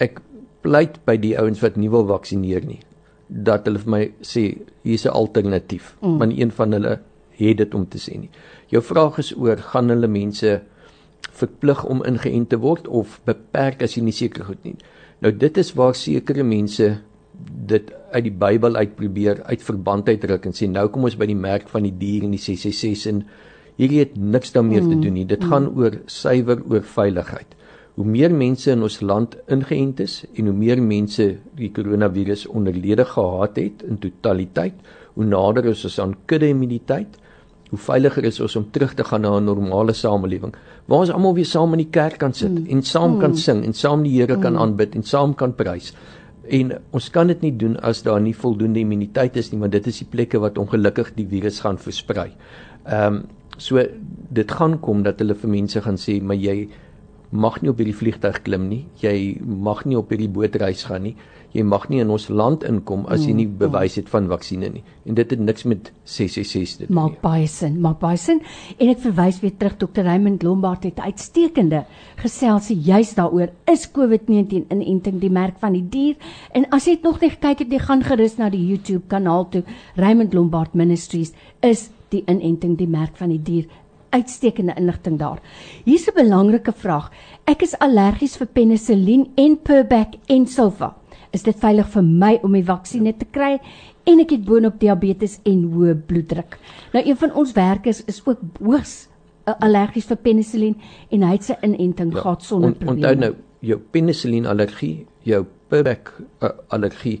ek 0.00 0.20
pleit 0.62 0.98
by 1.04 1.16
die 1.20 1.36
ouens 1.38 1.60
wat 1.62 1.76
nie 1.76 1.90
wil 1.92 2.06
vaksineer 2.08 2.64
nie 2.66 2.80
dat 3.28 3.66
hulle 3.66 3.82
vir 3.82 3.90
my 3.90 4.02
sê 4.22 4.42
hier's 4.86 5.06
'n 5.06 5.14
alternatief, 5.14 5.96
mm. 6.00 6.16
maar 6.18 6.28
een 6.30 6.50
van 6.50 6.72
hulle 6.72 7.00
het 7.38 7.56
dit 7.56 7.74
om 7.74 7.88
te 7.88 7.98
sê 7.98 8.18
nie. 8.18 8.30
Jou 8.68 8.82
vraag 8.82 9.18
is 9.18 9.36
oor 9.36 9.56
gaan 9.56 9.88
hulle 9.88 10.08
mense 10.08 10.62
verplig 11.32 11.84
om 11.84 12.04
ingeënt 12.04 12.48
te 12.48 12.58
word 12.58 12.88
of 12.88 13.20
beperk 13.24 13.82
as 13.82 13.96
jy 13.96 14.02
nie 14.02 14.12
seker 14.12 14.44
goed 14.44 14.62
nie. 14.64 14.76
Nou 15.20 15.32
dit 15.32 15.58
is 15.58 15.72
waar 15.74 15.94
sekere 15.94 16.42
mense 16.42 16.98
dit 17.66 17.92
uit 18.12 18.24
die 18.24 18.32
Bybel 18.32 18.76
uit 18.76 18.96
probeer 18.96 19.42
uit 19.44 19.62
verband 19.62 20.08
uitdruk 20.08 20.46
en 20.46 20.52
sê 20.52 20.68
nou 20.68 20.88
kom 20.88 21.04
ons 21.04 21.16
by 21.16 21.26
die 21.26 21.36
merk 21.36 21.68
van 21.68 21.82
die 21.82 21.92
dier 21.98 22.24
in 22.24 22.30
die 22.30 22.40
666 22.40 23.12
en 23.12 23.26
hierdie 23.76 24.00
het 24.04 24.16
niks 24.16 24.52
daarmee 24.52 24.80
mm. 24.80 24.88
te 24.90 24.98
doen 25.04 25.16
nie. 25.18 25.26
Dit 25.28 25.44
mm. 25.44 25.52
gaan 25.52 25.68
oor 25.76 26.00
suiwer 26.06 26.62
oor 26.70 26.82
veiligheid. 26.82 27.54
Hoe 27.96 28.04
meer 28.04 28.32
mense 28.34 28.70
in 28.70 28.82
ons 28.84 29.00
land 29.00 29.36
ingeënt 29.48 30.00
is 30.04 30.24
en 30.36 30.50
hoe 30.50 30.56
meer 30.56 30.82
mense 30.82 31.28
die 31.56 31.70
koronavirus 31.72 32.46
onderlede 32.46 33.06
gehad 33.08 33.56
het 33.56 33.84
in 33.88 34.00
totaliteit, 34.02 34.74
hoe 35.14 35.24
nader 35.24 35.70
is 35.72 35.84
ons 35.88 35.98
aan 36.02 36.16
kudde 36.28 36.50
immuniteit, 36.52 37.16
hoe 37.70 37.78
veiliger 37.80 38.26
is 38.28 38.40
ons 38.40 38.56
om 38.60 38.66
terug 38.70 38.92
te 38.94 39.04
gaan 39.04 39.24
na 39.24 39.38
'n 39.38 39.44
normale 39.44 39.92
samelewing 39.92 40.54
waar 40.86 40.98
ons 40.98 41.10
almal 41.10 41.34
weer 41.34 41.44
saam 41.44 41.72
in 41.72 41.82
die 41.82 41.90
kerk 41.90 42.18
kan 42.18 42.32
sit 42.32 42.50
mm. 42.50 42.66
en 42.70 42.82
saam 42.82 43.14
mm. 43.14 43.20
kan 43.20 43.36
sing 43.36 43.64
en 43.64 43.72
saam 43.74 44.02
die 44.02 44.12
Here 44.20 44.36
mm. 44.36 44.42
kan 44.42 44.56
aanbid 44.56 44.94
en 44.94 45.02
saam 45.02 45.34
kan 45.34 45.54
prys 45.54 45.92
en 46.48 46.72
ons 46.92 47.10
kan 47.10 47.26
dit 47.26 47.40
nie 47.42 47.56
doen 47.56 47.76
as 47.82 48.02
daar 48.02 48.20
nie 48.20 48.34
voldoende 48.34 48.80
immuniteit 48.80 49.36
is 49.36 49.50
nie 49.52 49.60
want 49.60 49.72
dit 49.72 49.86
is 49.86 49.98
die 49.98 50.08
plekke 50.10 50.38
wat 50.38 50.58
ongelukkig 50.58 51.14
die 51.16 51.26
virus 51.26 51.60
gaan 51.60 51.78
versprei. 51.78 52.30
Ehm 52.84 53.14
um, 53.14 53.24
so 53.58 53.82
dit 54.30 54.52
gaan 54.52 54.78
kom 54.80 55.02
dat 55.02 55.20
hulle 55.22 55.34
vir 55.34 55.50
mense 55.50 55.80
gaan 55.80 55.98
sê 56.00 56.18
maar 56.22 56.36
jy 56.36 56.68
mag 57.36 57.60
nie 57.62 57.70
op 57.72 57.80
hierdie 57.80 57.96
vliegtuig 57.96 58.42
klim 58.46 58.68
nie. 58.70 58.82
Jy 59.02 59.16
mag 59.44 59.84
nie 59.86 59.98
op 60.00 60.12
hierdie 60.12 60.32
bootreis 60.32 60.86
gaan 60.88 61.06
nie 61.08 61.16
jy 61.56 61.64
mag 61.66 61.86
nie 61.90 62.02
in 62.02 62.10
ons 62.12 62.28
land 62.28 62.64
inkom 62.66 63.04
as 63.12 63.24
jy 63.24 63.34
nie 63.36 63.46
mm, 63.46 63.56
bewys 63.60 63.96
het 64.00 64.10
van 64.12 64.28
vaksines 64.30 64.72
nie. 64.74 64.82
En 65.08 65.16
dit 65.18 65.32
het 65.32 65.42
niks 65.42 65.64
met 65.68 65.90
666 66.04 66.76
te 66.76 66.86
doen 66.86 66.90
nie. 66.90 66.96
Maak 66.98 67.18
baie 67.22 67.46
sin, 67.50 67.78
maak 67.82 67.98
baie 68.02 68.20
sin. 68.20 68.42
En 68.76 68.92
ek 68.92 69.02
verwys 69.04 69.40
weer 69.42 69.54
terug 69.56 69.78
Dr. 69.80 70.04
Raymond 70.06 70.44
Lombard 70.46 70.84
het 70.88 71.00
uitstekende 71.00 71.84
gesels 72.20 72.70
juis 72.70 73.14
daaroor 73.16 73.52
is 73.72 73.86
COVID-19 73.96 74.68
inenting 74.74 75.20
die 75.22 75.32
merk 75.32 75.60
van 75.62 75.76
die 75.78 75.84
dier. 75.96 76.16
En 76.56 76.68
as 76.76 76.88
jy 76.88 76.98
dit 76.98 77.08
nog 77.08 77.20
nie 77.22 77.32
gekyk 77.32 77.64
het, 77.64 77.72
jy 77.72 77.82
gaan 77.86 78.04
gerus 78.06 78.38
na 78.40 78.50
die 78.52 78.64
YouTube 78.66 79.06
kanaal 79.12 79.48
toe. 79.52 79.64
Raymond 79.96 80.36
Lombard 80.36 80.76
Ministries 80.76 81.32
is 81.64 81.88
die 82.12 82.22
inenting 82.30 82.76
die 82.78 82.90
merk 82.90 83.16
van 83.18 83.32
die 83.32 83.42
dier 83.42 83.66
uitstekende 84.10 84.74
inligting 84.76 85.18
daar. 85.18 85.40
Hier's 85.84 86.08
'n 86.08 86.14
belangrike 86.14 86.72
vraag. 86.72 87.10
Ek 87.44 87.62
is 87.62 87.78
allergies 87.78 88.36
vir 88.36 88.46
penicillin 88.46 89.30
en 89.34 89.58
Perbac 89.62 90.14
en 90.26 90.46
Sulfa 90.46 90.94
is 91.36 91.42
dit 91.42 91.58
veilig 91.60 91.88
vir 91.92 92.02
my 92.02 92.38
om 92.42 92.52
die 92.52 92.64
vaksinne 92.64 93.12
te 93.18 93.26
kry 93.30 93.56
en 94.06 94.22
ek 94.22 94.36
het 94.36 94.44
boonop 94.46 94.78
diabetes 94.80 95.40
en 95.48 95.66
hoë 95.74 95.96
bloeddruk. 96.08 96.58
Nou 96.94 97.02
een 97.04 97.18
van 97.20 97.34
ons 97.34 97.52
werkers 97.56 98.04
is 98.06 98.22
ook 98.24 98.40
hoogs 98.60 99.08
uh, 99.46 99.54
allergies 99.60 100.08
vir 100.10 100.16
penicillin 100.16 100.76
en 101.10 101.26
hy 101.26 101.32
het 101.34 101.48
sy 101.50 101.58
inenting 101.66 102.14
ja, 102.14 102.22
gehad 102.22 102.46
sonder 102.46 102.72
on, 102.72 102.78
probleme. 102.78 103.00
Onthou 103.00 103.20
nou, 103.24 103.32
jou 103.60 103.78
penicillin 103.90 104.46
allergie, 104.46 105.06
jou 105.26 105.44
Perbac 105.68 106.12
uh, 106.16 106.52
allergie 106.70 107.18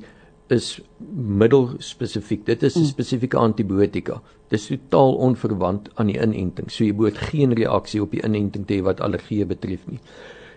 is 0.52 0.80
middelspesifiek. 1.14 2.46
Dit 2.46 2.62
is 2.62 2.76
'n 2.76 2.80
mm. 2.80 2.84
spesifieke 2.84 3.36
antibiotika. 3.36 4.22
Dit 4.48 4.60
is 4.60 4.66
totaal 4.66 5.14
onverwant 5.14 5.90
aan 5.94 6.06
die 6.06 6.20
inenting. 6.20 6.70
So 6.70 6.84
jy 6.84 6.92
moet 6.92 7.18
geen 7.18 7.52
reaksie 7.52 8.02
op 8.02 8.10
die 8.10 8.22
inenting 8.22 8.66
hê 8.68 8.82
wat 8.82 9.00
allergie 9.00 9.46
betref 9.46 9.86
nie. 9.86 10.00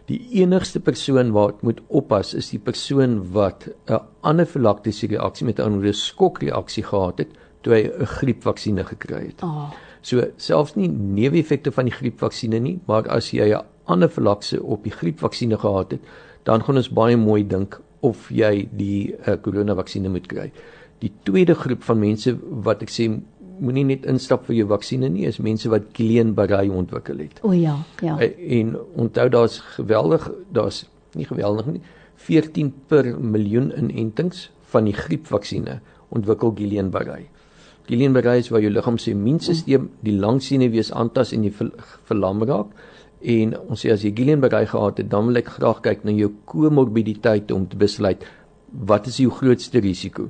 Die 0.05 0.27
enigste 0.41 0.79
persoon 0.79 1.31
wat 1.31 1.61
moet 1.61 1.81
oppas 1.87 2.33
is 2.33 2.49
die 2.49 2.59
persoon 2.59 3.31
wat 3.31 3.69
'n 3.87 3.99
anafilaktiese 4.21 5.07
reaksie 5.07 5.45
met 5.45 5.59
'n 5.59 5.93
skokreaksie 5.93 6.83
gehad 6.83 7.17
het 7.17 7.29
toe 7.61 7.73
hy 7.73 7.83
'n 7.87 8.05
griepvaksine 8.05 8.83
gekry 8.83 9.25
het. 9.25 9.43
Oh. 9.43 9.71
So 10.01 10.23
selfs 10.37 10.75
nie 10.75 10.87
neeweffekte 10.87 11.71
van 11.71 11.85
die 11.85 11.93
griepvaksine 11.93 12.59
nie, 12.59 12.79
maar 12.87 13.07
as 13.07 13.31
jy 13.31 13.53
'n 13.53 13.65
anafilaksie 13.85 14.63
op 14.63 14.83
die 14.83 14.91
griepvaksine 14.91 15.57
gehad 15.57 15.91
het, 15.91 16.01
dan 16.43 16.63
gaan 16.63 16.77
ons 16.77 16.89
baie 16.89 17.17
mooi 17.17 17.47
dink 17.47 17.81
of 18.05 18.29
jy 18.31 18.67
die 18.71 19.13
uh, 19.13 19.35
koronavaksine 19.43 20.11
moet 20.11 20.27
kry. 20.31 20.49
Die 21.03 21.11
tweede 21.27 21.55
groep 21.55 21.83
van 21.87 21.99
mense 22.01 22.35
wat 22.65 22.83
ek 22.83 22.91
sê 22.93 23.07
moenie 23.59 23.85
net 23.87 24.05
instap 24.07 24.45
vir 24.47 24.61
jou 24.61 24.67
vaksines 24.71 25.11
nie, 25.11 25.25
is 25.27 25.39
mense 25.43 25.69
wat 25.71 25.89
Guillain-Barré 25.97 26.69
ontwikkel 26.71 27.25
het. 27.25 27.41
O 27.43 27.51
ja, 27.55 27.75
ja. 28.03 28.15
En, 28.23 28.35
en 28.59 28.75
onthou 29.05 29.27
daar's 29.31 29.59
geweldig, 29.75 30.29
daar's 30.55 30.85
nie 31.17 31.27
geweldig 31.27 31.73
nie, 31.75 31.81
14 32.27 32.71
per 32.91 33.09
miljoen 33.19 33.71
inentings 33.75 34.47
van 34.71 34.87
die 34.87 34.95
griepvaksines 34.95 35.83
ontwikkel 36.15 36.55
Guillain-Barré. 36.57 37.25
Guillain-Barré 37.89 38.37
is 38.37 38.51
waar 38.53 38.61
jou 38.61 38.71
liggaam 38.71 38.99
se 39.01 39.11
immuunstelsel 39.15 39.87
die 40.05 40.13
langsenuwees 40.13 40.91
aantas 40.93 41.33
en 41.33 41.45
jy 41.47 41.53
verlam 42.09 42.43
raak. 42.45 42.73
En 43.21 43.55
ons 43.67 43.79
sê 43.79 43.91
as 43.91 44.03
jy 44.03 44.13
Guillain-Barré 44.15 44.65
gehad 44.65 44.97
het, 44.97 45.09
dan 45.11 45.25
wil 45.27 45.37
ek 45.41 45.47
graag 45.59 45.81
kyk 45.81 46.05
na 46.07 46.11
jou 46.11 46.31
komorbiditeite 46.45 47.55
om 47.55 47.67
te 47.67 47.77
besluit 47.77 48.23
wat 48.69 49.07
is 49.07 49.17
jou 49.17 49.31
grootste 49.33 49.81
risiko 49.81 50.29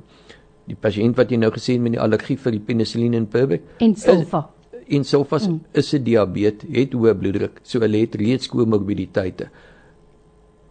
die 0.70 0.78
pasiënt 0.78 1.18
wat 1.18 1.32
jy 1.32 1.38
nou 1.40 1.50
gesê 1.54 1.76
het 1.76 1.84
met 1.84 1.96
die 1.96 2.00
allergie 2.02 2.38
vir 2.40 2.56
die 2.56 2.64
penicillin 2.70 3.16
en 3.18 3.26
Perbec 3.30 3.66
en 3.84 3.94
sulfa 3.98 4.46
en 4.90 5.04
sulfa 5.06 5.38
mm. 5.38 5.58
is 5.72 5.92
'n 5.94 6.02
diabetes, 6.04 6.68
het 6.74 6.94
hoë 6.94 7.14
bloeddruk, 7.18 7.60
so 7.62 7.78
hulle 7.78 8.00
het 8.02 8.14
reeds 8.14 8.48
komorbiditeite. 8.50 9.46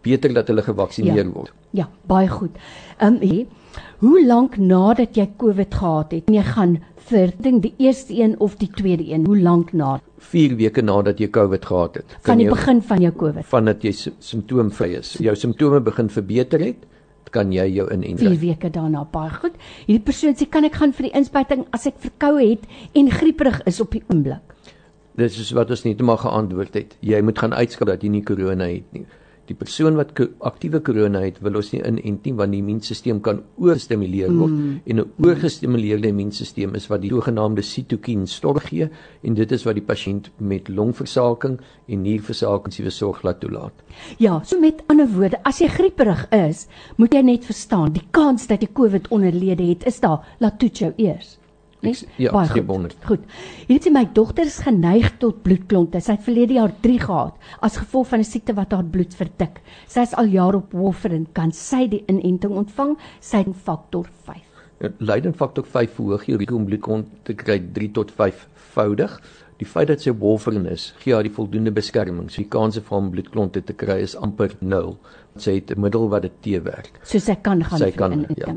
Beter 0.04 0.34
dat 0.34 0.48
hulle 0.48 0.62
gevaksinereer 0.62 1.24
ja. 1.24 1.32
word. 1.32 1.52
Ja, 1.72 1.88
baie 2.04 2.28
goed. 2.28 2.58
Ehm 2.98 3.16
um, 3.22 3.46
hoe 4.00 4.26
lank 4.26 4.56
nadat 4.56 5.16
jy 5.16 5.28
COVID 5.36 5.74
gehad 5.74 6.12
het, 6.12 6.28
jy 6.28 6.42
gaan 6.42 6.78
vir 7.10 7.32
ding 7.42 7.60
die 7.64 7.72
eerste 7.82 8.14
een 8.16 8.36
of 8.40 8.56
die 8.60 8.70
tweede 8.70 9.04
een, 9.06 9.26
hoe 9.26 9.38
lank 9.38 9.72
na? 9.76 9.98
4 10.30 10.56
weke 10.58 10.82
nadat 10.84 11.20
jy 11.20 11.30
COVID 11.32 11.66
gehad 11.66 11.98
het. 12.00 12.16
Van 12.26 12.40
die 12.40 12.46
jy, 12.46 12.54
begin 12.54 12.82
van 12.90 13.04
jou 13.04 13.12
COVID. 13.22 13.46
Vandat 13.50 13.84
jy 13.86 13.92
simptoomvry 13.98 14.92
is. 15.00 15.12
Jou 15.22 15.34
simptome 15.38 15.80
begin 15.84 16.10
verbeter 16.12 16.64
het 16.70 16.86
kan 17.30 17.52
jy 17.54 17.68
jou 17.70 17.86
inent. 17.94 18.18
4 18.18 18.38
weke 18.42 18.70
daarna 18.74 19.04
baie 19.12 19.30
goed. 19.30 19.54
Hierdie 19.86 20.02
persoon 20.02 20.34
sê 20.34 20.48
kan 20.50 20.66
ek 20.66 20.80
gaan 20.80 20.94
vir 20.96 21.06
die 21.06 21.14
inspuiting 21.20 21.62
as 21.76 21.86
ek 21.86 22.00
verkoue 22.02 22.42
het 22.42 22.64
en 22.98 23.10
grieperig 23.14 23.60
is 23.70 23.78
op 23.84 23.94
die 23.94 24.02
oomblik. 24.10 24.42
Dis 25.18 25.38
is 25.38 25.52
wat 25.54 25.70
ons 25.70 25.84
net 25.86 26.02
maar 26.02 26.18
geantwoord 26.22 26.74
het. 26.74 26.96
Jy 27.06 27.20
moet 27.22 27.38
gaan 27.38 27.54
uitskryf 27.54 27.92
dat 27.92 28.02
jy 28.02 28.10
nie 28.10 28.24
korona 28.26 28.66
het 28.70 28.86
nie 28.96 29.06
die 29.50 29.58
persoon 29.58 29.98
wat 29.98 30.14
aktiewe 30.46 30.80
korona 30.86 31.24
het, 31.24 31.40
wil 31.42 31.58
ons 31.60 31.72
nie 31.74 31.82
inent 31.82 32.26
nie 32.26 32.34
want 32.38 32.54
die 32.54 32.60
immuunstelsel 32.62 33.20
kan 33.24 33.42
oorgestimuleer 33.58 34.30
word 34.30 34.54
mm. 34.54 34.76
en 34.86 35.00
'n 35.00 35.10
oorgestimuleerde 35.26 36.12
immuunstelsel 36.12 36.76
is 36.78 36.88
wat 36.90 37.02
die 37.02 37.10
sogenaamde 37.10 37.62
sitokien 37.62 38.26
storg 38.26 38.68
gee 38.70 38.88
en 39.22 39.34
dit 39.34 39.52
is 39.52 39.66
wat 39.66 39.74
die 39.74 39.86
pasiënt 39.92 40.30
met 40.38 40.68
longversaking 40.68 41.58
en 41.88 42.02
nierversaking 42.02 42.72
se 42.72 42.90
sorg 42.90 43.22
laat 43.22 43.40
toelaat. 43.40 43.74
Ja, 44.18 44.40
so 44.44 44.60
met 44.60 44.82
ander 44.86 45.08
woorde, 45.08 45.42
as 45.44 45.60
jy 45.60 45.68
grieperig 45.68 46.26
is, 46.30 46.66
moet 46.96 47.14
jy 47.14 47.22
net 47.22 47.44
verstaan, 47.44 47.92
die 47.92 48.06
kans 48.10 48.46
dat 48.46 48.62
jy 48.62 48.70
COVID 48.72 49.10
onderlede 49.10 49.66
het, 49.72 49.86
is 49.86 50.00
daar. 50.00 50.26
Laat 50.38 50.58
toets 50.58 50.80
jou 50.80 50.92
eers. 50.96 51.39
Ek, 51.80 52.02
ja, 52.20 52.32
baie 52.34 52.48
goed. 52.52 52.96
Goed. 53.08 53.22
Hierdie 53.64 53.88
sê 53.88 53.92
my 53.94 54.04
dogter 54.16 54.48
is 54.50 54.58
geneig 54.60 55.14
tot 55.22 55.40
bloedklonte. 55.46 56.00
Sy 56.04 56.18
het 56.18 56.26
verlede 56.26 56.58
jaar 56.58 56.74
3 56.84 56.98
gehad 57.06 57.34
as 57.64 57.78
gevolg 57.80 58.10
van 58.12 58.20
'n 58.20 58.28
siekte 58.28 58.54
wat 58.54 58.72
haar 58.72 58.84
bloed 58.84 59.14
verdik. 59.14 59.60
Sy 59.88 60.00
is 60.00 60.14
al 60.14 60.28
jare 60.28 60.56
op 60.56 60.72
warfarin. 60.72 61.26
Kan 61.32 61.52
sy 61.52 61.86
die 61.88 62.04
inenting 62.06 62.52
ontvang? 62.52 62.96
Sy 63.20 63.36
het 63.38 63.56
faktor 63.56 64.06
5. 64.24 64.36
Ja, 64.80 64.88
Leiden 64.98 65.34
faktor 65.34 65.64
5 65.64 65.90
verhoog 65.94 66.24
jou 66.24 66.36
risiko 66.36 66.56
om 66.56 66.64
bloedklont 66.64 67.06
te 67.24 67.34
kry 67.34 67.58
3 67.72 67.90
tot 67.92 68.10
5 68.10 68.46
voudig. 68.74 69.20
Die 69.60 69.68
feit 69.68 69.88
dat 69.88 70.00
sy 70.00 70.12
warfarin 70.16 70.66
is, 70.66 70.94
gee 71.02 71.12
haar 71.12 71.26
die 71.26 71.32
voldoende 71.32 71.70
beskerming. 71.70 72.30
So 72.30 72.40
die 72.40 72.48
kans 72.48 72.78
vir 72.78 72.96
om 72.96 73.10
bloedklonte 73.10 73.60
te 73.62 73.72
kry 73.76 73.98
is 74.00 74.16
amper 74.16 74.54
0. 74.60 74.96
Sy 75.36 75.54
het 75.58 75.70
'n 75.70 75.80
middel 75.80 76.08
wat 76.08 76.22
dit 76.22 76.32
teewerk. 76.42 77.00
So 77.02 77.18
sy 77.18 77.34
kan 77.34 77.62
gaan 77.62 77.78
sy 77.78 77.90
kan, 77.90 78.26
ja. 78.36 78.54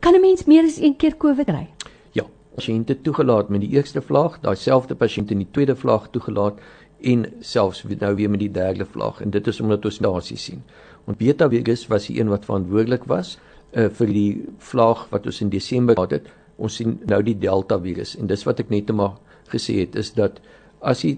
kan 0.00 0.14
'n 0.14 0.20
mens 0.20 0.44
meer 0.46 0.64
as 0.64 0.78
een 0.78 0.96
keer 0.96 1.16
COVID 1.16 1.46
kry? 1.46 1.68
Pasiënte 2.56 2.98
toegelaat 3.04 3.48
met 3.48 3.64
die 3.64 3.72
eerste 3.76 4.02
vlaag, 4.04 4.38
daai 4.42 4.56
selfde 4.56 4.94
pasiënt 4.98 5.32
in 5.32 5.42
die 5.44 5.50
tweede 5.50 5.76
vlaag 5.76 6.10
toegelaat 6.12 6.60
en 7.02 7.24
selfs 7.40 7.82
nou 7.84 8.14
weer 8.14 8.30
met 8.30 8.42
die 8.42 8.52
derde 8.52 8.84
vlaag 8.84 9.20
en 9.22 9.30
dit 9.30 9.46
is 9.46 9.60
omdat 9.60 9.84
ons 9.84 9.98
dasie 9.98 10.38
sien. 10.38 10.62
Want 11.04 11.18
beta 11.18 11.48
virus 11.50 11.86
was 11.90 12.06
die 12.06 12.20
een 12.20 12.30
wat 12.30 12.46
verantwoordelik 12.46 13.08
was 13.10 13.38
uh, 13.72 13.88
vir 13.88 14.12
die 14.12 14.30
vlaag 14.58 15.08
wat 15.10 15.26
ons 15.26 15.40
in 15.42 15.50
Desember 15.50 15.96
gehad 15.98 16.18
het. 16.18 16.30
Ons 16.62 16.78
sien 16.78 16.98
nou 17.08 17.22
die 17.26 17.38
delta 17.38 17.78
virus 17.82 18.14
en 18.20 18.30
dis 18.30 18.46
wat 18.46 18.60
ek 18.62 18.70
net 18.70 18.92
maar 18.94 19.16
gesê 19.50 19.80
het 19.82 19.96
is 19.98 20.12
dat 20.14 20.38
as 20.80 21.02
jy 21.04 21.16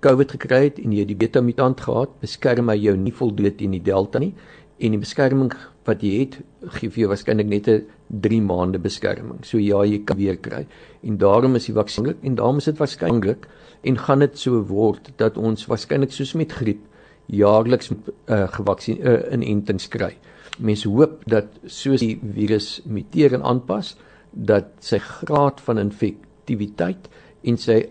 COVID 0.00 0.32
gekry 0.38 0.62
het 0.70 0.78
en 0.80 0.94
jy 0.96 1.04
die 1.04 1.18
beta 1.18 1.42
mutant 1.44 1.82
gehad, 1.84 2.14
beskerm 2.22 2.70
hy 2.72 2.78
jou 2.80 2.94
nie 2.96 3.12
voldoende 3.12 3.52
teen 3.58 3.74
die 3.76 3.84
delta 3.84 4.22
nie 4.22 4.32
en 4.80 4.94
die 4.96 5.02
beskerming 5.02 5.52
wat 5.88 6.02
jy 6.04 6.12
het 6.20 6.36
gee 6.76 6.90
vir 6.90 7.04
jou 7.04 7.08
waarskynlik 7.10 7.48
net 7.48 7.68
'n 7.68 7.86
3 8.08 8.40
maande 8.42 8.78
beskerming. 8.78 9.44
So 9.44 9.58
ja, 9.58 9.84
jy 9.84 10.04
kan 10.04 10.16
weer 10.16 10.36
kry. 10.36 10.66
En 11.02 11.16
daarom 11.16 11.54
is 11.54 11.66
die 11.66 11.74
vaksin 11.74 12.14
en 12.22 12.34
daarom 12.34 12.58
is 12.58 12.64
dit 12.64 12.78
waarskynlik 12.78 13.48
en 13.82 13.98
gaan 13.98 14.18
dit 14.18 14.38
so 14.38 14.62
word 14.62 15.12
dat 15.16 15.36
ons 15.36 15.66
waarskynlik 15.66 16.12
soos 16.12 16.34
met 16.34 16.52
griep 16.52 16.80
jaarliks 17.26 17.90
uh, 17.90 18.48
gevaksin 18.48 18.98
uh, 19.00 19.32
inentings 19.32 19.88
kry. 19.88 20.16
Mense 20.58 20.88
hoop 20.88 21.22
dat 21.30 21.46
soos 21.66 22.00
die 22.00 22.18
virus 22.34 22.80
muteer 22.84 23.34
en 23.34 23.42
aanpas 23.42 23.96
dat 24.30 24.72
sy 24.80 24.98
graad 24.98 25.60
van 25.60 25.78
infektiwiteit 25.78 27.08
en 27.42 27.56
sy 27.56 27.84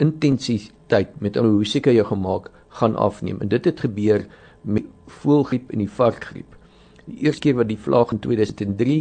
intensiteit 0.00 1.20
met 1.20 1.36
hoe 1.36 1.64
seker 1.64 1.92
jy 1.92 2.04
gemaak 2.04 2.50
gaan 2.78 2.96
afneem. 2.96 3.40
En 3.40 3.48
dit 3.48 3.64
het 3.64 3.80
gebeur 3.80 4.26
met 4.62 4.86
voëlgriep 5.20 5.72
en 5.72 5.82
die 5.82 5.90
varkgriep. 5.90 6.56
Die 7.04 7.24
eerste 7.26 7.40
keer 7.46 7.58
wat 7.58 7.68
die 7.68 7.78
vlaag 7.78 8.12
in 8.14 8.20
2003 8.22 8.96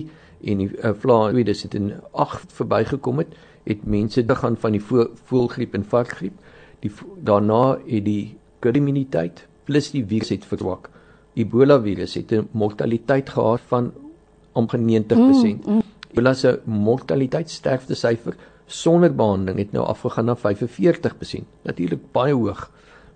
en 0.52 0.64
die 0.64 0.70
uh, 0.72 0.94
vlaag 0.98 1.36
in 1.36 1.44
2008 1.44 2.54
verbygekom 2.54 3.22
het, 3.22 3.36
het 3.64 3.86
mense 3.86 4.26
dit 4.26 4.38
gaan 4.38 4.58
van 4.58 4.78
die 4.78 4.82
voëlgriep 4.82 5.76
en 5.78 5.86
varkgriep. 5.86 6.34
Die 6.82 6.92
daarna 7.22 7.78
het 7.86 8.06
die 8.06 8.36
immuniteit 8.62 9.46
plus 9.66 9.92
die 9.94 10.04
virus 10.06 10.34
het 10.34 10.46
verswak. 10.46 10.90
Ebola 11.38 11.80
virus 11.82 12.14
het 12.16 12.32
'n 12.32 12.48
mortaliteit 12.52 13.30
gehad 13.30 13.62
van 13.68 13.92
omtrent 14.54 14.86
90%. 14.86 15.66
Mm, 15.66 15.74
mm. 15.74 15.82
Ebola 16.12 16.34
se 16.34 16.60
mortaliteit 16.66 17.50
sterfte 17.50 17.96
syfer 17.96 18.36
sonder 18.66 19.16
behandeling 19.16 19.60
het 19.60 19.72
nou 19.72 19.86
afgegaan 19.86 20.26
na 20.26 20.36
45%. 20.36 21.46
Natuurlik 21.64 22.12
baie 22.12 22.34
hoog 22.34 22.70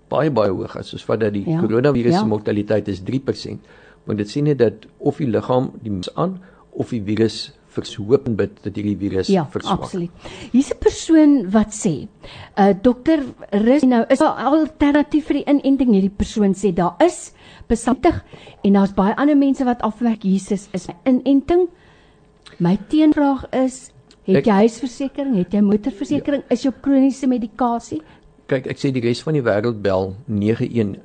baie 0.08 0.30
baie 0.30 0.52
hoog 0.54 0.76
as 0.78 0.92
soos 0.92 1.04
wat 1.08 1.20
dat 1.20 1.34
die 1.34 1.44
ja, 1.48 1.60
koronavirus 1.60 2.14
se 2.14 2.22
ja. 2.22 2.30
mortaliteit 2.30 2.88
is 2.88 3.02
3%, 3.02 3.58
want 4.06 4.18
dit 4.22 4.30
sê 4.30 4.42
net 4.42 4.58
dat 4.62 4.86
of 4.98 5.20
die 5.22 5.28
liggaam 5.30 5.72
die 5.82 5.92
mens 5.92 6.10
aan 6.14 6.38
of 6.72 6.92
die 6.94 7.02
virus 7.02 7.52
vershoop 7.76 8.28
en 8.30 8.36
bid 8.38 8.54
dat 8.64 8.76
hierdie 8.78 8.96
virus 8.96 9.28
ja, 9.28 9.44
verswak. 9.52 9.82
Absoluut. 9.84 10.28
Hier's 10.52 10.70
'n 10.72 10.78
persoon 10.80 11.32
wat 11.52 11.74
sê, 11.76 12.08
uh 12.56 12.72
dokter 12.82 13.24
Rus 13.52 13.82
nou 13.82 14.04
is 14.08 14.20
'n 14.20 14.32
alternatief 14.52 15.26
vir 15.26 15.42
die 15.42 15.46
inenting 15.46 15.92
hierdie 15.92 16.16
persoon 16.16 16.54
sê 16.54 16.72
daar 16.72 16.96
is 17.04 17.32
besantig 17.68 18.24
en 18.64 18.72
daar's 18.72 18.94
baie 18.94 19.16
ander 19.16 19.36
mense 19.36 19.64
wat 19.64 19.82
afwerk 19.82 20.22
Jesus 20.22 20.68
is 20.72 20.86
inenting. 21.04 21.68
My 22.58 22.78
teenvraag 22.88 23.44
is 23.52 23.90
Het 24.26 24.46
jy 24.46 24.54
huisversekering? 24.66 25.36
Het 25.38 25.52
jy 25.54 25.60
motorversekering? 25.62 26.42
Ja. 26.42 26.54
Is 26.54 26.64
jy 26.64 26.70
op 26.72 26.80
kroniese 26.82 27.28
medikasie? 27.30 28.00
Kyk, 28.50 28.66
ek 28.72 28.80
sê 28.82 28.90
die 28.94 29.02
res 29.04 29.22
van 29.22 29.38
die 29.38 29.42
wêreld 29.46 29.78
bel 29.84 30.14
911 30.26 30.98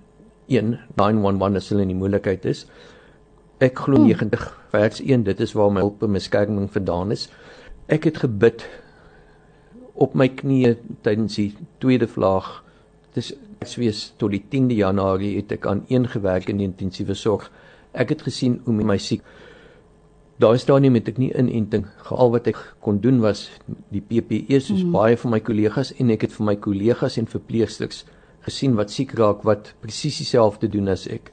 911 0.98 1.60
as 1.60 1.70
hulle 1.70 1.86
in 1.86 1.94
die 1.94 2.00
moeilikheid 2.00 2.48
is. 2.50 2.66
Ek 3.62 3.78
glo 3.78 4.00
hmm. 4.00 4.10
90 4.10 4.46
vers 4.74 5.02
1, 5.04 5.24
dit 5.28 5.44
is 5.46 5.54
waar 5.54 5.70
my 5.74 5.84
hulp 5.84 6.02
en 6.06 6.18
beskerming 6.18 6.70
vandaan 6.74 7.14
is. 7.14 7.28
Ek 7.92 8.08
het 8.10 8.24
gebid 8.24 8.66
op 10.02 10.16
my 10.18 10.32
knieë 10.34 10.78
tydens 11.06 11.38
die 11.38 11.52
tweede 11.84 12.08
vlaag. 12.10 12.64
Dis 13.14 13.34
swees 13.68 14.08
tot 14.18 14.34
die 14.34 14.42
10de 14.42 14.80
Januarie 14.80 15.36
het 15.36 15.54
ek 15.54 15.68
aan 15.70 15.84
een 15.92 16.08
gewerk 16.10 16.50
in 16.50 16.58
die 16.62 16.70
intensiewe 16.72 17.14
sorg. 17.14 17.52
Ek 17.94 18.16
het 18.16 18.26
gesien 18.26 18.62
hoe 18.66 18.74
my 18.82 18.98
siek 18.98 19.26
Daar 20.42 20.56
is 20.58 20.64
daar 20.66 20.80
nie 20.82 20.90
met 20.90 21.06
ek 21.06 21.20
nie 21.22 21.30
inenting. 21.38 21.84
Al 22.10 22.32
wat 22.34 22.48
ek 22.50 22.58
kon 22.82 22.98
doen 22.98 23.20
was 23.22 23.44
die 23.94 24.02
PPE 24.02 24.58
soos 24.58 24.82
mm. 24.82 24.96
baie 24.96 25.18
van 25.22 25.36
my 25.36 25.40
kollegas 25.46 25.92
en 26.02 26.10
ek 26.10 26.26
het 26.26 26.34
vir 26.34 26.48
my 26.48 26.56
kollegas 26.58 27.20
en 27.22 27.30
verpleegsters 27.30 28.00
gesien 28.48 28.74
wat 28.80 28.90
siek 28.90 29.14
raak 29.20 29.46
wat 29.46 29.70
presies 29.84 30.18
dieselfde 30.18 30.72
doen 30.74 30.90
as 30.90 31.06
ek 31.14 31.30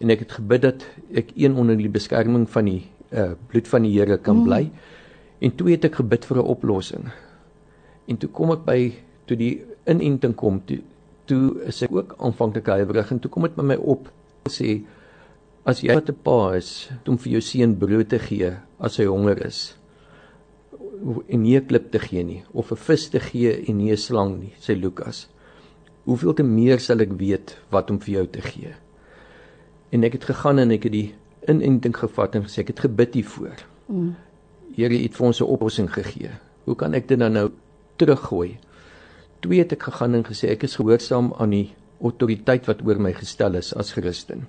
en 0.00 0.10
ek 0.10 0.18
het 0.18 0.32
gebid 0.32 0.62
dat 0.62 0.86
ek 1.14 1.32
een 1.36 1.54
onder 1.54 1.76
die 1.76 1.88
beskerming 1.88 2.48
van 2.50 2.64
die 2.64 2.82
uh, 3.12 3.32
bloed 3.48 3.68
van 3.68 3.82
die 3.82 3.94
Here 3.98 4.18
kan 4.18 4.42
bly. 4.44 4.62
Mm. 4.62 4.72
En 5.38 5.54
toe 5.56 5.70
het 5.70 5.84
ek 5.84 5.94
gebid 5.94 6.24
vir 6.24 6.36
'n 6.36 6.50
oplossing. 6.52 7.08
En 8.06 8.16
toe 8.16 8.30
kom 8.30 8.50
ek 8.50 8.64
by 8.64 8.92
toe 9.26 9.36
die 9.36 9.64
inenting 9.86 10.34
kom, 10.34 10.60
toe 10.66 10.82
toe 11.26 11.62
is 11.66 11.82
ek 11.82 11.94
ook 11.94 12.14
aanvanklik 12.22 12.68
huiwerig 12.70 13.10
en 13.10 13.18
toe 13.18 13.30
kom 13.30 13.42
dit 13.42 13.56
met 13.58 13.72
my 13.72 13.76
op 13.82 14.10
sê 14.52 14.82
as 15.66 15.82
jy 15.82 15.94
wat 15.98 16.10
'n 16.10 16.22
pa 16.22 16.54
is 16.54 16.88
om 17.06 17.18
vir 17.18 17.32
jou 17.32 17.42
seun 17.42 17.74
brood 17.78 18.08
te 18.08 18.18
gee 18.18 18.52
as 18.78 18.98
hy 18.98 19.06
honger 19.10 19.46
is 19.46 19.74
en 21.28 21.42
nie 21.42 21.58
'n 21.58 21.66
klip 21.66 21.90
te 21.90 21.98
gee 21.98 22.22
nie 22.22 22.42
of 22.52 22.70
'n 22.70 22.76
vis 22.76 23.08
te 23.10 23.20
gee 23.20 23.52
en 23.68 23.78
nie 23.78 23.90
'n 23.90 23.96
slang 23.96 24.40
nie, 24.40 24.54
sê 24.60 24.78
Lukas. 24.80 25.28
Hoeveel 26.04 26.34
te 26.34 26.42
meer 26.42 26.78
sal 26.78 27.00
ek 27.00 27.18
weet 27.18 27.58
wat 27.70 27.90
om 27.90 27.98
vir 27.98 28.14
jou 28.14 28.26
te 28.26 28.40
gee? 28.40 28.74
En 29.90 30.04
ek 30.04 30.18
het 30.18 30.24
gegaan 30.24 30.58
en 30.58 30.74
ek 30.74 30.88
het 30.88 30.94
die 30.94 31.08
inenting 31.50 31.94
gevat 31.96 32.34
en 32.34 32.46
gesê 32.46 32.64
ek 32.64 32.74
het 32.74 32.84
gebid 32.86 33.14
hiervoor. 33.20 33.64
Mm. 33.86 34.14
Here 34.76 34.98
het 34.98 35.14
vir 35.14 35.26
ons 35.26 35.40
'n 35.40 35.44
oplossing 35.46 35.90
gegee. 35.92 36.30
Hoe 36.64 36.76
kan 36.76 36.94
ek 36.94 37.08
dit 37.08 37.18
dan 37.18 37.32
nou 37.32 37.50
teruggooi? 37.96 38.58
Twee 39.40 39.58
het 39.58 39.72
ek 39.72 39.82
gegaan 39.82 40.14
en 40.14 40.24
gesê 40.24 40.50
ek 40.50 40.62
is 40.62 40.76
gehoorsaam 40.76 41.32
aan 41.38 41.50
die 41.50 41.74
autoriteit 42.00 42.66
wat 42.66 42.82
oor 42.84 42.98
my 42.98 43.12
gestel 43.12 43.54
is 43.54 43.74
as 43.74 43.92
Christen. 43.92 44.46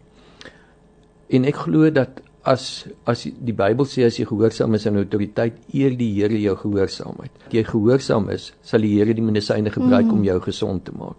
En 1.30 1.46
ek 1.46 1.56
glo 1.56 1.90
dat 1.90 2.22
as 2.48 2.88
as 3.06 3.24
die 3.24 3.54
Bybel 3.54 3.86
sê 3.86 4.06
as 4.08 4.18
jy 4.20 4.26
gehoorsaam 4.26 4.76
is 4.76 4.88
aan 4.88 4.96
autoriteit, 4.96 5.54
eer 5.74 5.96
die 6.00 6.14
Here 6.16 6.40
jou 6.40 6.56
gehoorsaamheid. 6.56 7.32
As 7.48 7.54
jy 7.54 7.64
gehoorsaam 7.64 8.30
is, 8.30 8.54
sal 8.64 8.82
die 8.82 8.96
Here 8.96 9.14
die 9.14 9.26
medisyne 9.26 9.70
gebruik 9.70 10.08
mm. 10.08 10.14
om 10.14 10.24
jou 10.24 10.40
gesond 10.48 10.86
te 10.86 10.96
maak. 10.96 11.16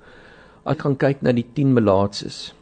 Ek 0.69 0.85
gaan 0.85 0.97
kyk 1.01 1.23
na 1.23 1.33
die 1.33 1.47
10 1.57 1.75
melaatses. 1.77 2.53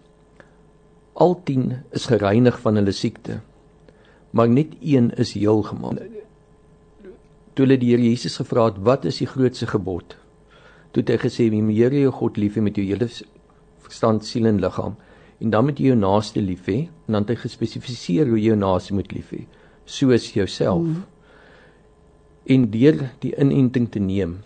Al 1.17 1.33
10 1.49 1.71
is 1.97 2.11
gereinig 2.13 2.59
van 2.61 2.77
hulle 2.77 2.93
siekte. 2.93 3.41
Maar 4.37 4.51
net 4.53 4.75
een 4.85 5.11
is 5.17 5.33
heel 5.33 5.63
gemaak. 5.65 6.03
Toe 7.57 7.65
hulle 7.65 7.79
die 7.81 7.95
Here 7.95 8.05
Jesus 8.05 8.37
gevra 8.37 8.67
het, 8.69 8.83
"Wat 8.85 9.05
is 9.05 9.19
die 9.19 9.27
grootste 9.27 9.67
gebod?" 9.67 10.17
Toe 10.93 11.03
het 11.03 11.09
hy 11.09 11.17
gesê, 11.29 11.49
"Jy 11.49 11.63
moet 11.63 11.75
die 11.75 11.83
Here 11.83 12.01
jou 12.01 12.13
God 12.13 12.37
lief 12.37 12.57
hê 12.57 12.61
met 12.61 12.77
jou 12.77 12.87
hele 12.87 13.09
verstand, 13.79 14.25
siel 14.25 14.47
en 14.47 14.61
liggaam, 14.61 14.97
en 15.41 15.51
dan 15.51 15.65
moet 15.65 15.79
jy 15.79 15.87
jou 15.87 15.97
naaste 15.97 16.41
lief 16.41 16.67
hê." 16.67 16.89
En 17.07 17.13
dan 17.13 17.23
het 17.23 17.29
hy 17.29 17.35
gespesifiseer 17.35 18.27
hoe 18.29 18.39
jy 18.39 18.47
jou 18.47 18.57
naaste 18.57 18.95
moet 18.95 19.13
lief 19.13 19.31
hê, 19.31 19.47
soos 19.85 20.33
jouself. 20.33 20.83
Mm. 20.83 21.05
En 22.47 22.71
deur 22.71 23.11
die 23.21 23.35
inenting 23.39 23.91
te 23.91 23.99
neem, 23.99 24.43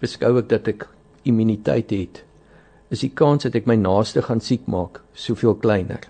beskou 0.00 0.38
ek 0.38 0.48
dat 0.48 0.68
ek 0.68 0.88
immuniteit 1.24 1.90
het 1.90 2.24
is 2.92 3.00
die 3.00 3.12
kans 3.16 3.46
dat 3.46 3.56
ek 3.56 3.68
my 3.70 3.78
naaste 3.80 4.22
gaan 4.26 4.42
siek 4.44 4.66
maak 4.68 5.00
soveel 5.16 5.56
kleiner. 5.56 6.04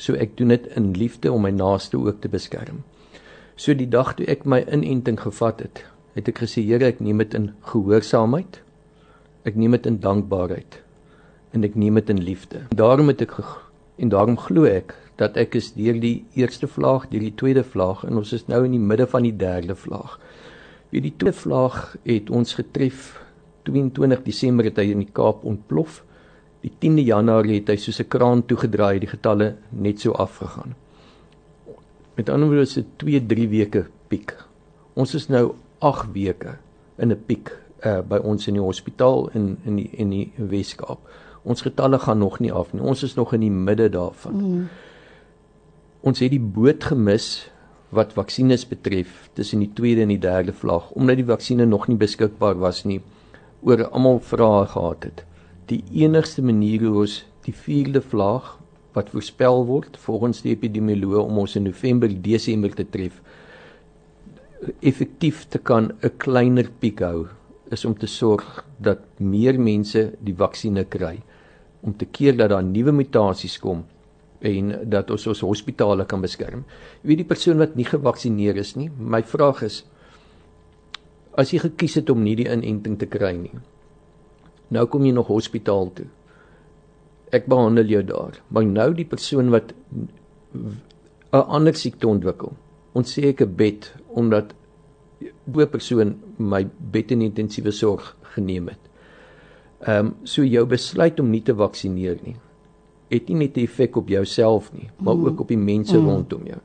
So 0.00 0.16
ek 0.16 0.36
doen 0.38 0.54
dit 0.54 0.66
in 0.78 0.92
liefde 0.96 1.32
om 1.32 1.44
my 1.44 1.52
naaste 1.52 2.00
ook 2.00 2.22
te 2.22 2.30
beskerm. 2.32 2.82
So 3.56 3.76
die 3.76 3.88
dag 3.90 4.14
toe 4.16 4.26
ek 4.32 4.46
my 4.48 4.62
inenting 4.64 5.20
gevat 5.20 5.60
het, 5.60 5.84
het 6.16 6.28
ek 6.28 6.40
gesê 6.44 6.64
Here, 6.64 6.88
ek 6.88 7.02
neem 7.04 7.20
dit 7.20 7.36
in 7.36 7.50
gehoorsaamheid. 7.68 8.62
Ek 9.44 9.58
neem 9.58 9.76
dit 9.76 9.86
in 9.90 10.00
dankbaarheid 10.00 10.80
en 11.52 11.66
ek 11.66 11.74
neem 11.76 11.98
dit 12.00 12.10
in 12.14 12.22
liefde. 12.24 12.62
Daarom 12.72 13.10
het 13.12 13.20
ek 13.26 13.34
en 14.00 14.08
daarom 14.08 14.38
glo 14.40 14.64
ek 14.64 14.94
dat 15.20 15.36
ek 15.36 15.58
is 15.58 15.74
deur 15.76 15.98
die 16.00 16.24
eerste 16.38 16.66
vlaag, 16.66 17.10
deur 17.10 17.20
die 17.20 17.34
tweede 17.36 17.64
vlaag 17.64 18.06
en 18.08 18.16
ons 18.22 18.32
is 18.32 18.46
nou 18.48 18.62
in 18.64 18.72
die 18.72 18.80
midde 18.80 19.06
van 19.06 19.26
die 19.26 19.34
derde 19.36 19.76
vlaag. 19.76 20.16
Wie 20.90 21.02
die 21.04 21.12
tweede 21.12 21.36
vlaag 21.42 21.96
het 22.08 22.32
ons 22.32 22.56
getref 22.56 23.12
22 23.68 24.24
Desember 24.24 24.66
het 24.70 24.80
hy 24.80 24.88
in 24.94 25.04
die 25.04 25.12
Kaap 25.12 25.44
ontplof. 25.46 26.00
Die 26.62 26.70
10de 26.70 27.02
Januarie 27.04 27.58
het 27.58 27.72
hy 27.72 27.76
soos 27.76 28.00
'n 28.00 28.08
kraan 28.08 28.46
toegedraai, 28.46 29.00
die 29.00 29.10
getalle 29.10 29.56
net 29.70 30.00
so 30.00 30.12
afgegaan. 30.12 30.74
Met 32.14 32.28
ander 32.28 32.48
woorde 32.48 32.62
is 32.62 32.74
dit 32.74 32.86
2-3 32.96 33.48
weke 33.48 33.86
piek. 34.08 34.36
Ons 34.94 35.14
is 35.14 35.28
nou 35.28 35.54
8 35.78 36.12
weke 36.12 36.58
in 36.98 37.10
'n 37.10 37.24
piek 37.26 37.58
uh 37.84 38.00
by 38.00 38.16
ons 38.22 38.46
in 38.46 38.54
die 38.54 38.62
hospitaal 38.62 39.30
in 39.34 39.58
in 39.64 39.76
die 39.76 39.90
in 39.92 40.10
die 40.10 40.32
Weskaap. 40.36 40.98
Ons 41.42 41.62
getalle 41.62 41.98
gaan 41.98 42.18
nog 42.18 42.38
nie 42.38 42.52
af 42.52 42.72
nie. 42.72 42.82
Ons 42.82 43.02
is 43.02 43.14
nog 43.14 43.32
in 43.32 43.40
die 43.40 43.50
midde 43.50 43.88
daarvan. 43.88 44.34
Mm. 44.34 44.68
Ons 46.00 46.18
het 46.18 46.30
die 46.30 46.40
boot 46.40 46.84
gemis 46.84 47.50
wat 47.92 48.12
vaksines 48.12 48.64
betref 48.68 49.28
tussen 49.36 49.58
die 49.58 49.72
tweede 49.74 50.02
en 50.02 50.08
die 50.08 50.20
derde 50.20 50.52
vlaag 50.52 50.90
omdat 50.90 51.16
die 51.16 51.28
vaksines 51.28 51.68
nog 51.68 51.88
nie 51.88 51.96
beskikbaar 51.96 52.56
was 52.58 52.84
nie 52.84 53.00
oor 53.62 53.84
almal 53.90 54.20
vrae 54.20 54.66
gehad 54.66 55.04
het 55.04 55.24
die 55.70 55.82
enigste 56.04 56.42
manier 56.42 56.82
hoe 56.86 57.04
ons 57.04 57.24
die 57.46 57.54
vierde 57.54 58.00
vlaag 58.00 58.56
wat 58.96 59.10
voorspel 59.10 59.64
word 59.66 59.96
volgens 60.04 60.42
die 60.44 60.52
epidemioloog 60.52 61.28
om 61.28 61.38
ons 61.44 61.56
in 61.56 61.66
November 61.68 62.12
Desember 62.22 62.74
te 62.74 62.84
tref 62.84 63.20
effektief 64.80 65.46
te 65.48 65.58
kan 65.58 65.92
'n 66.02 66.16
kleiner 66.18 66.68
piek 66.80 67.00
hou 67.00 67.28
is 67.70 67.84
om 67.84 67.94
te 67.94 68.06
sorg 68.06 68.64
dat 68.78 68.98
meer 69.18 69.58
mense 69.60 70.12
die 70.20 70.34
vaksines 70.34 70.86
kry 70.88 71.22
om 71.82 71.96
te 71.96 72.06
keer 72.06 72.36
dat 72.36 72.50
daar 72.50 72.62
nuwe 72.62 72.92
mutasies 72.92 73.58
kom 73.58 73.84
en 74.40 74.90
dat 74.90 75.10
ons 75.10 75.26
ons 75.26 75.40
hospitale 75.40 76.04
kan 76.04 76.20
beskerm. 76.22 76.64
Wie 77.02 77.16
die 77.16 77.26
persoon 77.26 77.58
wat 77.62 77.76
nie 77.78 77.86
gevaksinereer 77.86 78.58
is 78.62 78.74
nie, 78.76 78.90
my 78.98 79.22
vraag 79.22 79.62
is 79.62 79.84
as 81.38 81.52
jy 81.54 81.62
gekies 81.62 81.94
het 81.94 82.10
om 82.10 82.22
nie 82.22 82.34
die 82.36 82.48
inenting 82.50 82.98
te 83.00 83.06
kry 83.06 83.32
nie, 83.38 83.54
Nou 84.72 84.86
kom 84.90 85.04
jy 85.06 85.12
nog 85.12 85.30
hospitaal 85.32 85.90
toe. 85.96 86.08
Ek 87.32 87.48
behandel 87.50 87.90
jou 87.92 88.02
daar. 88.08 88.38
Maar 88.48 88.68
nou 88.68 88.88
die 88.96 89.08
persoon 89.08 89.50
wat 89.52 89.74
'n 90.52 90.80
ander 91.32 91.74
siekte 91.74 92.08
ontwikkel. 92.08 92.52
Ons 92.92 93.18
sê 93.18 93.28
ek 93.32 93.40
'n 93.42 93.54
bed 93.56 93.92
omdat 94.08 94.54
'n 95.20 95.68
persoon 95.70 96.16
my 96.38 96.68
bed 96.92 97.10
in 97.10 97.22
intensiewe 97.22 97.70
sorg 97.70 98.16
geneem 98.34 98.68
het. 98.68 98.82
Ehm 99.80 100.06
um, 100.06 100.14
so 100.24 100.42
jou 100.42 100.66
besluit 100.66 101.20
om 101.20 101.30
nie 101.30 101.42
te 101.42 101.54
vaksinereer 101.54 102.18
nie 102.24 102.36
het 103.12 103.28
nie 103.28 103.36
net 103.36 103.56
'n 103.56 103.60
effek 103.60 103.96
op 103.96 104.08
jouself 104.08 104.72
nie, 104.72 104.90
maar 104.96 105.16
mm. 105.16 105.26
ook 105.26 105.40
op 105.40 105.48
die 105.48 105.58
mense 105.58 105.98
mm. 105.98 106.08
rondom 106.08 106.46
jou. 106.46 106.60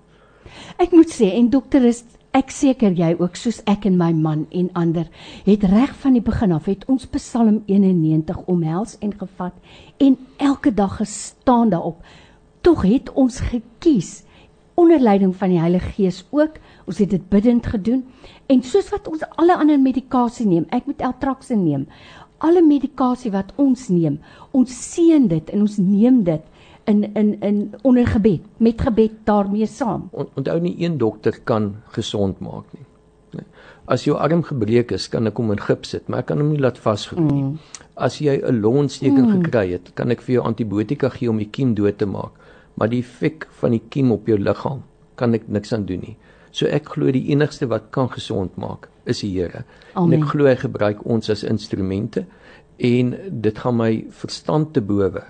Ek 0.78 0.92
moet 0.92 1.12
sê 1.12 1.34
en 1.34 1.50
dokter 1.50 1.86
is 1.86 2.04
Ek 2.36 2.52
seker 2.52 2.92
jy 2.92 3.14
ook 3.16 3.38
soos 3.40 3.62
ek 3.72 3.86
en 3.88 3.96
my 4.00 4.10
man 4.12 4.46
en 4.52 4.68
ander 4.76 5.08
het 5.46 5.64
reg 5.72 5.94
van 6.02 6.18
die 6.18 6.24
begin 6.24 6.52
af 6.52 6.68
het 6.68 6.84
ons 6.92 7.08
Psalm 7.14 7.62
91 7.72 8.42
omhels 8.52 8.98
en 9.00 9.14
gevat 9.16 9.56
en 10.04 10.18
elke 10.38 10.74
dag 10.74 10.98
gestaan 11.00 11.72
daarop. 11.72 12.04
Tog 12.62 12.84
het 12.84 13.14
ons 13.14 13.40
gekies 13.40 14.24
onder 14.76 15.00
leiding 15.00 15.36
van 15.36 15.50
die 15.50 15.60
Heilige 15.60 15.94
Gees 15.96 16.26
ook. 16.30 16.60
Ons 16.86 17.00
het 17.00 17.10
dit 17.16 17.30
bidend 17.30 17.66
gedoen 17.66 18.04
en 18.52 18.64
soos 18.64 18.92
wat 18.92 19.08
ons 19.08 19.24
alle 19.40 19.56
ander 19.56 19.80
medikasie 19.80 20.46
neem, 20.48 20.68
ek 20.70 20.86
moet 20.86 21.02
Eltraxe 21.02 21.56
neem. 21.56 21.88
Alle 22.44 22.62
medikasie 22.62 23.32
wat 23.32 23.56
ons 23.56 23.88
neem, 23.90 24.20
ons 24.52 24.70
seën 24.92 25.26
dit 25.32 25.50
en 25.50 25.64
ons 25.64 25.80
neem 25.80 26.22
dit 26.28 26.44
in 26.88 27.04
in 27.14 27.30
in 27.42 27.58
onder 27.84 28.08
gebed 28.08 28.42
met 28.58 28.82
gebed 28.82 29.12
daarmee 29.24 29.68
saam. 29.68 30.10
Onthou 30.12 30.60
nie 30.60 30.76
een 30.80 30.98
dokter 30.98 31.40
kan 31.44 31.76
gesond 31.96 32.40
maak 32.40 32.66
nie. 32.74 32.86
As 33.88 34.04
jou 34.04 34.18
arm 34.20 34.42
gebreek 34.44 34.92
is, 34.92 35.08
kan 35.08 35.28
ek 35.30 35.38
hom 35.40 35.52
in 35.54 35.62
gips 35.64 35.94
sit, 35.96 36.08
maar 36.08 36.24
ek 36.24 36.30
kan 36.32 36.42
hom 36.42 36.50
nie 36.52 36.60
laat 36.64 36.80
vasgroei 36.84 37.28
nie. 37.28 37.44
Mm. 37.44 37.84
As 37.96 38.20
jy 38.20 38.36
'n 38.40 38.62
longontsteking 38.62 39.28
mm. 39.28 39.44
gekry 39.44 39.72
het, 39.72 39.94
kan 39.96 40.12
ek 40.12 40.22
vir 40.22 40.34
jou 40.36 40.44
antibiotika 40.44 41.10
gee 41.10 41.30
om 41.30 41.38
die 41.38 41.50
kiem 41.52 41.74
dood 41.76 41.98
te 41.98 42.06
maak, 42.06 42.32
maar 42.76 42.90
die 42.90 43.00
effek 43.00 43.48
van 43.62 43.72
die 43.72 43.84
kiem 43.90 44.12
op 44.12 44.28
jou 44.28 44.38
liggaam 44.38 44.84
kan 45.16 45.34
ek 45.34 45.48
niks 45.48 45.74
aan 45.74 45.86
doen 45.86 46.04
nie. 46.04 46.18
So 46.52 46.68
ek 46.68 46.90
glo 46.96 47.12
die 47.12 47.30
enigste 47.32 47.68
wat 47.68 47.92
kan 47.92 48.10
gesond 48.10 48.58
maak 48.58 48.90
is 49.06 49.22
die 49.22 49.32
Here. 49.32 49.64
En 49.96 50.14
ek 50.14 50.28
glo 50.32 50.48
hy 50.48 50.56
gebruik 50.56 51.06
ons 51.06 51.30
as 51.30 51.44
instrumente 51.44 52.26
en 52.78 53.16
dit 53.32 53.58
gaan 53.58 53.78
my 53.78 54.06
verstand 54.10 54.74
te 54.74 54.82
bowe 54.82 55.24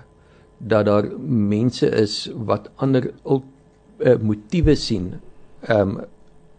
dat 0.58 0.86
daar 0.86 1.06
mense 1.18 1.86
is 1.86 2.28
wat 2.34 2.70
ander 2.76 3.12
uh, 3.24 3.40
motiewe 4.20 4.74
sien 4.76 5.14
um 5.70 5.98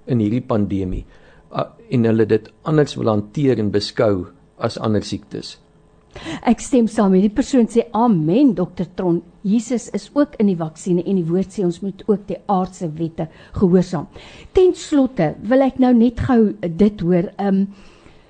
in 0.09 0.19
hierdie 0.23 0.43
pandemie 0.43 1.05
uh, 1.53 1.69
en 1.89 2.05
hulle 2.07 2.25
dit 2.25 2.51
anders 2.67 2.95
wil 2.97 3.11
hanteer 3.11 3.59
en 3.59 3.71
beskou 3.71 4.29
as 4.57 4.77
ander 4.79 5.03
siektes. 5.05 5.57
Ek 6.49 6.61
stem 6.63 6.87
saam 6.89 7.13
met 7.13 7.23
die 7.23 7.33
persoon 7.33 7.67
sê 7.69 7.85
amen 7.95 8.55
dokter 8.57 8.87
Tron. 8.97 9.21
Jesus 9.45 9.87
is 9.95 10.09
ook 10.15 10.35
in 10.41 10.49
die 10.49 10.57
vaksines 10.59 11.05
en 11.05 11.19
die 11.19 11.27
woord 11.27 11.53
sê 11.53 11.63
ons 11.67 11.79
moet 11.83 12.01
ook 12.07 12.25
die 12.27 12.39
aardse 12.49 12.89
wette 12.97 13.29
gehoorsaam. 13.59 14.07
Ten 14.57 14.73
slotte 14.75 15.35
wil 15.51 15.63
ek 15.67 15.79
nou 15.79 15.93
net 15.95 16.19
gou 16.25 16.55
dit 16.59 17.05
hoor. 17.05 17.29
Um 17.37 17.67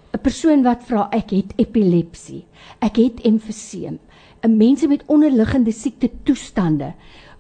'n 0.10 0.22
persoon 0.26 0.64
wat 0.66 0.84
vra 0.90 1.08
ek 1.14 1.32
het 1.32 1.54
epilepsie. 1.58 2.46
Ek 2.82 2.98
het 2.98 3.22
emfyseem. 3.24 4.00
'n 4.44 4.58
Mense 4.58 4.88
met 4.88 5.04
onderliggende 5.08 5.72
siekte 5.72 6.10
toestande 6.24 6.94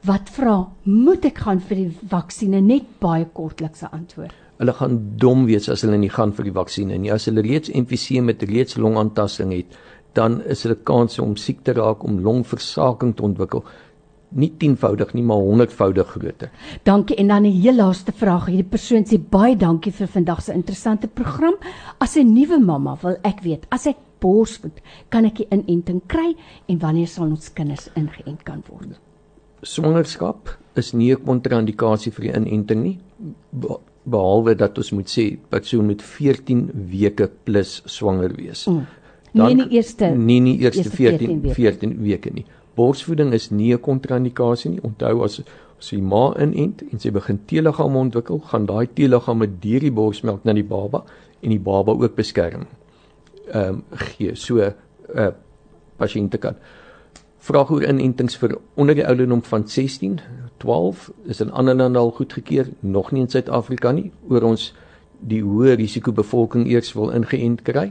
wat 0.03 0.29
vra, 0.31 0.67
moet 0.83 1.25
ek 1.25 1.37
gaan 1.37 1.59
vir 1.59 1.75
die 1.75 1.91
vaksines? 2.09 2.63
Net 2.63 2.85
baie 2.99 3.25
kortlikse 3.25 3.89
antwoord. 3.91 4.33
Hulle 4.59 4.73
gaan 4.73 4.97
dom 5.17 5.45
wees 5.45 5.69
as 5.69 5.81
hulle 5.81 5.97
nie 5.97 6.11
gaan 6.11 6.33
vir 6.35 6.43
die 6.43 6.55
vaksines 6.55 6.99
nie. 6.99 7.11
As 7.11 7.25
hulle 7.25 7.41
reeds 7.41 7.69
emfyseem 7.69 8.25
met 8.25 8.43
reeds 8.43 8.75
longaantasting 8.75 9.51
het, 9.55 9.77
dan 10.13 10.41
is 10.41 10.63
hulle 10.63 10.75
kans 10.75 11.19
om 11.19 11.35
siek 11.35 11.63
te 11.63 11.73
raak 11.73 12.03
om 12.03 12.19
longversaking 12.19 13.15
te 13.15 13.23
ontwikkel 13.23 13.63
nie 14.29 14.51
tienvoudig 14.57 15.13
nie 15.13 15.23
maar 15.23 15.41
honderdvoudig 15.41 16.07
groter. 16.07 16.51
Dankie 16.83 17.15
en 17.15 17.27
dan 17.27 17.45
'n 17.45 17.61
heel 17.61 17.75
laaste 17.75 18.11
vraag. 18.11 18.45
Hierdie 18.45 18.69
persoon 18.69 19.05
sê 19.05 19.19
baie 19.29 19.55
dankie 19.55 19.91
vir 19.91 20.07
vandag 20.07 20.41
se 20.41 20.53
interessante 20.53 21.07
program. 21.07 21.55
As 21.97 22.15
'n 22.15 22.33
nuwe 22.33 22.59
mamma 22.59 22.97
wil 23.01 23.17
ek 23.23 23.41
weet, 23.41 23.65
as 23.69 23.87
ek 23.87 23.97
borsvoed, 24.19 24.81
kan 25.09 25.25
ek 25.25 25.35
die 25.35 25.47
inenting 25.51 26.01
kry 26.07 26.35
en 26.67 26.79
wanneer 26.79 27.07
sal 27.07 27.25
ons 27.25 27.53
kinders 27.53 27.89
ingeënt 27.95 28.43
kan 28.43 28.63
word? 28.69 28.99
Swangerskap 29.61 30.57
is 30.75 30.93
nie 30.93 31.11
'n 31.11 31.23
kontra-indikasie 31.25 32.11
vir 32.11 32.25
die 32.25 32.33
inenting 32.35 32.83
nie 32.83 32.99
behalwe 34.09 34.55
dat 34.55 34.77
ons 34.77 34.91
moet 34.95 35.09
sê 35.11 35.25
persoon 35.51 35.85
moet 35.85 36.01
14 36.01 36.69
weke 36.91 37.29
plus 37.43 37.81
swanger 37.85 38.33
wees. 38.37 38.65
Mm. 38.67 38.85
Dan, 39.33 39.45
nie 39.45 39.65
die 39.65 39.75
eerste 39.77 40.09
nie 40.15 40.39
nie 40.41 40.55
eerste, 40.57 40.87
eerste 40.87 40.95
14 40.95 41.27
14 41.27 41.41
weke. 41.43 41.55
14 41.55 41.97
weke 42.01 42.33
nie. 42.33 42.45
Borsvoeding 42.75 43.33
is 43.33 43.49
nie 43.51 43.73
'n 43.73 43.79
kontra-indikasie 43.79 44.69
nie. 44.71 44.81
Onthou 44.81 45.23
as 45.23 45.41
as 45.79 45.89
die 45.89 46.01
ma 46.01 46.33
inent 46.35 46.81
en 46.91 46.99
sy 46.99 47.11
begin 47.11 47.39
teeliggame 47.45 47.97
ontwikkel, 47.97 48.39
gaan 48.39 48.65
daai 48.65 48.87
teeliggame 48.93 49.47
deur 49.59 49.79
die 49.79 49.91
borsmelk 49.91 50.43
na 50.43 50.53
die 50.53 50.63
baba 50.63 51.03
en 51.41 51.49
die 51.49 51.59
baba 51.59 51.91
ook 51.91 52.15
beskerm. 52.15 52.67
Ehm 53.53 53.69
um, 53.69 53.83
gee 53.91 54.35
so 54.35 54.55
'n 54.55 54.73
uh, 55.15 55.31
pasiënte 55.97 56.37
kan 56.37 56.55
vraag 57.39 57.71
oor 57.71 57.83
inentings 57.87 58.37
vir 58.37 58.57
onder 58.75 58.97
die 58.97 59.05
ouderdom 59.07 59.41
van 59.47 59.67
16, 59.67 60.19
12 60.57 61.09
is 61.31 61.41
in 61.41 61.51
ander 61.51 61.75
lande 61.75 61.99
al 61.99 62.11
goedgekeur, 62.11 62.67
nog 62.79 63.11
nie 63.11 63.23
in 63.23 63.31
Suid-Afrika 63.31 63.91
nie, 63.95 64.11
oor 64.29 64.43
ons 64.51 64.69
die 65.19 65.41
hoë 65.43 65.77
risiko 65.79 66.11
bevolking 66.15 66.67
eers 66.69 66.91
wil 66.95 67.13
ingeënt 67.15 67.63
kry. 67.67 67.89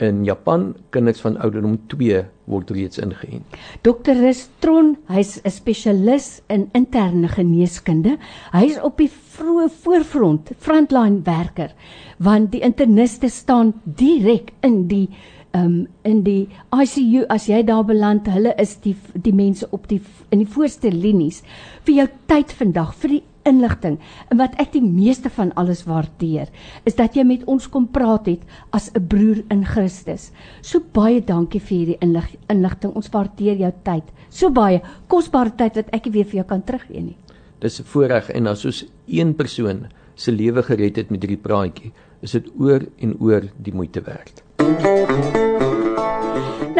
In 0.00 0.24
Japan 0.26 0.74
kinders 0.94 1.22
van 1.22 1.38
ouderdom 1.38 1.78
2 1.92 2.24
word 2.50 2.70
reeds 2.74 3.00
ingeënt. 3.02 3.58
Dr. 3.86 4.18
Restron, 4.18 4.96
hy's 5.08 5.40
'n 5.44 5.50
spesialis 5.50 6.42
in 6.48 6.68
interne 6.74 7.28
geneeskunde. 7.28 8.18
Hy's 8.52 8.78
op 8.82 8.98
die 8.98 9.10
vroeë 9.10 9.70
voorfront, 9.82 10.52
frontline 10.58 11.22
werker, 11.24 11.74
want 12.18 12.52
die 12.52 12.60
interniste 12.60 13.28
staan 13.28 13.74
direk 13.84 14.52
in 14.62 14.88
die 14.88 15.08
um 15.52 15.86
in 16.02 16.22
die 16.22 16.48
ICU 16.70 17.24
as 17.28 17.48
jy 17.50 17.62
daar 17.66 17.84
beland, 17.84 18.28
hulle 18.30 18.54
is 18.58 18.76
die 18.84 18.94
die 19.14 19.34
mense 19.34 19.66
op 19.70 19.88
die 19.88 20.00
in 20.30 20.44
die 20.44 20.46
voorste 20.46 20.92
linies 20.94 21.42
vir 21.86 21.94
jou 21.94 22.06
tyd 22.30 22.52
vandag 22.52 22.94
vir 23.02 23.16
die 23.16 23.22
inligting. 23.48 23.98
En 24.30 24.40
wat 24.40 24.54
ek 24.60 24.72
die 24.72 24.84
meeste 24.84 25.30
van 25.30 25.52
alles 25.60 25.84
waardeer, 25.88 26.48
is 26.84 26.96
dat 26.98 27.16
jy 27.16 27.24
met 27.24 27.44
ons 27.50 27.68
kom 27.68 27.88
praat 27.88 28.26
het 28.26 28.42
as 28.70 28.90
'n 28.94 29.06
broer 29.06 29.42
in 29.50 29.64
Christus. 29.64 30.30
So 30.62 30.80
baie 30.92 31.20
dankie 31.20 31.60
vir 31.60 31.78
hierdie 31.78 31.98
inlig, 32.00 32.36
inligting. 32.48 32.94
Ons 32.94 33.08
waardeer 33.08 33.56
jou 33.56 33.72
tyd. 33.84 34.04
So 34.28 34.50
baie 34.50 34.82
kosbare 35.08 35.50
tyd 35.56 35.74
wat 35.76 35.88
ek 35.92 36.04
nie 36.06 36.12
weer 36.12 36.24
vir 36.24 36.36
jou 36.36 36.44
kan 36.44 36.62
teruggee 36.62 37.00
nie. 37.00 37.16
Dis 37.60 37.80
'n 37.80 37.84
voorreg 37.84 38.30
en 38.30 38.46
as 38.46 38.64
ons 38.64 38.84
een 39.06 39.34
persoon 39.34 39.86
se 40.14 40.32
lewe 40.32 40.62
gered 40.62 40.96
het 40.96 41.10
met 41.10 41.22
hierdie 41.22 41.42
praatjie, 41.42 41.92
is 42.22 42.32
dit 42.32 42.46
oor 42.58 42.80
en 42.98 43.16
oor 43.20 43.42
die 43.62 43.72
moeite 43.72 44.00
werd. 44.00 45.69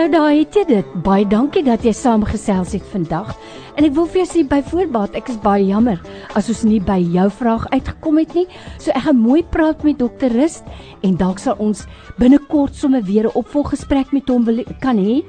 Nou 0.01 0.07
daai 0.09 0.39
het 0.39 0.55
jy 0.57 0.63
dit. 0.65 0.93
Baie 1.05 1.27
dankie 1.29 1.61
dat 1.61 1.83
jy 1.85 1.91
saamgesels 1.93 2.71
het 2.73 2.87
vandag. 2.89 3.35
En 3.77 3.85
ek 3.85 3.93
wil 3.99 4.07
vir 4.09 4.23
jou 4.23 4.29
sê 4.31 4.45
by 4.49 4.63
voorbaat, 4.65 5.13
ek 5.19 5.29
is 5.29 5.37
baie 5.43 5.67
jammer 5.69 6.01
as 6.39 6.49
ons 6.49 6.63
nie 6.65 6.79
by 6.81 6.97
jou 7.13 7.27
vraag 7.37 7.67
uitgekom 7.75 8.23
het 8.23 8.33
nie. 8.39 8.47
So 8.81 8.95
ek 8.97 9.05
gaan 9.11 9.21
mooi 9.21 9.43
praat 9.53 9.85
met 9.85 10.01
dokter 10.01 10.33
Rust 10.33 10.65
en 11.05 11.21
dalk 11.21 11.45
sal 11.45 11.61
ons 11.61 11.85
binnekort 12.17 12.81
sommer 12.81 13.05
weer 13.05 13.29
'n 13.29 13.37
opvolggesprek 13.45 14.17
met 14.17 14.33
hom 14.33 14.49
wil 14.49 14.65
kan 14.81 14.97
hê. 14.97 15.21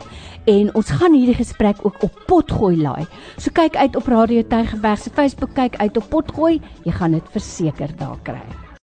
En 0.48 0.72
ons 0.74 0.88
gaan 0.88 1.20
hierdie 1.20 1.36
gesprek 1.44 1.84
ook 1.84 2.04
op 2.04 2.24
potgooi 2.28 2.78
laai. 2.80 3.06
So 3.38 3.52
kyk 3.52 3.76
uit 3.76 3.96
op 3.96 4.08
Radio 4.08 4.42
Tygerberg 4.42 5.00
se 5.04 5.10
Facebook, 5.10 5.54
kyk 5.54 5.76
uit 5.76 5.98
op 5.98 6.10
potgooi. 6.10 6.62
Jy 6.86 6.92
gaan 6.92 7.12
dit 7.12 7.28
verseker 7.32 7.92
daar 7.98 8.20
kry. 8.24 8.71